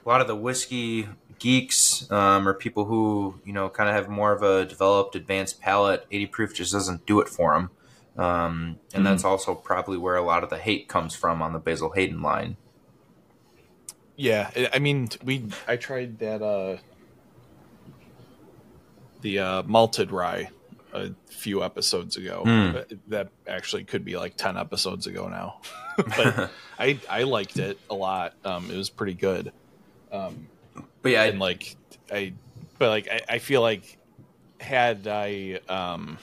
a 0.05 0.09
lot 0.09 0.21
of 0.21 0.27
the 0.27 0.35
whiskey 0.35 1.07
geeks 1.39 2.09
um, 2.11 2.47
or 2.47 2.53
people 2.53 2.85
who 2.85 3.39
you 3.45 3.53
know 3.53 3.69
kind 3.69 3.89
of 3.89 3.95
have 3.95 4.09
more 4.09 4.31
of 4.31 4.41
a 4.43 4.65
developed 4.65 5.15
advanced 5.15 5.59
palate 5.61 6.05
80 6.11 6.25
proof 6.27 6.53
just 6.55 6.71
doesn't 6.73 7.05
do 7.05 7.19
it 7.21 7.27
for 7.29 7.53
them 7.53 7.71
um, 8.17 8.79
and 8.93 9.05
that's 9.05 9.25
also 9.25 9.55
probably 9.55 9.97
where 9.97 10.15
a 10.15 10.21
lot 10.23 10.43
of 10.43 10.49
the 10.49 10.57
hate 10.57 10.87
comes 10.87 11.15
from 11.15 11.41
on 11.41 11.53
the 11.53 11.59
basil 11.59 11.91
hayden 11.91 12.21
line 12.21 12.57
Yeah, 14.17 14.49
I- 14.73 14.79
mean, 14.79 15.09
we 15.23 15.49
I 15.67 15.75
tried 15.75 16.19
that 16.19 16.41
uh 16.41 16.77
the 19.21 19.39
uh 19.39 19.63
malted 19.63 20.11
rye 20.11 20.49
a 20.93 21.09
few 21.27 21.63
episodes 21.63 22.15
ago. 22.15 22.43
But 22.45 22.91
That 23.07 23.29
actually 23.47 23.83
could 23.83 24.05
be 24.05 24.15
like 24.17 24.37
10 24.37 24.57
episodes 24.57 25.07
ago 25.07 25.27
now. 25.27 25.55
but 25.97 26.51
I 26.79 26.99
I 27.09 27.23
liked 27.23 27.59
it 27.59 27.77
a 27.89 27.95
lot. 27.95 28.33
Um 28.43 28.69
it 28.71 28.77
was 28.77 28.89
pretty 28.89 29.15
good. 29.15 29.51
Um 30.11 30.49
but 31.05 31.11
yeah 31.11 31.23
and 31.25 31.39
like 31.39 31.75
I 32.11 32.33
but 32.79 32.89
like 32.89 33.07
I, 33.11 33.35
I 33.35 33.37
feel 33.37 33.61
like 33.61 33.99
had 34.59 35.07
I 35.07 35.59
um 35.69 36.17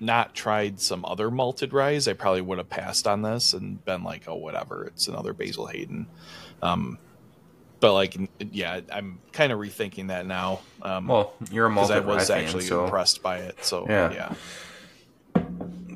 not 0.00 0.34
tried 0.34 0.80
some 0.80 1.04
other 1.04 1.30
malted 1.30 1.72
rye, 1.72 2.00
I 2.08 2.12
probably 2.14 2.40
would 2.40 2.58
have 2.58 2.68
passed 2.68 3.06
on 3.06 3.22
this 3.22 3.52
and 3.52 3.84
been 3.84 4.02
like, 4.02 4.24
oh, 4.26 4.34
whatever, 4.34 4.86
it's 4.86 5.06
another 5.06 5.32
Basil 5.32 5.66
Hayden. 5.66 6.06
Um, 6.62 6.98
but 7.80 7.92
like, 7.92 8.16
yeah, 8.50 8.80
I'm 8.90 9.20
kind 9.32 9.52
of 9.52 9.58
rethinking 9.58 10.08
that 10.08 10.26
now. 10.26 10.60
Um, 10.82 11.06
Well, 11.06 11.34
you're 11.52 11.66
a 11.66 11.70
because 11.70 11.90
I 11.90 12.00
malted 12.00 12.08
rye 12.08 12.14
was 12.14 12.28
fan, 12.28 12.44
actually 12.44 12.64
so 12.64 12.84
impressed 12.84 13.22
by 13.22 13.38
it. 13.38 13.64
So 13.64 13.86
Yeah. 13.88 14.12
yeah, 14.12 14.34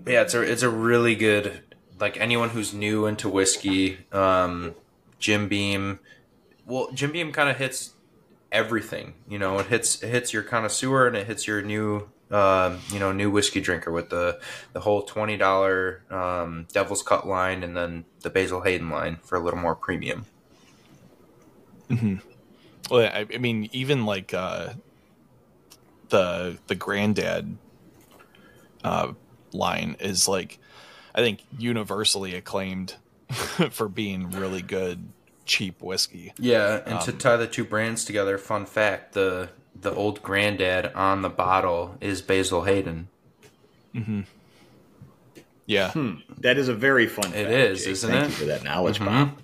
yeah, 0.07 0.23
it's 0.23 0.35
a 0.35 0.43
it's 0.43 0.63
a 0.63 0.71
really 0.71 1.17
good 1.17 1.63
like 1.99 2.17
anyone 2.21 2.51
who's 2.51 2.73
new 2.75 3.07
into 3.07 3.29
whiskey, 3.29 3.99
um, 4.13 4.75
Jim 5.19 5.49
Beam. 5.49 5.99
Well, 6.67 6.91
Jim 6.93 7.11
Beam 7.11 7.33
kind 7.33 7.49
of 7.49 7.57
hits 7.57 7.94
everything. 8.55 9.15
You 9.29 9.39
know, 9.39 9.59
it 9.59 9.67
hits 9.67 10.03
it 10.03 10.09
hits 10.09 10.33
your 10.33 10.43
connoisseur 10.43 11.07
and 11.07 11.17
it 11.17 11.27
hits 11.27 11.47
your 11.47 11.61
new 11.61 12.09
um, 12.31 12.79
you 12.91 12.99
know 12.99 13.13
new 13.13 13.31
whiskey 13.31 13.61
drinker 13.61 13.91
with 13.91 14.09
the 14.09 14.41
the 14.73 14.81
whole 14.81 15.03
twenty 15.03 15.37
dollar 15.37 16.03
um, 16.11 16.67
Devil's 16.73 17.03
Cut 17.03 17.27
line 17.27 17.63
and 17.63 17.77
then 17.77 18.07
the 18.21 18.31
Basil 18.31 18.63
Hayden 18.63 18.89
line 18.89 19.19
for 19.23 19.37
a 19.37 19.41
little 19.41 19.59
more 19.59 19.75
premium. 19.75 20.25
Well, 22.91 23.11
I, 23.13 23.27
I 23.33 23.39
mean, 23.39 23.69
even 23.73 24.07
like 24.07 24.33
uh, 24.33 24.75
the 26.09 26.59
the 26.69 26.75
granddad 26.75 27.59
uh, 28.83 29.13
line 29.53 29.97
is 30.01 30.29
like, 30.29 30.59
I 31.15 31.21
think 31.21 31.41
universally 31.59 32.35
acclaimed 32.35 32.95
for 33.71 33.89
being 33.89 34.31
really 34.31 34.63
good 34.63 35.09
cheap 35.47 35.83
whiskey. 35.83 36.33
Yeah, 36.39 36.81
and 36.87 36.95
Um, 36.95 37.03
to 37.05 37.13
tie 37.13 37.37
the 37.37 37.47
two 37.47 37.65
brands 37.65 38.05
together, 38.05 38.39
fun 38.39 38.67
fact: 38.67 39.13
the 39.15 39.51
the 39.81 39.93
old 39.93 40.23
granddad 40.23 40.93
on 40.95 41.23
the 41.23 41.29
bottle 41.29 41.97
is 42.01 42.23
Basil 42.23 42.63
Hayden. 42.63 43.09
Yeah, 45.67 45.93
Hmm. 45.93 46.17
That 46.41 46.59
is 46.59 46.69
a 46.69 46.75
very 46.75 47.07
fun. 47.07 47.33
It 47.33 47.45
fact, 47.45 47.51
is, 47.51 47.85
Jake. 47.85 47.93
isn't 47.93 48.11
Thank 48.11 48.25
it? 48.25 48.29
you 48.29 48.35
for 48.35 48.45
that 48.45 48.65
knowledge, 48.65 48.99
Mhm. 48.99 49.07
Bob. 49.07 49.41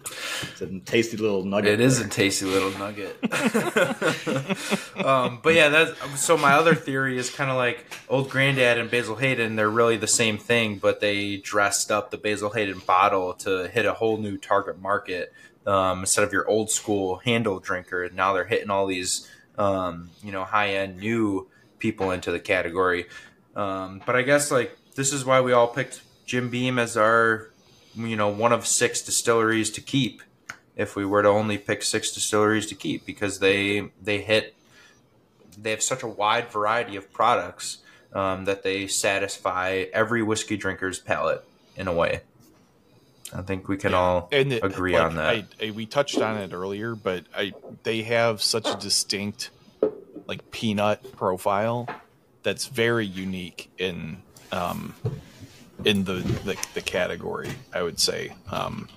It's 0.53 0.61
a 0.61 0.67
tasty 0.81 1.17
little 1.17 1.45
nugget. 1.47 1.73
It 1.73 1.81
is 1.81 1.97
there. 1.99 2.07
a 2.09 2.11
tasty 2.11 2.45
little 2.45 2.71
nugget. 2.79 3.17
um, 5.05 5.41
but 5.43 5.55
yeah, 5.55 5.71
that's 5.71 6.21
so. 6.21 6.37
My 6.37 6.53
other 6.53 6.75
theory 6.75 7.17
is 7.17 7.31
kind 7.31 7.51
of 7.51 7.57
like 7.57 7.87
old 8.11 8.29
granddad 8.29 8.77
and 8.77 8.91
Basil 8.91 9.17
Hayden. 9.17 9.57
They're 9.57 9.71
really 9.71 9.97
the 9.97 10.07
same 10.07 10.37
thing, 10.37 10.77
but 10.77 11.01
they 11.01 11.39
dressed 11.39 11.91
up 11.91 12.11
the 12.11 12.19
Basil 12.19 12.51
Hayden 12.51 12.81
bottle 12.87 13.33
to 13.35 13.69
hit 13.69 13.87
a 13.87 13.95
whole 13.95 14.19
new 14.19 14.37
target 14.37 14.79
market. 14.79 15.33
Um, 15.67 16.01
instead 16.01 16.25
of 16.25 16.33
your 16.33 16.49
old 16.49 16.71
school 16.71 17.17
handle 17.17 17.61
drinker, 17.61 18.09
now 18.13 18.33
they're 18.33 18.47
hitting 18.47 18.71
all 18.71 18.87
these, 18.87 19.29
um, 19.59 20.11
you 20.23 20.33
know, 20.33 20.45
high 20.45 20.75
end 20.75 20.99
new 20.99 21.49
people 21.79 22.11
into 22.11 22.31
the 22.31 22.41
category. 22.41 23.07
Um, 23.55 24.01
but 24.07 24.17
I 24.17 24.23
guess 24.23 24.51
like 24.51 24.77
this 24.95 25.13
is 25.13 25.25
why 25.25 25.41
we 25.41 25.53
all 25.53 25.69
picked 25.69 26.03
Jim 26.25 26.49
Beam 26.49 26.79
as 26.79 26.97
our, 26.97 27.51
you 27.95 28.17
know, 28.17 28.29
one 28.29 28.53
of 28.53 28.67
six 28.67 29.03
distilleries 29.03 29.71
to 29.73 29.81
keep 29.81 30.23
if 30.77 30.97
we 30.97 31.05
were 31.05 31.23
to 31.23 31.29
only 31.29 31.59
pick 31.59 31.83
six 31.83 32.11
distilleries 32.13 32.67
to 32.67 32.75
keep 32.75 33.05
because 33.05 33.39
they 33.39 33.91
they 34.01 34.23
hit 34.23 34.55
they 35.59 35.71
have 35.71 35.83
such 35.83 36.03
a 36.03 36.09
wide 36.09 36.49
variety 36.51 36.97
of 36.97 37.13
products 37.13 37.79
um, 38.15 38.45
that 38.45 38.63
they 38.63 38.87
satisfy 38.87 39.85
every 39.93 40.23
whiskey 40.23 40.57
drinker's 40.57 40.99
palate 40.99 41.45
in 41.77 41.87
a 41.87 41.93
way. 41.93 42.23
I 43.33 43.43
think 43.43 43.69
we 43.69 43.77
can 43.77 43.95
all 43.95 44.29
and 44.33 44.53
it- 44.53 44.65
agree 44.65 44.95
like, 44.95 45.03
on 45.03 45.15
that. 45.17 45.27
I, 45.61 45.67
I, 45.67 45.71
we 45.71 45.87
touched 45.87 46.21
on 46.21 46.37
it 46.39 46.53
earlier, 46.53 46.95
but 46.95 47.25
I 47.37 47.55
they 47.85 48.03
have 48.03 48.43
such 48.43 48.69
a 48.69 48.77
distinct 48.77 49.51
like 50.27 50.51
peanut 50.51 51.13
profile 51.17 51.89
that's 52.43 52.67
very 52.67 53.07
unique 53.07 53.71
in 53.79 54.23
um, 54.53 54.95
in 55.85 56.05
the, 56.05 56.15
the 56.45 56.57
the 56.75 56.81
category. 56.81 57.51
I 57.73 57.83
would 57.83 58.01
say, 58.01 58.33
um, 58.51 58.89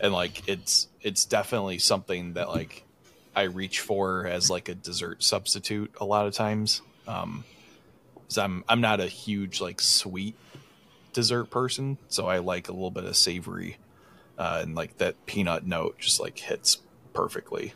and 0.00 0.12
like 0.12 0.46
it's 0.48 0.88
it's 1.00 1.24
definitely 1.24 1.78
something 1.78 2.34
that 2.34 2.48
like 2.48 2.84
I 3.34 3.42
reach 3.44 3.80
for 3.80 4.26
as 4.26 4.50
like 4.50 4.68
a 4.68 4.74
dessert 4.74 5.22
substitute 5.22 5.94
a 6.00 6.04
lot 6.04 6.26
of 6.26 6.34
times. 6.34 6.82
Um, 7.06 7.44
'cause 8.28 8.36
I'm 8.38 8.64
I'm 8.68 8.80
not 8.82 9.00
a 9.00 9.06
huge 9.06 9.60
like 9.62 9.80
sweet 9.80 10.36
dessert 11.12 11.46
person, 11.50 11.98
so 12.08 12.26
I 12.26 12.38
like 12.38 12.68
a 12.68 12.72
little 12.72 12.90
bit 12.90 13.04
of 13.04 13.16
savory, 13.16 13.78
uh, 14.38 14.60
and 14.62 14.74
like 14.74 14.98
that 14.98 15.26
peanut 15.26 15.66
note 15.66 15.98
just 15.98 16.20
like 16.20 16.38
hits 16.38 16.78
perfectly. 17.12 17.74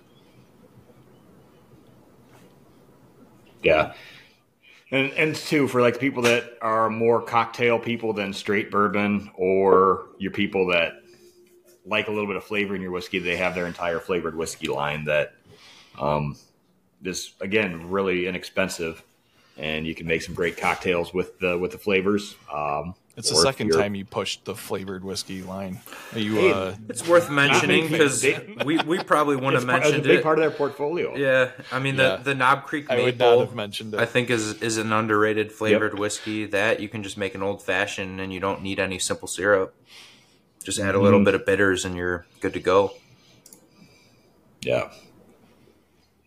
Yeah. 3.63 3.95
And 4.91 5.13
and 5.13 5.35
two 5.35 5.69
for 5.69 5.81
like 5.81 5.99
people 5.99 6.25
that 6.25 6.59
are 6.61 6.91
more 6.91 7.23
cocktail 7.23 7.79
people 7.79 8.13
than 8.13 8.33
straight 8.33 8.71
bourbon, 8.71 9.31
or 9.35 10.07
your 10.19 10.33
people 10.33 10.67
that 10.67 10.95
like 11.87 12.09
a 12.09 12.11
little 12.11 12.27
bit 12.27 12.37
of 12.37 12.45
flavor 12.45 12.77
in 12.77 12.83
your 12.83 12.91
whiskey, 12.91 13.19
they 13.19 13.37
have 13.37 13.55
their 13.55 13.67
entire 13.67 13.99
flavored 13.99 14.37
whiskey 14.37 14.69
line 14.69 15.05
that 15.07 15.35
um, 15.99 16.37
is 17.03 17.33
again 17.41 17.91
really 17.91 18.27
inexpensive, 18.27 19.03
and 19.57 19.87
you 19.87 19.95
can 19.95 20.07
make 20.07 20.23
some 20.23 20.35
great 20.35 20.57
cocktails 20.57 21.15
with 21.15 21.39
the 21.39 21.57
with 21.57 21.71
the 21.73 21.79
flavors. 21.79 22.37
Um, 22.53 22.95
It's 23.15 23.29
the 23.29 23.37
second 23.37 23.67
you're- 23.69 23.83
time 23.83 23.95
you 23.95 24.07
pushed 24.07 24.47
the 24.47 24.55
flavored 24.55 25.05
whiskey 25.05 25.43
line. 25.43 25.81
Are 26.15 26.19
you 26.19 26.35
Hey, 26.37 26.53
uh, 26.53 26.75
it's 26.89 27.07
worth 27.07 27.31
mentioning 27.31 27.89
because 27.91 28.25
we, 28.65 28.79
we 28.79 29.03
probably 29.05 29.37
wouldn't 29.37 29.57
It's, 29.57 29.65
have 29.65 29.83
part, 29.83 29.87
it's 29.95 29.99
a 29.99 30.09
big 30.09 30.21
it. 30.21 30.23
part 30.23 30.39
of 30.39 30.43
their 30.43 30.51
portfolio. 30.51 31.15
yeah, 31.15 31.51
I 31.71 31.79
mean 31.79 31.97
Yeah. 31.97 32.17
the 32.17 32.23
the 32.23 32.35
Knob 32.35 32.65
Creek 32.65 32.89
Maple. 32.89 33.03
I 33.03 33.05
would 33.05 33.19
not 33.19 33.39
have 33.41 33.55
mentioned 33.55 33.93
it. 33.93 34.01
I 34.01 34.07
think 34.07 34.31
is 34.31 34.63
is 34.63 34.79
an 34.79 34.93
underrated 34.93 35.53
flavored 35.53 35.99
whiskey 35.99 36.47
that 36.47 36.81
you 36.81 36.89
can 36.89 37.03
just 37.03 37.19
make 37.19 37.35
an 37.35 37.43
old 37.43 37.63
fashioned 37.63 38.19
and 38.21 38.33
you 38.33 38.41
don't 38.41 38.63
need 38.63 38.81
any 38.81 38.99
simple 38.99 39.29
syrup. 39.29 39.75
Just 40.65 40.79
add 40.79 40.95
a 40.95 41.01
little 41.01 41.21
Mhm. 41.21 41.25
bit 41.27 41.35
of 41.35 41.45
bitters 41.45 41.85
and 41.85 41.95
you're 41.97 42.25
good 42.41 42.55
to 42.55 42.61
go. 42.61 42.93
Yeah. 44.63 44.91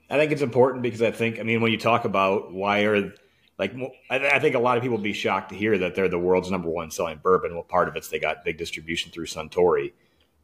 I 0.10 0.18
think 0.18 0.32
it's 0.32 0.42
important 0.44 0.84
because 0.84 1.02
I 1.02 1.10
think, 1.12 1.40
I 1.40 1.44
mean, 1.44 1.62
when 1.62 1.72
you 1.72 1.80
talk 1.80 2.06
about 2.06 2.54
why 2.54 2.82
are, 2.84 3.12
like, 3.58 3.74
I, 4.10 4.20
I 4.20 4.40
think 4.40 4.56
a 4.56 4.60
lot 4.60 4.78
of 4.78 4.84
people 4.84 4.98
would 4.98 5.04
be 5.04 5.14
shocked 5.14 5.50
to 5.50 5.56
hear 5.56 5.78
that 5.78 5.96
they're 5.96 6.10
the 6.10 6.20
world's 6.20 6.52
number 6.52 6.70
one 6.70 6.92
selling 6.92 7.20
bourbon. 7.24 7.54
Well, 7.54 7.64
part 7.64 7.88
of 7.88 7.96
it's 7.96 8.10
they 8.10 8.20
got 8.20 8.44
big 8.44 8.58
distribution 8.58 9.12
through 9.12 9.28
Suntory. 9.28 9.94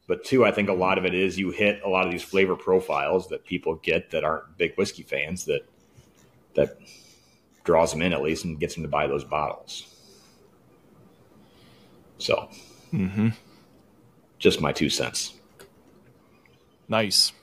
But 0.08 0.24
two, 0.24 0.46
I 0.46 0.52
think 0.52 0.70
a 0.70 0.74
lot 0.74 0.98
of 0.98 1.06
it 1.06 1.14
is 1.14 1.38
you 1.38 1.52
hit 1.52 1.82
a 1.84 1.90
lot 1.90 2.06
of 2.06 2.12
these 2.12 2.24
flavor 2.24 2.56
profiles 2.56 3.30
that 3.30 3.46
people 3.46 3.76
get 3.76 4.12
that 4.12 4.24
aren't 4.24 4.58
big 4.58 4.76
whiskey 4.76 5.04
fans 5.04 5.46
that, 5.46 5.62
that 6.56 6.78
draws 7.64 7.92
them 7.92 8.02
in 8.02 8.14
at 8.14 8.22
least 8.22 8.46
and 8.46 8.60
gets 8.60 8.76
them 8.76 8.84
to 8.84 8.90
buy 8.90 9.08
those 9.08 9.24
bottles. 9.24 9.88
So, 12.18 12.50
mm-hmm. 12.94 13.30
just 14.38 14.62
my 14.62 14.72
two 14.72 14.90
cents. 14.90 15.34
nice. 16.88 17.34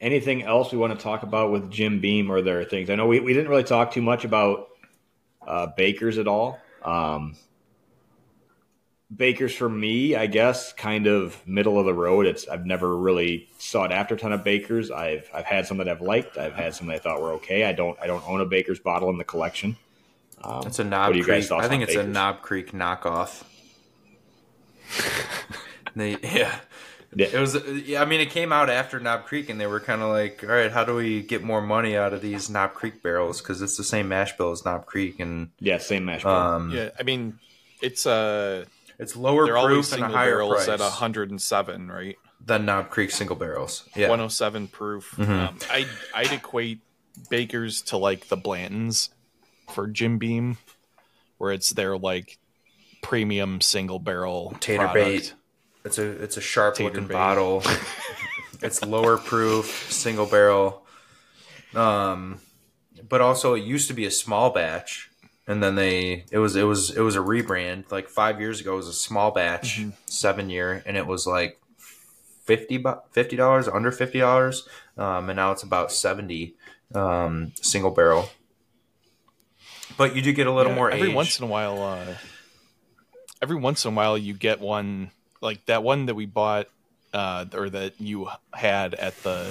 Anything 0.00 0.42
else 0.42 0.72
we 0.72 0.78
want 0.78 0.96
to 0.96 1.02
talk 1.02 1.22
about 1.22 1.52
with 1.52 1.70
Jim 1.70 2.00
Beam 2.00 2.30
or 2.30 2.40
there 2.42 2.60
are 2.60 2.64
things? 2.64 2.90
I 2.90 2.94
know 2.94 3.06
we, 3.06 3.20
we 3.20 3.32
didn't 3.32 3.48
really 3.48 3.64
talk 3.64 3.92
too 3.92 4.02
much 4.02 4.24
about 4.24 4.68
uh, 5.46 5.66
Bakers 5.76 6.18
at 6.18 6.26
all. 6.26 6.58
Um, 6.82 7.36
Bakers 9.14 9.54
for 9.54 9.68
me, 9.68 10.14
I 10.14 10.26
guess, 10.26 10.72
kind 10.72 11.08
of 11.08 11.44
middle 11.46 11.80
of 11.80 11.84
the 11.84 11.94
road. 11.94 12.26
It's 12.26 12.46
I've 12.46 12.64
never 12.64 12.96
really 12.96 13.48
sought 13.58 13.90
after 13.90 14.14
a 14.14 14.18
ton 14.18 14.32
of 14.32 14.44
Bakers. 14.44 14.90
I've 14.92 15.28
I've 15.34 15.44
had 15.44 15.66
some 15.66 15.78
that 15.78 15.88
I've 15.88 16.00
liked. 16.00 16.38
I've 16.38 16.54
had 16.54 16.74
some 16.76 16.86
that 16.86 16.96
I 16.96 16.98
thought 17.00 17.20
were 17.20 17.32
okay. 17.32 17.64
I 17.64 17.72
don't 17.72 17.98
I 18.00 18.06
don't 18.06 18.26
own 18.28 18.40
a 18.40 18.46
Baker's 18.46 18.78
bottle 18.78 19.10
in 19.10 19.18
the 19.18 19.24
collection. 19.24 19.76
Um, 20.42 20.62
It's 20.64 20.78
a 20.78 20.84
Knob 20.84 21.08
what 21.08 21.16
are 21.16 21.18
you 21.18 21.26
guys' 21.26 21.48
Creek. 21.48 21.60
I 21.60 21.68
think 21.68 21.82
it's 21.82 21.96
a 21.96 22.06
Knob 22.06 22.40
Creek 22.40 22.70
knockoff. 22.70 23.42
they 25.96 26.16
yeah. 26.22 26.60
Yeah. 27.14 27.26
It 27.32 27.38
was. 27.40 27.56
yeah, 27.86 28.00
I 28.02 28.04
mean, 28.04 28.20
it 28.20 28.30
came 28.30 28.52
out 28.52 28.70
after 28.70 29.00
Knob 29.00 29.24
Creek, 29.24 29.48
and 29.48 29.60
they 29.60 29.66
were 29.66 29.80
kind 29.80 30.00
of 30.00 30.10
like, 30.10 30.44
"All 30.44 30.50
right, 30.50 30.70
how 30.70 30.84
do 30.84 30.94
we 30.94 31.22
get 31.22 31.42
more 31.42 31.60
money 31.60 31.96
out 31.96 32.12
of 32.12 32.20
these 32.22 32.48
Knob 32.48 32.74
Creek 32.74 33.02
barrels? 33.02 33.40
Because 33.40 33.60
it's 33.62 33.76
the 33.76 33.82
same 33.84 34.08
mash 34.08 34.36
bill 34.36 34.52
as 34.52 34.64
Knob 34.64 34.86
Creek, 34.86 35.18
and 35.18 35.50
yeah, 35.58 35.78
same 35.78 36.04
mash. 36.04 36.22
bill. 36.22 36.30
um, 36.32 36.70
Yeah, 36.72 36.90
I 36.98 37.02
mean, 37.02 37.38
it's 37.82 38.06
uh, 38.06 38.64
it's 38.98 39.16
lower 39.16 39.46
they're 39.46 39.56
always 39.56 39.88
proof 39.90 40.00
and 40.00 40.04
a 40.12 40.16
higher 40.16 40.30
barrels 40.36 40.64
price 40.64 40.68
at 40.68 40.78
107, 40.80 41.88
right? 41.90 42.16
than 42.44 42.64
Knob 42.64 42.88
Creek 42.90 43.10
single 43.10 43.36
barrels. 43.36 43.88
Yeah, 43.96 44.08
107 44.08 44.68
proof. 44.68 45.14
Mhm. 45.18 45.28
Um, 45.48 45.58
I 45.70 45.86
I'd 46.14 46.32
equate 46.32 46.78
Bakers 47.28 47.82
to 47.82 47.96
like 47.96 48.28
the 48.28 48.36
Blantons 48.36 49.08
for 49.74 49.86
Jim 49.88 50.16
Beam, 50.18 50.58
where 51.38 51.52
it's 51.52 51.70
their 51.70 51.98
like 51.98 52.38
premium 53.02 53.60
single 53.60 53.98
barrel 53.98 54.54
Tater 54.60 54.86
product. 54.88 54.94
bait. 54.94 55.34
It's 55.84 55.98
a 55.98 56.06
it's 56.22 56.36
a 56.36 56.40
sharp 56.40 56.74
Tater 56.76 56.88
looking 56.90 57.06
bait. 57.08 57.14
bottle. 57.14 57.62
it's 58.62 58.84
lower 58.84 59.16
proof, 59.16 59.66
single 59.90 60.26
barrel. 60.26 60.84
Um, 61.74 62.40
but 63.08 63.20
also 63.20 63.54
it 63.54 63.62
used 63.64 63.88
to 63.88 63.94
be 63.94 64.04
a 64.04 64.10
small 64.10 64.50
batch, 64.50 65.08
and 65.46 65.62
then 65.62 65.74
they 65.76 66.24
it 66.30 66.38
was 66.38 66.54
it 66.56 66.64
was 66.64 66.90
it 66.90 67.00
was 67.00 67.16
a 67.16 67.20
rebrand. 67.20 67.90
Like 67.90 68.08
five 68.08 68.40
years 68.40 68.60
ago, 68.60 68.74
it 68.74 68.76
was 68.76 68.88
a 68.88 68.92
small 68.92 69.30
batch, 69.30 69.80
Mhm. 69.80 69.92
seven 70.06 70.50
year, 70.50 70.82
and 70.84 70.96
it 70.96 71.06
was 71.06 71.26
like 71.26 71.58
fifty 72.44 72.82
fifty 73.12 73.36
dollars, 73.36 73.66
under 73.68 73.90
fifty 73.90 74.18
dollars, 74.18 74.68
um, 74.98 75.30
and 75.30 75.36
now 75.36 75.52
it's 75.52 75.62
about 75.62 75.92
seventy 75.92 76.56
um, 76.94 77.52
single 77.62 77.90
barrel. 77.90 78.28
but 79.96 80.14
you 80.16 80.22
do 80.22 80.32
get 80.32 80.46
a 80.46 80.52
little 80.52 80.72
Yeah, 80.72 80.76
more 80.76 80.90
every 80.90 81.08
age. 81.10 81.14
once 81.14 81.38
in 81.38 81.44
a 81.44 81.48
while. 81.48 81.82
Uh, 81.82 82.14
every 83.40 83.56
once 83.56 83.84
in 83.84 83.92
a 83.92 83.96
while, 83.96 84.16
you 84.18 84.34
get 84.34 84.60
one 84.60 85.10
like 85.40 85.64
that 85.66 85.82
one 85.82 86.06
that 86.06 86.14
we 86.14 86.26
bought 86.26 86.68
uh, 87.12 87.44
or 87.54 87.70
that 87.70 88.00
you 88.00 88.28
had 88.52 88.94
at 88.94 89.16
the 89.22 89.50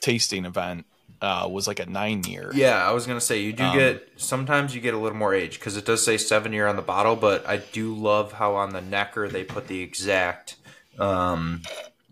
tasting 0.00 0.44
event 0.44 0.86
uh, 1.20 1.46
was 1.50 1.66
like 1.66 1.80
a 1.80 1.86
nine 1.86 2.24
year. 2.24 2.50
Yeah, 2.54 2.86
I 2.86 2.92
was 2.92 3.06
gonna 3.06 3.20
say 3.20 3.42
you 3.42 3.52
do 3.52 3.64
Um, 3.64 3.76
get 3.76 4.08
sometimes 4.16 4.74
you 4.74 4.80
get 4.80 4.94
a 4.94 4.98
little 4.98 5.18
more 5.18 5.34
age 5.34 5.58
because 5.58 5.76
it 5.76 5.84
does 5.84 6.04
say 6.04 6.16
seven 6.16 6.52
year 6.52 6.66
on 6.66 6.76
the 6.76 6.82
bottle, 6.82 7.16
but 7.16 7.46
I 7.46 7.58
do 7.58 7.94
love 7.94 8.32
how 8.32 8.54
on 8.54 8.70
the 8.70 8.80
necker 8.80 9.28
they 9.28 9.44
put 9.44 9.66
the 9.66 9.82
exact 9.82 10.56
um, 10.98 11.62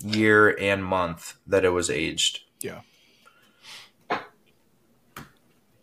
year 0.02 0.56
and 0.60 0.84
month 0.84 1.34
that 1.46 1.64
it 1.64 1.70
was 1.70 1.88
aged. 1.90 2.40
Yeah. 2.60 2.80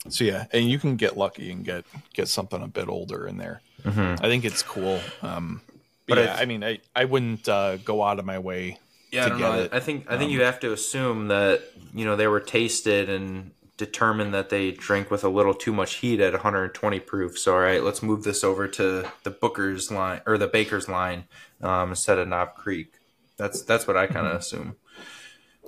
So 0.08 0.24
yeah, 0.24 0.46
and 0.54 0.70
you 0.70 0.78
can 0.78 0.98
get 0.98 1.18
lucky 1.18 1.50
and 1.52 1.66
get 1.66 1.86
get 2.14 2.28
something 2.28 2.62
a 2.62 2.68
bit 2.68 2.88
older 2.88 3.26
in 3.28 3.38
there. 3.38 3.62
Mm-hmm. 3.84 4.24
I 4.24 4.28
think 4.28 4.46
it's 4.46 4.62
cool. 4.62 5.00
Um, 5.24 5.62
But 6.08 6.16
but 6.16 6.26
yeah, 6.26 6.36
I- 6.36 6.42
I 6.42 6.46
mean, 6.46 6.64
I 6.64 6.80
I 6.96 7.06
wouldn't 7.06 7.48
uh, 7.50 7.78
go 7.78 8.04
out 8.04 8.20
of 8.20 8.26
my 8.26 8.40
way. 8.40 8.80
Yeah, 9.12 9.22
to 9.22 9.26
I 9.26 9.30
don't 9.30 9.38
get 9.40 9.52
know. 9.56 9.60
it. 9.64 9.74
I 9.74 9.80
think 9.80 10.06
I 10.08 10.18
think 10.18 10.30
Um, 10.30 10.32
you 10.32 10.42
have 10.44 10.60
to 10.62 10.72
assume 10.74 11.28
that 11.30 11.62
you 11.94 12.06
know 12.06 12.16
they 12.16 12.28
were 12.28 12.40
tasted 12.42 13.10
and 13.10 13.52
determined 13.78 14.34
that 14.34 14.50
they 14.50 14.72
drink 14.72 15.12
with 15.12 15.24
a 15.24 15.30
little 15.30 15.54
too 15.54 15.74
much 15.74 15.96
heat 15.96 16.20
at 16.22 16.32
120 16.34 17.00
proof. 17.02 17.38
So 17.38 17.54
all 17.56 17.60
right, 17.60 17.84
let's 17.84 18.02
move 18.04 18.24
this 18.24 18.44
over 18.44 18.68
to 18.70 19.06
the 19.24 19.30
Booker's 19.32 19.92
line 19.92 20.22
or 20.26 20.38
the 20.38 20.48
Baker's 20.48 20.88
line 20.88 21.26
um, 21.62 21.90
instead 21.90 22.18
of 22.20 22.28
Knob 22.28 22.56
Creek. 22.56 22.94
That's 23.38 23.62
that's 23.64 23.88
what 23.88 23.98
I 23.98 24.08
kind 24.08 24.28
of 24.28 24.34
Mm-hmm. 24.34 24.38
assume. 24.38 24.76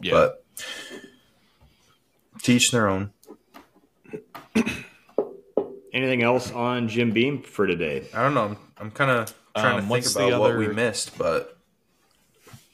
Yeah, 0.02 0.12
But 0.12 0.44
teach 2.44 2.72
their 2.72 2.88
own. 2.88 3.12
Anything 5.94 6.22
else 6.22 6.52
on 6.52 6.88
Jim 6.88 7.12
Beam 7.12 7.42
for 7.42 7.66
today? 7.66 8.08
I 8.14 8.22
don't 8.24 8.34
know. 8.36 8.44
I'm, 8.44 8.58
I'm 8.80 8.92
kind 8.92 9.10
of 9.10 9.34
trying 9.62 9.76
Um, 9.76 9.76
to 9.76 9.82
think 9.82 9.90
what's 9.90 10.14
the 10.14 10.28
about 10.28 10.40
what 10.42 10.58
we 10.58 10.68
missed, 10.68 11.18
but 11.18 11.58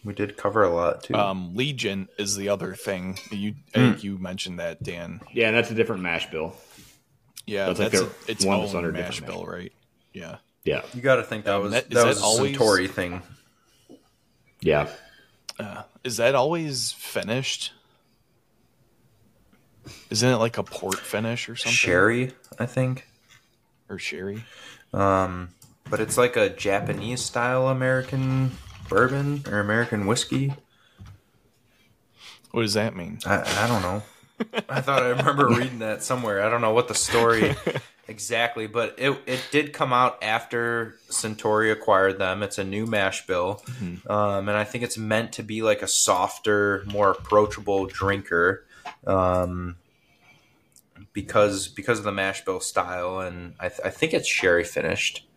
we 0.04 0.14
did 0.14 0.36
cover 0.38 0.64
a 0.64 0.70
lot 0.74 1.04
too. 1.04 1.16
um, 1.16 1.56
Legent 1.56 2.10
is 2.18 2.36
the 2.36 2.50
other 2.50 2.76
thing. 2.76 3.18
You 3.32 3.56
I 3.74 3.80
think 3.80 4.04
you 4.04 4.18
mentioned 4.18 4.60
that, 4.60 4.84
Dan. 4.84 5.22
Yeah, 5.34 5.48
and 5.48 5.58
that's 5.58 5.72
a 5.72 5.76
different 5.76 6.02
mash 6.02 6.30
bill. 6.30 6.56
Yeah, 7.46 7.66
That's 7.68 7.80
like 7.80 7.92
that's 7.92 8.04
their- 8.04 8.12
a, 8.28 8.32
its 8.32 8.46
one 8.46 8.60
that's 8.62 8.72
own 8.74 8.78
under 8.86 8.92
mash 8.92 9.20
different 9.20 9.34
bill, 9.34 9.46
right? 9.46 9.72
Yeah. 10.14 10.38
Yeah, 10.66 10.82
you 10.94 11.02
got 11.02 11.18
to 11.18 11.24
think 11.24 11.44
that 11.46 11.56
um, 11.56 11.64
was 11.64 11.72
that- 11.74 11.90
that, 11.90 12.00
is 12.00 12.06
was 12.06 12.18
that 12.18 12.24
a 12.24 12.26
always- 12.26 12.58
Suntory 12.58 12.90
thing. 12.90 13.22
yeah. 14.62 14.88
Uh, 15.60 15.84
is 16.06 16.18
that 16.18 16.36
always 16.36 16.94
finished? 16.94 17.74
Isn't 20.10 20.30
it 20.30 20.38
like 20.38 20.58
a 20.58 20.64
port 20.64 21.00
finish 21.00 21.50
or 21.50 21.56
something? 21.56 21.74
Sherry, 21.74 22.32
I 22.58 22.66
think. 22.66 23.08
or 23.90 24.00
sherry? 24.00 24.44
Um, 24.94 25.50
but 25.94 26.00
it's 26.00 26.18
like 26.18 26.36
a 26.36 26.50
Japanese 26.50 27.22
style 27.22 27.68
American 27.68 28.50
bourbon 28.90 29.44
or 29.48 29.60
American 29.60 30.08
whiskey. 30.08 30.52
What 32.50 32.64
does 32.64 32.74
that 32.74 32.96
mean? 32.96 33.20
I, 33.28 33.44
I 33.64 33.68
don't 33.68 33.84
know. 33.84 34.02
I 34.70 34.82
thought 34.82 35.04
I 35.04 35.10
remember 35.10 35.48
reading 35.50 35.78
that 35.80 36.02
somewhere. 36.02 36.42
I 36.42 36.50
don't 36.50 36.62
know 36.62 36.74
what 36.74 36.88
the 36.88 36.96
story 36.96 37.56
exactly, 38.08 38.66
but 38.66 38.96
it 38.98 39.22
it 39.28 39.46
did 39.52 39.72
come 39.72 39.94
out 39.94 40.18
after 40.24 40.96
Suntory 41.12 41.72
acquired 41.72 42.18
them. 42.18 42.42
It's 42.42 42.58
a 42.58 42.64
new 42.64 42.88
mash 42.88 43.28
bill, 43.28 43.62
um, 44.10 44.50
and 44.50 44.58
I 44.58 44.64
think 44.64 44.84
it's 44.84 44.98
meant 44.98 45.34
to 45.34 45.44
be 45.44 45.62
like 45.62 45.84
a 45.84 45.88
softer, 45.88 46.86
more 46.92 47.12
approachable 47.12 47.86
drinker. 47.86 48.66
Um, 49.06 49.76
because 51.14 51.68
because 51.68 52.00
of 52.00 52.04
the 52.04 52.12
mash 52.12 52.44
bill 52.46 52.62
style, 52.62 53.20
and 53.20 53.54
I, 53.60 53.70
th- 53.70 53.82
I 53.86 53.92
think 53.92 54.16
it's 54.16 54.28
sherry 54.28 54.64
finished. 54.64 55.28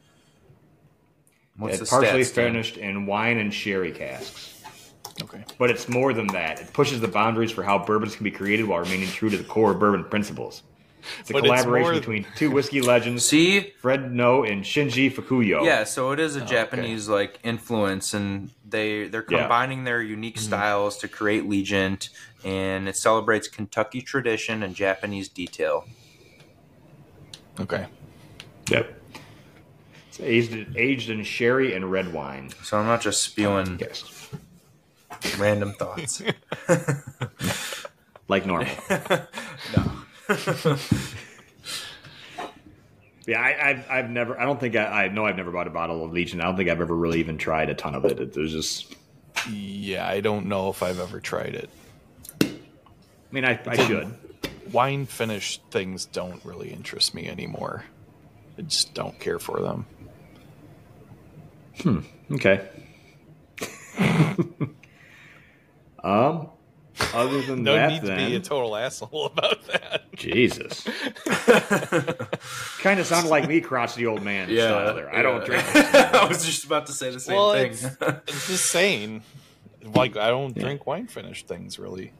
What's 1.59 1.81
it's 1.81 1.91
the 1.91 1.97
partially 1.97 2.23
stats, 2.23 2.35
Dan? 2.35 2.53
finished 2.53 2.77
in 2.77 3.07
wine 3.07 3.39
and 3.39 3.53
sherry 3.53 3.93
casks. 3.93 4.63
Okay. 5.23 5.45
But 5.59 5.71
it's 5.71 5.89
more 5.89 6.13
than 6.13 6.27
that. 6.29 6.61
It 6.61 6.73
pushes 6.73 7.01
the 7.01 7.09
boundaries 7.09 7.51
for 7.51 7.63
how 7.63 7.79
bourbons 7.79 8.15
can 8.15 8.25
be 8.25 8.31
created 8.31 8.67
while 8.67 8.81
remaining 8.81 9.09
true 9.09 9.31
to 9.31 9.37
the 9.37 9.45
core 9.45 9.73
bourbon 9.73 10.05
principles. 10.05 10.63
It's 11.21 11.31
a 11.31 11.33
But 11.33 11.39
it's 11.45 11.47
collaboration 11.47 11.91
more- 11.93 12.01
between 12.01 12.27
two 12.37 12.51
whiskey 12.51 12.81
legends, 12.81 13.25
See, 13.29 13.73
Fred 13.81 14.13
Noe 14.13 14.43
and 14.43 14.65
Shinji 14.65 15.11
Fukuyo. 15.11 15.65
Yeah, 15.65 15.85
so 15.85 16.11
it 16.11 16.21
is 16.21 16.37
a 16.37 16.41
oh, 16.41 16.43
okay. 16.43 16.53
Japanese 16.53 17.09
like 17.09 17.39
influence, 17.45 18.13
and 18.13 18.51
they 18.69 19.09
they're 19.09 19.25
Yeah. 19.29 19.41
combining 19.43 19.85
their 19.85 20.03
unique 20.03 20.37
mm-hmm. 20.37 20.47
styles 20.47 20.99
to 20.99 21.09
create 21.09 21.47
Legent, 21.47 22.11
and 22.45 22.89
it 22.89 22.97
celebrates 22.97 23.49
Kentucky 23.49 24.03
tradition 24.03 24.63
and 24.63 24.75
Japanese 24.75 25.29
detail. 25.29 25.87
Okay. 27.61 27.87
Yep. 28.71 29.01
It's 30.19 30.51
aged, 30.51 30.77
aged 30.77 31.11
in 31.11 31.23
sherry 31.25 31.75
and 31.75 31.91
red 31.91 32.13
wine. 32.13 32.51
So 32.63 32.79
I'm 32.79 32.87
not 32.87 33.01
just 33.01 33.23
spewing 33.23 33.79
Yes. 33.81 34.29
random 35.39 35.73
thoughts. 35.73 36.23
Like 38.29 38.45
normal. 38.45 38.75
no. 39.77 39.93
Yeah, 43.27 43.41
I, 43.41 43.71
I've, 43.71 43.91
I've 43.91 44.11
never. 44.11 44.39
I 44.41 44.45
don't 44.45 44.61
think 44.61 44.77
I, 44.77 44.85
I 45.05 45.09
know. 45.09 45.27
I've 45.27 45.37
never 45.37 45.51
bought 45.51 45.67
a 45.67 45.71
bottle 45.71 46.05
of 46.05 46.13
Legent. 46.13 46.41
I 46.41 46.45
don't 46.45 46.57
think 46.57 46.69
I've 46.71 46.81
ever 46.81 46.95
really 46.95 47.19
even 47.19 47.39
tried 47.39 47.71
a 47.71 47.75
ton 47.75 47.97
of 47.97 48.05
it. 48.05 48.21
It 48.21 48.37
was 48.37 48.53
just. 48.53 48.95
Yeah, 49.51 50.07
I 50.07 50.21
don't 50.21 50.47
know 50.47 50.71
if 50.71 50.81
I've 50.83 51.01
ever 51.01 51.19
tried 51.19 51.57
it. 51.57 51.71
I 52.41 52.49
mean, 53.33 53.45
I, 53.45 53.59
I 53.67 53.85
should. 53.85 54.15
Wine 54.71 55.07
finished 55.07 55.61
things 55.73 56.07
don't 56.07 56.45
really 56.45 56.71
interest 56.73 57.15
me 57.15 57.29
anymore. 57.29 57.83
I 58.59 58.63
just 58.63 58.95
don't 58.95 59.19
care 59.19 59.39
for 59.39 59.61
them. 59.61 59.87
Hmm. 61.83 62.01
Okay. 62.33 62.67
um. 66.03 66.49
Other 67.13 67.43
than 67.43 67.63
that. 67.63 67.71
No 67.71 67.75
that, 67.75 67.91
need 67.91 68.01
to 68.01 68.07
then 68.07 68.31
be 68.31 68.37
a 68.37 68.41
total 68.41 68.75
asshole 68.75 69.27
about 69.37 69.67
that. 69.67 70.11
Jesus. 70.15 70.83
kind 72.79 72.99
of 72.99 73.07
sounded 73.07 73.29
like 73.29 73.47
me, 73.47 73.61
crotchety 73.61 74.07
old 74.07 74.23
man. 74.23 74.49
Yeah, 74.49 74.69
style 74.69 74.95
there. 74.95 75.15
I 75.15 75.21
don't 75.21 75.45
drink. 75.45 75.63
I 75.77 76.27
was 76.27 76.45
just 76.45 76.65
about 76.65 76.87
to 76.87 76.93
say 76.93 77.11
the 77.11 77.21
same 77.21 77.37
Well, 77.37 77.53
thing. 77.53 77.73
it's, 77.73 77.85
it's 78.29 78.49
just 78.49 78.67
saying. 78.67 79.23
Like 79.95 80.17
I 80.17 80.29
don't 80.29 80.57
drink 80.57 80.87
wine 80.87 81.07
finished 81.07 81.47
things 81.47 81.79
really. 81.79 82.13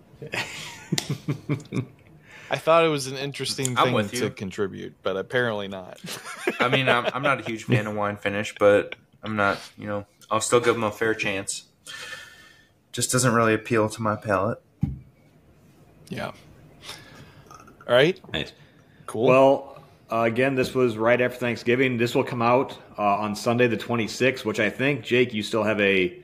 I 2.51 2.57
thought 2.57 2.85
it 2.85 2.89
was 2.89 3.07
an 3.07 3.17
interesting 3.17 3.77
I'm 3.79 3.87
thing 3.87 3.95
with 3.95 4.11
to 4.13 4.25
you. 4.25 4.31
contribute, 4.31 4.95
but 5.03 5.17
apparently 5.17 5.69
not. 5.69 5.99
I 6.61 6.69
mean, 6.69 6.89
I'm, 6.89 7.07
I'm 7.13 7.23
not 7.23 7.41
a 7.41 7.45
huge 7.45 7.65
fan 7.65 7.87
of 7.87 7.95
wine 7.95 8.17
finish, 8.17 8.55
but 8.59 8.95
I'm 9.23 9.37
not. 9.37 9.59
You 9.77 9.87
know, 9.87 10.07
I'll 10.31 10.41
still 10.41 10.61
give 10.61 10.75
them 10.75 10.85
a 10.85 10.93
fair 10.93 11.15
chance. 11.15 11.65
Just 12.93 13.13
doesn't 13.13 13.35
really 13.35 13.55
appeal 13.55 13.89
to 13.89 14.03
my 14.03 14.17
palate. 14.17 14.61
yeah. 16.09 16.33
All 17.89 17.95
right. 17.95 18.21
Nice. 18.33 18.53
Cool. 19.07 19.27
Well, 19.27 19.83
uh, 20.11 20.23
again, 20.23 20.55
this 20.55 20.75
was 20.75 20.97
right 20.97 21.21
after 21.21 21.39
Thanksgiving. 21.39 21.97
This 21.99 22.15
will 22.15 22.25
come 22.25 22.43
out 22.43 22.77
uh, 22.99 23.03
on 23.03 23.37
Sunday, 23.37 23.67
the 23.69 23.77
26th, 23.77 24.45
which 24.45 24.59
I 24.59 24.71
think, 24.71 25.03
Jake, 25.05 25.33
you 25.35 25.43
still 25.43 25.63
have 25.63 25.81
a 25.81 26.19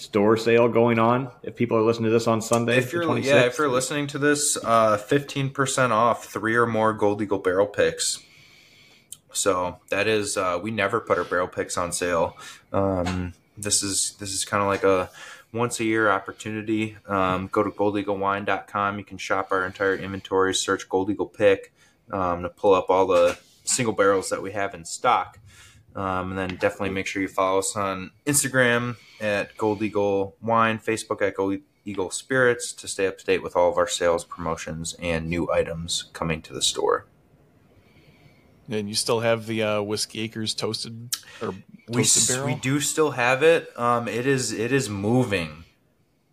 store 0.00 0.36
sale 0.36 0.68
going 0.68 0.98
on 0.98 1.30
if 1.42 1.54
people 1.56 1.76
are 1.76 1.82
listening 1.82 2.06
to 2.06 2.10
this 2.10 2.26
on 2.26 2.40
Sunday. 2.40 2.78
If 2.78 2.92
you're 2.92 3.04
26th. 3.04 3.24
yeah, 3.24 3.42
if 3.42 3.58
you're 3.58 3.68
listening 3.68 4.06
to 4.08 4.18
this, 4.18 4.56
uh, 4.64 4.96
fifteen 4.96 5.50
percent 5.50 5.92
off 5.92 6.24
three 6.24 6.56
or 6.56 6.66
more 6.66 6.92
Gold 6.92 7.20
Eagle 7.22 7.38
barrel 7.38 7.66
picks. 7.66 8.22
So 9.32 9.78
that 9.90 10.08
is 10.08 10.36
uh, 10.36 10.58
we 10.62 10.70
never 10.70 11.00
put 11.00 11.18
our 11.18 11.24
barrel 11.24 11.48
picks 11.48 11.76
on 11.76 11.92
sale. 11.92 12.36
Um, 12.72 13.34
this 13.56 13.82
is 13.82 14.16
this 14.18 14.32
is 14.32 14.44
kind 14.44 14.62
of 14.62 14.68
like 14.68 14.84
a 14.84 15.10
once 15.52 15.78
a 15.80 15.84
year 15.84 16.10
opportunity. 16.10 16.96
Um, 17.06 17.48
go 17.52 17.62
to 17.62 17.70
goldeaglewine.com. 17.70 18.98
You 18.98 19.04
can 19.04 19.18
shop 19.18 19.48
our 19.50 19.64
entire 19.66 19.94
inventory. 19.96 20.54
Search 20.54 20.88
Gold 20.88 21.10
Eagle 21.10 21.26
pick 21.26 21.72
um, 22.10 22.42
to 22.42 22.48
pull 22.48 22.74
up 22.74 22.88
all 22.88 23.06
the 23.06 23.38
single 23.64 23.94
barrels 23.94 24.30
that 24.30 24.42
we 24.42 24.52
have 24.52 24.74
in 24.74 24.84
stock. 24.84 25.38
Um, 25.96 26.30
and 26.30 26.38
then 26.38 26.48
definitely 26.56 26.90
make 26.90 27.06
sure 27.06 27.20
you 27.20 27.28
follow 27.28 27.58
us 27.58 27.74
on 27.76 28.12
Instagram 28.26 28.96
at 29.20 29.56
Gold 29.56 29.82
Eagle 29.82 30.36
Wine, 30.40 30.78
Facebook 30.78 31.20
at 31.20 31.34
Gold 31.34 31.58
Eagle 31.84 32.10
Spirits 32.10 32.72
to 32.74 32.86
stay 32.86 33.06
up 33.06 33.18
to 33.18 33.24
date 33.24 33.42
with 33.42 33.56
all 33.56 33.70
of 33.70 33.76
our 33.76 33.88
sales, 33.88 34.24
promotions, 34.24 34.94
and 35.00 35.28
new 35.28 35.50
items 35.50 36.04
coming 36.12 36.42
to 36.42 36.52
the 36.52 36.62
store. 36.62 37.06
and 38.68 38.88
you 38.88 38.94
still 38.94 39.20
have 39.20 39.46
the 39.46 39.62
uh, 39.62 39.82
whiskey 39.82 40.20
acres 40.20 40.54
toasted 40.54 41.16
or 41.42 41.54
We, 41.88 42.02
toasted 42.02 42.36
barrel. 42.36 42.46
we 42.46 42.54
do 42.54 42.78
still 42.80 43.10
have 43.12 43.42
it. 43.42 43.76
Um, 43.78 44.06
it 44.06 44.26
is 44.26 44.52
it 44.52 44.70
is 44.72 44.88
moving. 44.88 45.64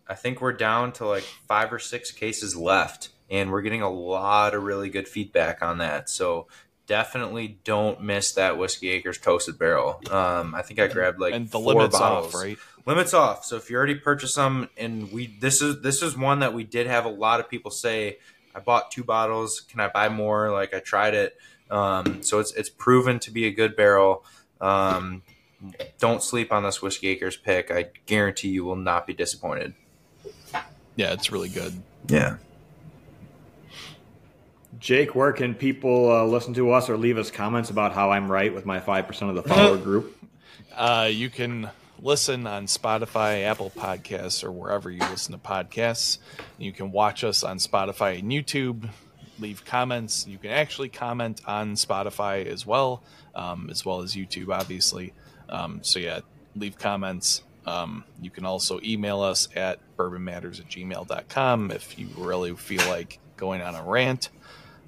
I 0.06 0.14
think 0.14 0.40
we're 0.40 0.52
down 0.52 0.92
to 0.92 1.06
like 1.06 1.24
five 1.48 1.72
or 1.72 1.78
six 1.80 2.12
cases 2.12 2.54
left, 2.56 3.08
and 3.28 3.50
we're 3.50 3.62
getting 3.62 3.82
a 3.82 3.90
lot 3.90 4.54
of 4.54 4.62
really 4.62 4.88
good 4.88 5.08
feedback 5.08 5.62
on 5.62 5.78
that. 5.78 6.08
So 6.08 6.46
definitely 6.88 7.58
don't 7.62 8.02
miss 8.02 8.32
that 8.32 8.58
Whiskey 8.58 8.88
Acres 8.90 9.18
toasted 9.18 9.58
barrel. 9.58 10.00
Um, 10.10 10.54
I 10.54 10.62
think 10.62 10.80
I 10.80 10.88
grabbed 10.88 11.20
like 11.20 11.34
and 11.34 11.46
the 11.46 11.60
four 11.60 11.74
limits 11.74 11.96
bottles. 11.98 12.34
off, 12.34 12.40
right? 12.42 12.58
limits 12.86 13.12
off 13.12 13.44
so 13.44 13.56
if 13.56 13.68
you 13.68 13.76
already 13.76 13.94
purchased 13.94 14.34
them 14.36 14.66
and 14.78 15.12
we 15.12 15.26
this 15.40 15.60
is 15.60 15.82
this 15.82 16.02
is 16.02 16.16
one 16.16 16.38
that 16.38 16.54
we 16.54 16.64
did 16.64 16.86
have 16.86 17.04
a 17.04 17.10
lot 17.10 17.38
of 17.38 17.46
people 17.46 17.70
say 17.70 18.16
i 18.54 18.58
bought 18.60 18.90
two 18.90 19.04
bottles 19.04 19.60
can 19.60 19.78
i 19.78 19.88
buy 19.88 20.08
more 20.08 20.50
like 20.50 20.72
i 20.72 20.78
tried 20.78 21.12
it 21.12 21.36
Um, 21.70 22.22
so 22.22 22.38
it's 22.38 22.52
it's 22.54 22.70
proven 22.70 23.18
to 23.20 23.30
be 23.30 23.44
a 23.46 23.50
good 23.50 23.76
barrel. 23.76 24.24
Um, 24.58 25.20
don't 25.98 26.22
sleep 26.22 26.50
on 26.50 26.62
this 26.62 26.80
Whiskey 26.80 27.08
Acres 27.08 27.36
pick. 27.36 27.70
I 27.70 27.90
guarantee 28.06 28.48
you 28.48 28.64
will 28.64 28.76
not 28.76 29.06
be 29.06 29.12
disappointed. 29.12 29.74
Yeah, 30.96 31.12
it's 31.12 31.30
really 31.30 31.50
good. 31.50 31.82
Yeah. 32.08 32.36
Jake, 34.78 35.14
where 35.14 35.32
can 35.32 35.54
people 35.54 36.10
uh, 36.10 36.24
listen 36.24 36.54
to 36.54 36.70
us 36.72 36.88
or 36.88 36.96
leave 36.96 37.18
us 37.18 37.30
comments 37.30 37.70
about 37.70 37.92
how 37.92 38.10
I'm 38.10 38.30
right 38.30 38.54
with 38.54 38.64
my 38.64 38.78
5% 38.80 39.28
of 39.28 39.34
the 39.34 39.42
follower 39.42 39.76
group? 39.82 40.16
Uh, 40.74 41.08
you 41.10 41.30
can 41.30 41.70
listen 42.00 42.46
on 42.46 42.66
Spotify, 42.66 43.44
Apple 43.44 43.70
Podcasts, 43.70 44.44
or 44.44 44.52
wherever 44.52 44.90
you 44.90 45.00
listen 45.00 45.32
to 45.32 45.38
podcasts. 45.38 46.18
You 46.58 46.72
can 46.72 46.92
watch 46.92 47.24
us 47.24 47.42
on 47.42 47.58
Spotify 47.58 48.20
and 48.20 48.30
YouTube. 48.30 48.88
Leave 49.40 49.64
comments. 49.64 50.26
You 50.28 50.38
can 50.38 50.50
actually 50.50 50.88
comment 50.88 51.40
on 51.46 51.74
Spotify 51.74 52.46
as 52.46 52.64
well, 52.64 53.02
um, 53.34 53.68
as 53.70 53.84
well 53.84 54.02
as 54.02 54.14
YouTube, 54.14 54.48
obviously. 54.54 55.12
Um, 55.48 55.80
so, 55.82 55.98
yeah, 55.98 56.20
leave 56.54 56.78
comments. 56.78 57.42
Um, 57.66 58.04
you 58.22 58.30
can 58.30 58.44
also 58.44 58.80
email 58.82 59.20
us 59.20 59.48
at 59.54 59.80
bourbonmatters 59.96 60.60
at 60.60 60.68
gmail.com 60.68 61.70
if 61.70 61.98
you 61.98 62.08
really 62.16 62.54
feel 62.54 62.86
like 62.88 63.18
going 63.36 63.60
on 63.60 63.74
a 63.74 63.82
rant. 63.82 64.30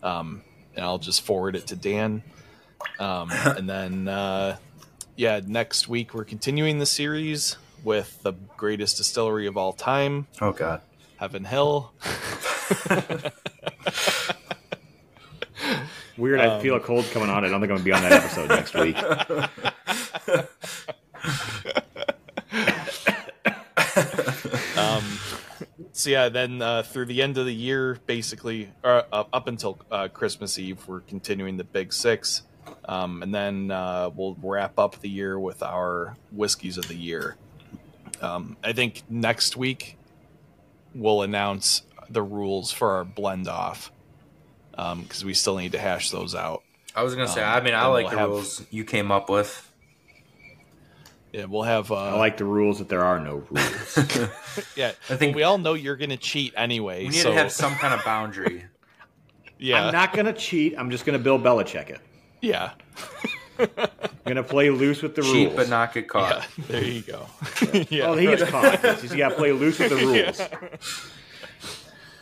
Um, 0.03 0.43
and 0.75 0.85
I'll 0.85 0.99
just 0.99 1.23
forward 1.23 1.57
it 1.57 1.67
to 1.69 1.77
Dan. 1.77 2.23
Um, 2.99 3.31
and 3.45 3.69
then, 3.69 4.09
uh, 4.09 4.57
yeah, 5.17 5.41
next 5.47 5.89
week 5.89 6.15
we're 6.15 6.25
continuing 6.25 6.79
the 6.79 6.87
series 6.87 7.57
with 7.85 8.23
the 8.23 8.33
greatest 8.57 8.97
distillery 8.99 9.47
of 9.47 9.57
all 9.57 9.73
time, 9.73 10.27
Oh 10.41 10.53
God. 10.53 10.81
Heaven 11.17 11.45
Hill. 11.45 11.93
Weird, 16.17 16.41
I 16.41 16.61
feel 16.61 16.75
a 16.77 16.81
cold 16.81 17.05
coming 17.13 17.31
on. 17.31 17.45
I 17.45 17.49
don't 17.49 17.61
think 17.61 17.73
I'm 17.73 17.79
going 17.79 17.81
to 17.81 17.85
be 17.85 17.93
on 17.93 18.03
that 18.03 18.13
episode 18.13 18.49
next 18.49 18.75
week. 18.75 18.97
Um, 24.77 25.05
so 26.01 26.09
yeah, 26.11 26.29
then 26.31 26.63
uh, 26.63 26.83
through 26.83 27.07
the 27.07 27.21
end 27.23 27.37
of 27.37 27.45
the 27.45 27.55
year, 27.55 27.99
basically, 28.07 28.71
or 28.83 29.05
uh, 29.13 29.25
up 29.33 29.47
until 29.47 29.79
uh, 29.91 30.09
Christmas 30.09 30.59
Eve, 30.59 30.87
we're 30.89 31.01
continuing 31.01 31.59
the 31.59 31.65
Big 31.65 31.93
Six, 31.93 32.43
um, 32.87 33.23
and 33.23 33.35
then 33.35 33.71
uh, 33.71 34.09
we'll 34.15 34.37
wrap 34.43 34.79
up 34.79 34.99
the 35.01 35.11
year 35.11 35.39
with 35.39 35.63
our 35.63 36.17
whiskeys 36.33 36.79
of 36.79 36.89
the 36.89 36.95
year. 36.95 37.37
Um, 38.23 38.57
I 38.65 38.73
think 38.73 39.03
next 39.11 39.57
week 39.57 39.99
we'll 40.95 41.23
announce 41.23 41.83
the 42.09 42.23
rules 42.23 42.73
for 42.73 42.93
our 42.93 43.05
blend 43.05 43.47
off 43.47 43.93
because 44.71 45.25
we 45.25 45.35
still 45.35 45.57
need 45.59 45.73
to 45.73 45.79
hash 45.79 46.11
those 46.11 46.35
out. 46.35 46.63
I 46.97 47.03
was 47.03 47.15
gonna 47.15 47.29
say. 47.29 47.43
Um, 47.43 47.49
I 47.51 47.61
mean, 47.61 47.75
I 47.75 47.87
like 47.87 48.07
we'll 48.07 48.13
the 48.13 48.19
have- 48.19 48.31
rules 48.31 48.63
you 48.71 48.85
came 48.85 49.13
up 49.13 49.29
with. 49.29 49.70
Yeah, 51.33 51.45
we'll 51.45 51.63
have. 51.63 51.91
Uh, 51.93 51.97
I 51.97 52.15
like 52.17 52.37
the 52.39 52.45
rules 52.45 52.79
that 52.79 52.89
there 52.89 53.05
are 53.05 53.21
no 53.21 53.45
rules. 53.51 53.99
yeah, 54.77 54.93
I 55.09 55.17
think- 55.17 55.37
we 55.37 55.43
all 55.45 55.59
know 55.59 55.75
you're 55.75 55.97
going 55.97 56.11
to 56.11 56.17
cheat 56.17 56.53
anyway. 56.57 57.05
We 57.05 57.11
need 57.11 57.23
so 57.23 57.31
to 57.31 57.37
have 57.37 57.53
some 57.53 57.75
kind 57.77 57.95
of 57.95 58.05
boundary. 58.05 58.65
yeah, 59.59 59.85
I'm 59.87 59.93
not 59.93 60.13
going 60.13 60.27
to 60.27 60.33
cheat. 60.33 60.75
I'm 60.77 60.91
just 60.91 61.05
going 61.05 61.17
to 61.19 61.23
Bill 61.23 61.39
Belichick 61.39 61.91
it. 61.91 62.01
yeah, 62.41 62.73
I'm 63.59 63.67
going 64.25 64.37
to 64.37 64.43
play 64.43 64.71
loose 64.71 65.03
with 65.03 65.15
the 65.15 65.23
Cheat 65.23 65.49
rules. 65.49 65.55
but 65.57 65.69
not 65.69 65.93
get 65.95 66.09
caught. 66.09 66.47
yeah. 66.59 66.65
There 66.67 66.85
you 66.85 67.03
go. 67.03 67.27
yeah. 67.91 68.09
Well, 68.09 68.17
he 68.17 68.27
gets 68.27 68.45
caught. 68.51 68.81
He's 69.01 69.13
got 69.15 69.29
to 69.31 69.35
play 69.37 69.53
loose 69.53 69.79
with 69.79 69.91
the 69.91 69.97
rules. 69.97 70.41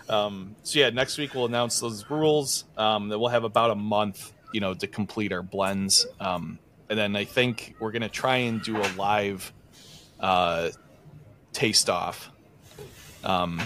Um, 0.09 0.56
so 0.62 0.78
yeah, 0.80 0.90
next 0.90 1.18
week 1.18 1.34
we'll 1.34 1.44
announce 1.46 1.80
those 1.80 2.09
rules. 2.11 2.64
Um, 2.76 3.09
then 3.09 3.20
we'll 3.20 3.28
have 3.28 3.44
about 3.44 3.70
a 3.70 3.74
month, 3.74 4.32
you 4.52 4.61
know, 4.61 4.74
to 4.74 4.86
complete 4.86 5.32
our 5.32 5.42
blends. 5.42 6.06
Um, 6.18 6.59
and 6.91 6.99
then 6.99 7.16
I 7.16 7.24
think 7.24 7.74
we're 7.78 7.93
gonna 7.93 8.09
try 8.09 8.36
and 8.36 8.62
do 8.62 8.76
a 8.76 8.89
live 8.97 9.53
uh, 10.20 10.70
taste 11.53 11.91
off. 11.91 12.30
Um, 13.24 13.61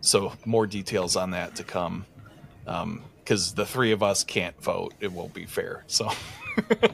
so 0.00 0.32
more 0.44 0.66
details 0.66 1.16
on 1.16 1.32
that 1.32 1.56
to 1.56 1.64
come. 1.64 2.06
Because 2.64 3.54
the 3.54 3.66
three 3.66 3.92
of 3.92 4.02
us 4.02 4.24
can't 4.24 4.60
vote, 4.62 4.94
it 5.00 5.12
won't 5.12 5.34
be 5.34 5.44
fair. 5.44 5.84
So 5.86 6.10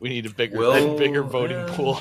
we 0.00 0.08
need 0.08 0.26
a 0.26 0.30
bigger, 0.30 0.58
Will- 0.58 0.98
bigger 0.98 1.22
voting 1.22 1.58
yeah. 1.58 1.74
pool. 1.74 2.00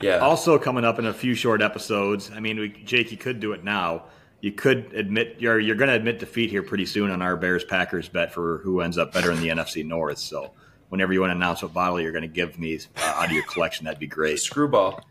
Yeah. 0.00 0.18
Also 0.18 0.58
coming 0.58 0.84
up 0.84 0.98
in 0.98 1.06
a 1.06 1.12
few 1.12 1.34
short 1.34 1.60
episodes. 1.60 2.30
I 2.34 2.40
mean, 2.40 2.58
we, 2.58 2.68
Jake, 2.68 3.12
you 3.12 3.18
could 3.18 3.40
do 3.40 3.52
it 3.52 3.64
now. 3.64 4.04
You 4.40 4.52
could 4.52 4.92
admit 4.94 5.36
you're 5.38 5.58
you're 5.58 5.76
going 5.76 5.88
to 5.90 5.94
admit 5.94 6.18
defeat 6.18 6.50
here 6.50 6.62
pretty 6.62 6.86
soon 6.86 7.10
on 7.10 7.20
our 7.20 7.36
Bears 7.36 7.62
Packers 7.64 8.08
bet 8.08 8.32
for 8.32 8.58
who 8.58 8.80
ends 8.80 8.96
up 8.98 9.12
better 9.12 9.30
in 9.32 9.40
the 9.40 9.48
NFC 9.48 9.84
North. 9.84 10.18
So 10.18 10.52
whenever 10.88 11.12
you 11.12 11.20
want 11.20 11.30
to 11.30 11.36
announce 11.36 11.62
what 11.62 11.74
bottle 11.74 12.00
you're 12.00 12.12
going 12.12 12.22
to 12.22 12.28
give 12.28 12.58
me 12.58 12.78
uh, 12.96 13.00
out 13.16 13.26
of 13.26 13.32
your 13.32 13.44
collection, 13.44 13.84
that'd 13.84 14.00
be 14.00 14.06
great. 14.06 14.38
Screwball. 14.38 15.04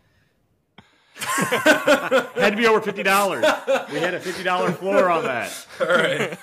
Had 1.20 2.50
to 2.50 2.56
be 2.56 2.66
over 2.66 2.80
fifty 2.80 3.02
dollars. 3.02 3.44
We 3.92 3.98
had 4.00 4.14
a 4.14 4.20
fifty 4.20 4.42
dollar 4.42 4.72
floor 4.72 5.10
on 5.10 5.22
that. 5.24 5.66
All 5.78 5.86
right. 5.86 6.38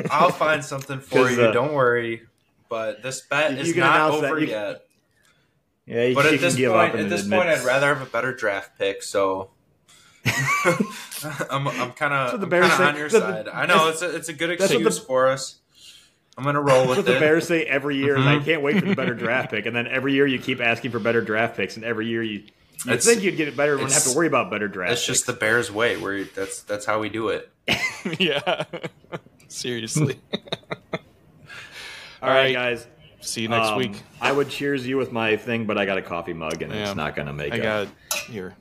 I'll 0.10 0.30
find 0.32 0.64
something 0.64 1.00
for 1.00 1.30
you. 1.30 1.40
uh, 1.42 1.52
Don't 1.52 1.72
worry. 1.72 2.22
But 2.68 3.02
this 3.02 3.22
bet 3.22 3.52
you 3.52 3.58
is 3.58 3.76
not 3.76 3.94
announce 3.94 4.20
that 4.22 4.30
over 4.32 4.40
you- 4.40 4.48
yet. 4.48 4.85
Yeah, 5.86 6.04
you 6.04 6.14
But 6.14 6.26
at 6.26 6.40
this 6.40 6.56
give 6.56 6.72
point, 6.72 6.88
up 6.88 6.94
and 6.94 7.04
at 7.04 7.10
this 7.10 7.22
admit- 7.22 7.38
point, 7.38 7.48
I'd 7.50 7.64
rather 7.64 7.86
have 7.94 8.02
a 8.06 8.10
better 8.10 8.34
draft 8.34 8.76
pick. 8.78 9.02
So 9.02 9.50
I'm, 11.50 11.68
I'm 11.68 11.92
kind 11.92 12.12
of 12.12 12.40
the 12.40 12.46
I'm 12.46 12.50
Bears 12.50 12.68
kind 12.70 12.82
of 12.82 12.88
on 12.88 12.96
your 12.96 13.08
The- 13.08 13.20
side. 13.20 13.48
I 13.48 13.66
know 13.66 13.88
it's 13.88 14.02
a, 14.02 14.14
it's 14.14 14.28
a 14.28 14.32
good 14.32 14.50
That's 14.50 14.62
what 14.62 14.68
the- 14.80 14.86
excuse 14.86 14.98
for 14.98 15.28
us. 15.28 15.56
I'm 16.38 16.44
gonna 16.44 16.60
roll 16.60 16.86
with 16.86 16.98
what 16.98 17.06
the 17.06 17.16
it. 17.16 17.20
Bears 17.20 17.46
say 17.48 17.64
every 17.64 17.96
year. 17.96 18.16
is 18.18 18.24
Mhm. 18.24 18.40
I 18.42 18.44
can't 18.44 18.60
wait 18.62 18.78
for 18.78 18.84
the 18.84 18.94
better 18.94 19.14
draft 19.24 19.50
pick, 19.52 19.64
and 19.64 19.74
then 19.74 19.86
every 19.86 20.12
year 20.12 20.26
you 20.26 20.38
keep 20.38 20.60
asking 20.60 20.90
for 20.90 20.98
better 20.98 21.22
draft 21.22 21.56
picks, 21.56 21.76
and 21.76 21.84
every 21.84 22.08
year 22.08 22.22
you 22.22 22.42
you 22.84 22.96
think 22.98 23.22
you'd 23.22 23.38
get 23.38 23.48
it 23.48 23.56
better 23.56 23.72
and 23.72 23.80
wouldn't 23.82 23.94
have 23.94 24.12
to 24.12 24.14
worry 24.16 24.26
about 24.26 24.50
better 24.50 24.68
draft. 24.68 24.90
That's 24.90 25.06
just 25.06 25.24
the 25.26 25.32
Bears 25.32 25.72
way. 25.72 25.96
Where 25.96 26.24
that's 26.24 26.60
that's 26.64 26.84
how 26.84 27.00
we 27.00 27.08
do 27.08 27.28
it. 27.30 27.48
yeah, 28.18 28.64
seriously. 29.48 30.20
All 30.92 32.28
right, 32.28 32.34
right. 32.44 32.52
guys. 32.52 32.86
See 33.26 33.42
you 33.42 33.48
next 33.48 33.68
Um, 33.68 33.78
week. 33.78 34.02
I 34.20 34.30
would 34.32 34.48
cheers 34.48 34.86
you 34.86 34.96
with 34.96 35.10
my 35.12 35.36
thing, 35.36 35.66
but 35.66 35.76
I 35.76 35.84
got 35.84 35.98
a 35.98 36.02
coffee 36.02 36.32
mug, 36.32 36.62
and 36.62 36.72
Yeah. 36.72 36.86
it's 36.88 36.96
not 36.96 37.16
going 37.16 37.26
to 37.26 37.32
make 37.32 37.52
I 37.52 37.56
it. 37.56 37.62
got 37.62 37.82
it 37.82 37.88
here. 38.30 38.54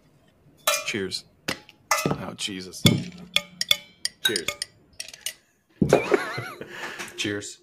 Cheers. 0.87 1.23
Oh 2.05 2.33
Jesus. 2.35 2.81
Cheers. 4.23 4.47
Cheers. 7.15 7.59